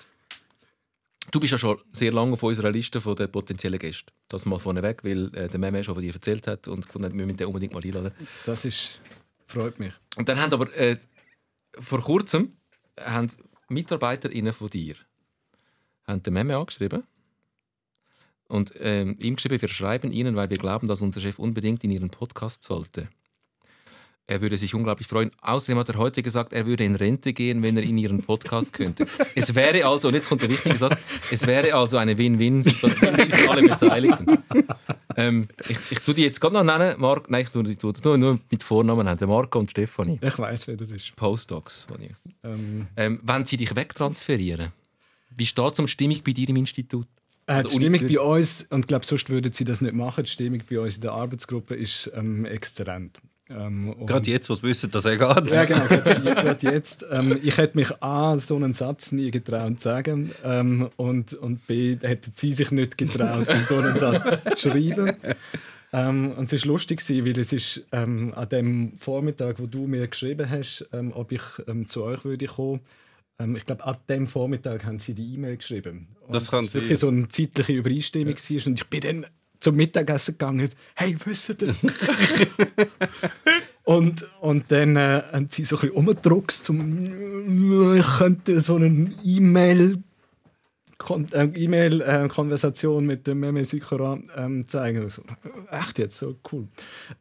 [1.31, 4.13] Du bist ja schon sehr lange auf unserer Liste der potenziellen Gäste.
[4.29, 7.13] Das mal vorneweg, weil äh, der Meme schon von dir erzählt hat und gefunden hat,
[7.17, 8.13] wir müssen den unbedingt mal einladen.
[8.47, 9.01] Das ist,
[9.47, 9.93] freut mich.
[10.17, 10.97] Und dann haben aber äh,
[11.79, 12.53] vor kurzem
[12.99, 13.29] haben
[13.69, 14.97] MitarbeiterInnen von dir
[16.07, 17.05] haben den Meme angeschrieben
[18.49, 21.93] und ähm, ihm geschrieben, wir schreiben Ihnen, weil wir glauben, dass unser Chef unbedingt in
[21.93, 23.09] Ihren Podcast sollte.
[24.31, 25.33] Er würde sich unglaublich freuen.
[25.41, 28.73] Außerdem hat er heute gesagt, er würde in Rente gehen, wenn er in Ihren Podcast
[28.73, 29.09] könnte.
[29.35, 31.03] es wäre also, und jetzt kommt der wichtige Satz,
[31.33, 34.39] es wäre also eine Win-Win-Situation für alle Beteiligten.
[35.17, 36.95] Ähm, ich, ich tue die jetzt gerade noch nennen.
[37.01, 39.29] Mark, nein, ich tue, die nur, nur mit Vornamen nennen.
[39.29, 40.21] Marco und Stefanie.
[40.23, 41.17] Ich weiß, wer das ist.
[41.17, 41.89] Postdocs.
[42.45, 42.87] Ähm.
[42.97, 44.71] Ähm, wenn sie dich wegtransferieren,
[45.37, 47.09] wie steht es um Stimmung bei dir im Institut?
[47.47, 50.31] Äh, die Stimmung bei uns, und ich glaube, sonst würden sie das nicht machen, die
[50.31, 53.19] Stimmung bei uns in der Arbeitsgruppe ist ähm, exzellent.
[53.51, 55.51] Ähm, gerade jetzt, sie wissen, dass er geht.
[55.51, 57.05] Ja, genau, gerade jetzt.
[57.11, 61.67] Ähm, ich hätte mich A, so einen Satz nie getraut zu sagen ähm, und, und
[61.67, 65.13] B, hätten sie sich nicht getraut, so einen Satz zu schreiben.
[65.93, 70.07] Ähm, und es war lustig, weil es ist ähm, an dem Vormittag, wo du mir
[70.07, 71.43] geschrieben hast, ähm, ob ich
[71.87, 72.81] zu euch würde kommen
[73.57, 76.09] ich glaube, an dem Vormittag haben sie die E-Mail geschrieben.
[76.21, 78.57] Und das kann es wirklich so eine zeitliche Übereinstimmung ja.
[78.57, 78.67] war.
[78.67, 79.27] Und ich bin dann
[79.61, 80.69] zum Mittagessen gegangen.
[80.95, 81.75] Hey, wisst ihr?
[83.85, 89.13] und, und dann äh, haben sie so ein bisschen umgedruckt, zum, ich könnte so eine
[89.23, 89.99] E-Mail
[91.33, 95.11] äh, E-Mail-Konversation mit dem Meme Sikora ähm, zeigen.
[95.71, 96.69] Echt jetzt, so cool.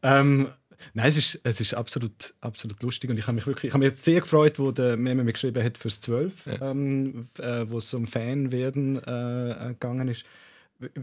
[0.03, 0.49] Ähm,
[0.93, 3.85] nein, es ist, es ist absolut, absolut lustig und ich habe mich wirklich, ich habe
[3.85, 6.71] mich sehr gefreut, wo der Meme mir geschrieben hat fürs 12, ja.
[6.71, 10.25] ähm, äh, wo es um Fan werden äh, gegangen ist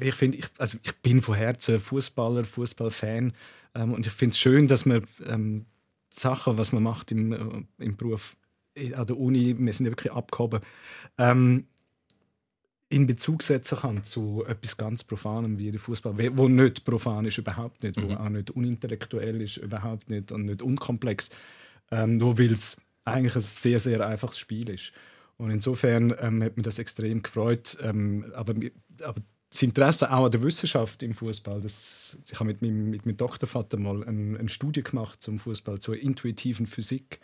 [0.01, 3.33] ich finde, ich, also ich bin von Herzen Fußballer, Fußballfan
[3.75, 5.67] ähm, und ich finde es schön, dass man ähm,
[6.11, 8.37] Sachen, was man macht im, äh, im Beruf
[8.95, 10.61] an der Uni, wir sind ja wirklich abgehoben,
[11.19, 11.67] ähm,
[12.89, 17.39] in Bezug setzen kann zu etwas ganz Profanem wie der Fußball, wo nicht profan ist,
[17.39, 18.11] überhaupt nicht, mhm.
[18.11, 21.31] wo auch nicht unintellektuell ist, überhaupt nicht und nicht unkomplex,
[21.91, 24.93] ähm, nur weil es eigentlich ein sehr, sehr einfaches Spiel ist.
[25.37, 27.77] Und insofern ähm, hat mich das extrem gefreut.
[27.83, 28.55] Ähm, aber,
[29.03, 29.21] aber
[29.57, 33.17] das Interesse auch an der Wissenschaft im Fußball, das, ich habe mit meinem, mit meinem
[33.17, 37.21] Doktorvater mal eine, eine Studie gemacht zum Fußball, zur intuitiven Physik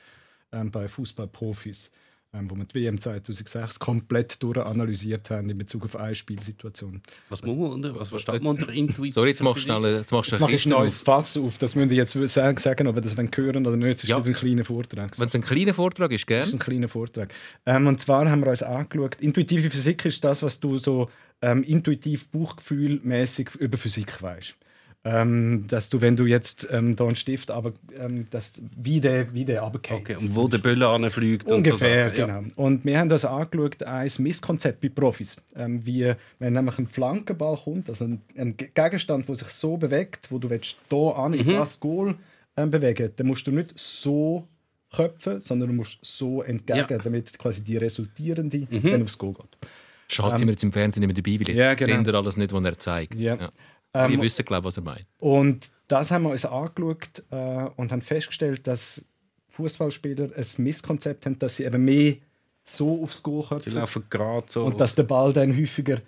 [0.53, 1.93] ähm, bei Fußballprofis
[2.35, 7.03] ähm, wo wir die WM 2006 komplett durchanalysiert haben in Bezug auf eine Spielsituation.
[7.29, 9.13] Was, muss man unter, was versteht man unter Intuition?
[9.13, 11.59] Sorry, jetzt machst du schnell jetzt machst du ein, ein neues Fass auf.
[11.59, 13.95] Das müsst ihr jetzt sagen, ob ihr das hören oder nicht.
[13.95, 14.17] Das ist ja.
[14.17, 15.19] ein kleiner Vortrag.
[15.19, 16.41] Wenn es ein kleiner Vortrag ist, gerne.
[16.41, 17.33] Das ist ein kleiner Vortrag.
[17.67, 21.11] Ähm, und zwar haben wir uns angeschaut, intuitive Physik ist das, was du so
[21.43, 24.57] ähm, intuitiv, bauchgefühlmäßig über Physik weißt
[25.05, 29.35] ähm, dass du, wenn du jetzt ähm, da einen Stift, aber ähm, das, wie der,
[29.35, 31.51] wie der Okay, und wo der Böller anfliegt.
[31.51, 32.41] Ungefähr, und so genau.
[32.41, 32.49] Ja.
[32.55, 35.37] Und wir haben das angeschaut, ein Misskonzept bei Profis.
[35.57, 40.31] Ähm, wie, wenn nämlich ein Flankenball kommt, also ein, ein, Gegenstand, der sich so bewegt,
[40.31, 41.57] wo du willst, hier an in mhm.
[41.57, 42.15] das Goal
[42.57, 44.47] ähm, bewegen dann musst du nicht so
[44.95, 46.99] köpfen, sondern du musst so entgegen, ja.
[46.99, 48.83] damit quasi die resultierende mhm.
[48.83, 49.71] dann aufs Goal geht.
[50.13, 51.93] Schade, ähm, sind wir jetzt im Fernsehen nicht mehr dabei, weil jetzt ja, genau.
[51.93, 53.15] sehen wir alles nicht, was er zeigt.
[53.15, 53.37] Ja.
[53.37, 53.51] ja.
[53.95, 55.07] Ähm, wir wissen, glaube was er meint.
[55.19, 59.05] Und das haben wir uns angeschaut äh, und haben festgestellt, dass
[59.49, 62.17] Fußballspieler ein Misskonzept haben, dass sie eben mehr
[62.65, 63.73] so aufs Goal köpfen.
[63.73, 64.65] Sie laufen gerade so.
[64.65, 66.01] Und dass der Ball dann häufiger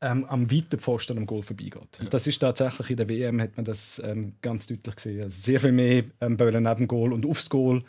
[0.00, 1.98] ähm, am weiten Pfosten am Goal vorbeigeht.
[1.98, 2.08] Ja.
[2.10, 5.22] Das ist tatsächlich in der WM hat man das ähm, ganz deutlich gesehen.
[5.22, 7.82] Also sehr viel mehr ähm, Bälle neben dem Goal und aufs Goal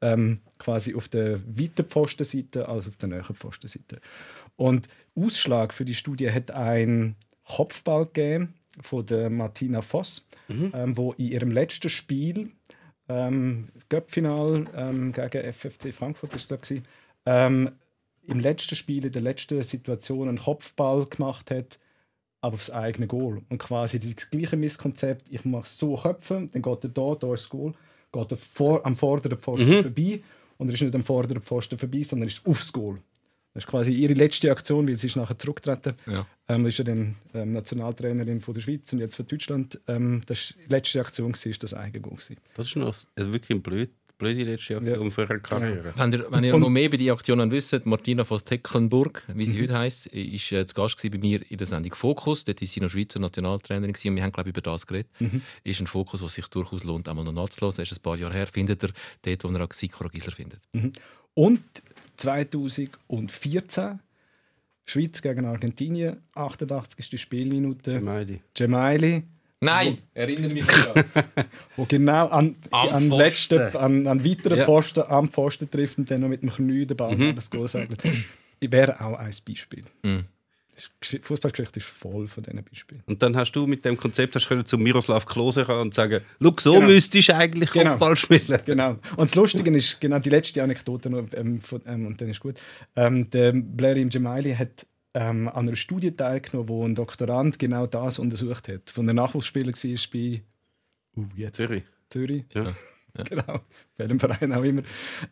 [0.00, 4.00] ähm, quasi auf der weiten Pfostenseite als auf der näheren Pfostenseite.
[4.60, 8.52] Und Ausschlag für die Studie hat ein Kopfball gegeben
[8.82, 10.72] von der Martina Voss, mhm.
[10.74, 12.50] ähm, wo in ihrem letzten Spiel
[13.08, 16.74] ähm, Göppfinal ähm, gegen FFC Frankfurt ist das
[17.24, 17.70] ähm,
[18.26, 21.78] im letzten Spiel in der letzten Situation einen Kopfball gemacht hat,
[22.42, 25.30] aber aufs eigene Goal und quasi das gleiche Misskonzept.
[25.30, 27.72] Ich mache so Köpfe, dann geht er da, da ist das Goal,
[28.12, 29.82] geht er vor, am vorderen Pfosten mhm.
[29.84, 30.22] vorbei
[30.58, 32.98] und er ist nicht am vorderen Pfosten vorbei, sondern ist aufs Goal.
[33.52, 35.94] Das ist quasi ihre letzte Aktion, weil sie ist nachher zurückgetreten.
[36.06, 36.26] Ja.
[36.48, 39.80] Ähm, ist ja dann ähm, Nationaltrainerin von der Schweiz und jetzt von Deutschland.
[39.88, 42.16] Ähm, das die letzte Aktion war das Eigengoal.
[42.54, 45.10] Das ist noch also wirklich ein blöd, blöde letzte Aktion ja.
[45.10, 45.92] für ihre Karriere.
[45.96, 49.56] Wenn ihr, wenn ihr noch mehr über die Aktion wisst, Martina von Tecklenburg, wie sie
[49.56, 49.62] mhm.
[49.62, 52.44] heute heisst, ist äh, zu Gast bei mir in der Sendung Fokus.
[52.44, 55.10] Dort war sie noch Schweizer Nationaltrainerin und wir haben glaube ich, über das geredet.
[55.18, 55.42] Mhm.
[55.64, 57.74] Ist ein Fokus, der sich durchaus lohnt, einmal noch nachzuhören.
[57.76, 58.46] Das ist ein paar Jahre her.
[58.46, 58.90] Findet ihr
[59.22, 60.60] dort, wo ihr auch Sikora Gisler findet.
[60.72, 60.92] Mhm.
[61.34, 61.62] Und
[62.20, 64.00] 2014.
[64.84, 67.20] Schweiz gegen Argentinien, 88.
[67.20, 67.92] Spielminute.
[67.92, 68.40] Gemaili.
[68.54, 69.22] Gemaili.
[69.62, 71.04] Nein, erinnere mich daran.
[71.76, 74.64] wo genau an, an, letzten, an, an weiteren ja.
[74.64, 77.34] Pfosten, am Pfosten trifft und dann noch mit dem Knie den Ball mhm.
[77.34, 78.02] das Goal segelt.
[78.60, 79.84] Wäre auch ein Beispiel.
[80.02, 80.24] Mhm.
[81.22, 83.02] Fußballgeschichte ist voll von diesen Beispielen.
[83.06, 86.74] Und dann hast du mit dem Konzept hast du zu Miroslav Klose und sagen, so
[86.74, 86.86] genau.
[86.86, 87.90] müsstest du eigentlich genau.
[87.90, 88.60] Kopfball spielen.
[88.64, 88.90] Genau.
[89.16, 92.40] Und das Lustige ist, genau die letzte Anekdote, noch, ähm, von, ähm, und dann ist
[92.40, 92.56] gut,
[92.96, 98.18] ähm, der Blairim Gemaili hat ähm, an einer Studie teilgenommen, wo ein Doktorand genau das
[98.18, 98.90] untersucht hat.
[98.90, 100.42] Von der Nachwuchsspieler war bei
[101.16, 101.56] uh, jetzt.
[101.56, 101.84] Zürich.
[102.08, 102.44] Zürich.
[102.54, 102.74] Ja.
[103.16, 103.24] Ja.
[103.24, 103.60] Genau,
[103.96, 104.82] welchem Verein auch immer.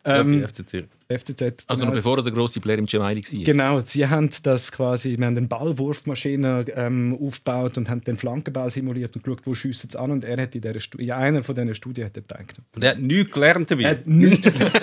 [0.05, 0.85] Ähm, ja, FCZ.
[1.07, 1.41] FCZ.
[1.67, 1.85] Also genau.
[1.85, 3.43] noch bevor er der grosse Player im Gemaili war.
[3.43, 8.69] Genau, sie haben das quasi, wir haben eine Ballwurfmaschine ähm, aufgebaut und haben den Flankenball
[8.69, 11.55] simuliert und geschaut, wo schiessen sie an und er hat in, dieser in einer von
[11.55, 12.67] diesen Studien hat er teilgenommen.
[12.75, 13.83] Und er hat nichts gelernt dabei?
[13.83, 14.73] Er hat nichts gelernt.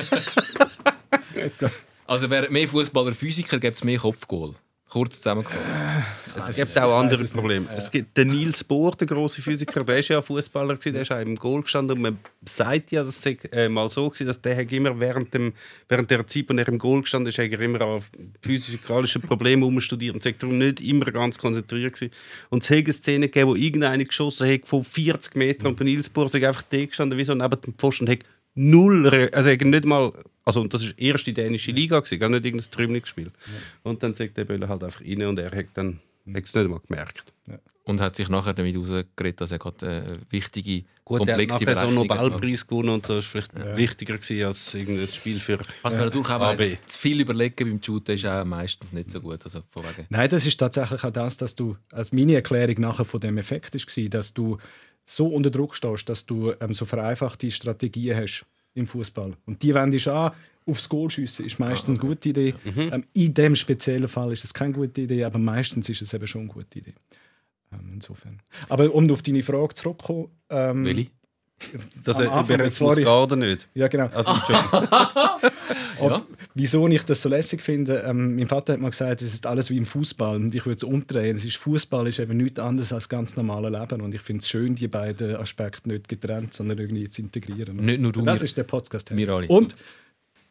[2.07, 4.55] also wäre mehr Fußballer Physiker, gibt es mehr Kopfgoal.
[4.89, 5.61] Kurz zusammengefasst.
[6.37, 7.67] Es gibt auch andere Probleme.
[7.75, 11.21] Es gibt den Nils Bohr, der große Physiker, der war ja Fußballer, der ist auch
[11.21, 14.71] im Goal gestanden und man sagt ja, dass es äh, mal so war, dass der
[14.71, 15.53] immer während, dem,
[15.89, 18.03] während der Zeit, als er im Goal gestanden ist, er immer an
[18.43, 22.13] physikalischen Problemen umstudiert und sagt darum nicht immer ganz konzentriert gewesen.
[22.51, 25.85] Und es hat eine Szene gegeben, wo irgendeiner geschossen hat von 40 Metern und der
[25.85, 28.25] Nils Bohr ist einfach da gestanden, wie so neben dem Pfosten und hat
[28.57, 30.13] null, also nicht mal,
[30.45, 33.27] also das ist die erste dänische Liga gewesen, gar nicht irgendein Trümmelungsspiel.
[33.27, 33.53] Ja.
[33.83, 36.81] Und dann sagt der Böller halt einfach rein und er hat dann es nicht mal
[36.81, 37.33] gemerkt.
[37.47, 37.59] Ja.
[37.85, 41.67] Und hat sich nachher damit herausgeredet, dass er gerade eine wichtige, Gut, komplexe er hat
[41.67, 43.77] nachher so einen Nobelpreis gewonnen und so ist vielleicht ja.
[43.77, 47.83] wichtiger gewesen als irgendein Spiel für Was man natürlich auch weiss, zu viel überlegen beim
[47.83, 49.45] Shooten ist auch meistens nicht so gut.
[49.45, 49.63] Also
[50.09, 53.75] Nein, das ist tatsächlich auch das, dass du, als meine Erklärung nachher von dem Effekt
[53.75, 54.59] war, dass du
[55.05, 58.45] so unter Druck stehst, dass du ähm, so vereinfachte Strategien hast
[58.75, 59.37] im Fußball.
[59.47, 60.33] Und die wendest an,
[60.67, 62.55] aufs Goal schiessen ist meistens eine gute Idee.
[62.65, 62.91] Mhm.
[62.93, 66.27] Ähm, in dem speziellen Fall ist es keine gute Idee, aber meistens ist es eben
[66.27, 66.95] schon eine gute Idee.
[67.73, 68.41] Ähm, insofern.
[68.69, 70.29] Aber um auf deine Frage zurückzukommen.
[70.51, 71.11] Ähm, Willi?
[72.05, 73.67] Dass Am er Anfang, jetzt muss ich- oder nicht.
[73.75, 74.09] Ja, genau.
[74.13, 74.31] Also.
[76.01, 79.47] Ob, Wieso ich das so lässig finde, ähm, mein Vater hat mal gesagt, es ist
[79.47, 81.37] alles wie im Fußball und ich würde es umdrehen.
[81.37, 84.49] Es ist Fußball ist eben nichts anderes als ganz normales Leben und ich finde es
[84.49, 87.77] schön, die beiden Aspekte nicht getrennt, sondern irgendwie zu integrieren.
[87.77, 89.15] Nicht nur du, das wir- ist der Podcast.
[89.17, 89.49] wir alle.
[89.49, 89.77] Und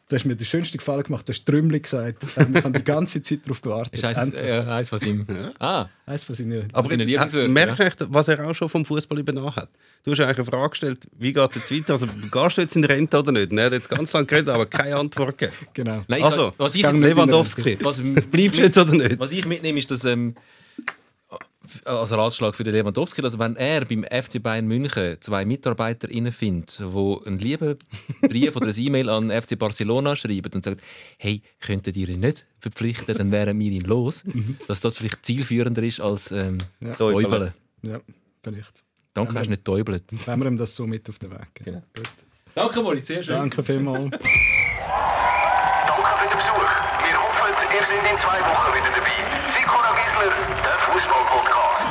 [0.08, 2.24] du hast mir den schönsten Gefallen gemacht, du hast Trümmli gesagt.
[2.24, 3.94] Ich habe die ganze Zeit darauf gewartet.
[3.94, 5.26] Ist eins, äh, von seinem.
[5.60, 8.54] Ah, Eins von seinen Aber seine jetzt, Lieblingswörter, äh, merkst du echt, was er auch
[8.54, 9.70] schon vom Fußball übernommen hat?
[10.04, 11.94] Du hast eigentlich eine Frage gestellt, wie geht es jetzt weiter?
[11.94, 13.52] Also, gehst du jetzt in die Rente oder nicht?
[13.52, 15.58] Und Er hat jetzt ganz lange geredet, aber keine Antwort gegeben.
[15.74, 16.04] Genau.
[16.08, 17.80] nein, ich, Also, was ich jetzt- Lewandowski.
[17.82, 19.18] Was, Bleibst du jetzt oder nicht?
[19.20, 20.36] was ich mitnehme, ist, dass ähm,
[21.86, 26.80] als Ratschlag für den Lewandowski, also wenn er beim FC Bayern München zwei MitarbeiterInnen findet,
[26.80, 27.78] die einen lieben
[28.22, 30.80] Brief oder eine E-Mail an FC Barcelona schreiben und sagen,
[31.18, 34.24] hey, könntet ihr ihn nicht verpflichten, dann wären wir ihn los,
[34.68, 37.54] dass das vielleicht zielführender ist als ähm, das Täubeln.
[37.82, 38.00] Ja,
[38.44, 38.84] vielleicht.
[39.14, 40.04] Danke, hast du nicht täubelt.
[40.26, 41.66] Wenn wir ihm das so mit auf den Weg geben.
[41.66, 41.82] Genau.
[41.96, 42.10] Gut.
[42.54, 43.36] Danke, Moritz, sehr schön.
[43.36, 44.12] Danke vielmals.
[44.12, 44.24] Danke
[46.18, 46.54] für den Besuch.
[47.04, 47.72] Wir hoffen, Gesundheit.
[47.72, 49.24] Wir sind in zwei Wochen wieder dabei.
[49.48, 50.34] Sikora Gisler,
[50.64, 51.88] der Fußball-Podcast.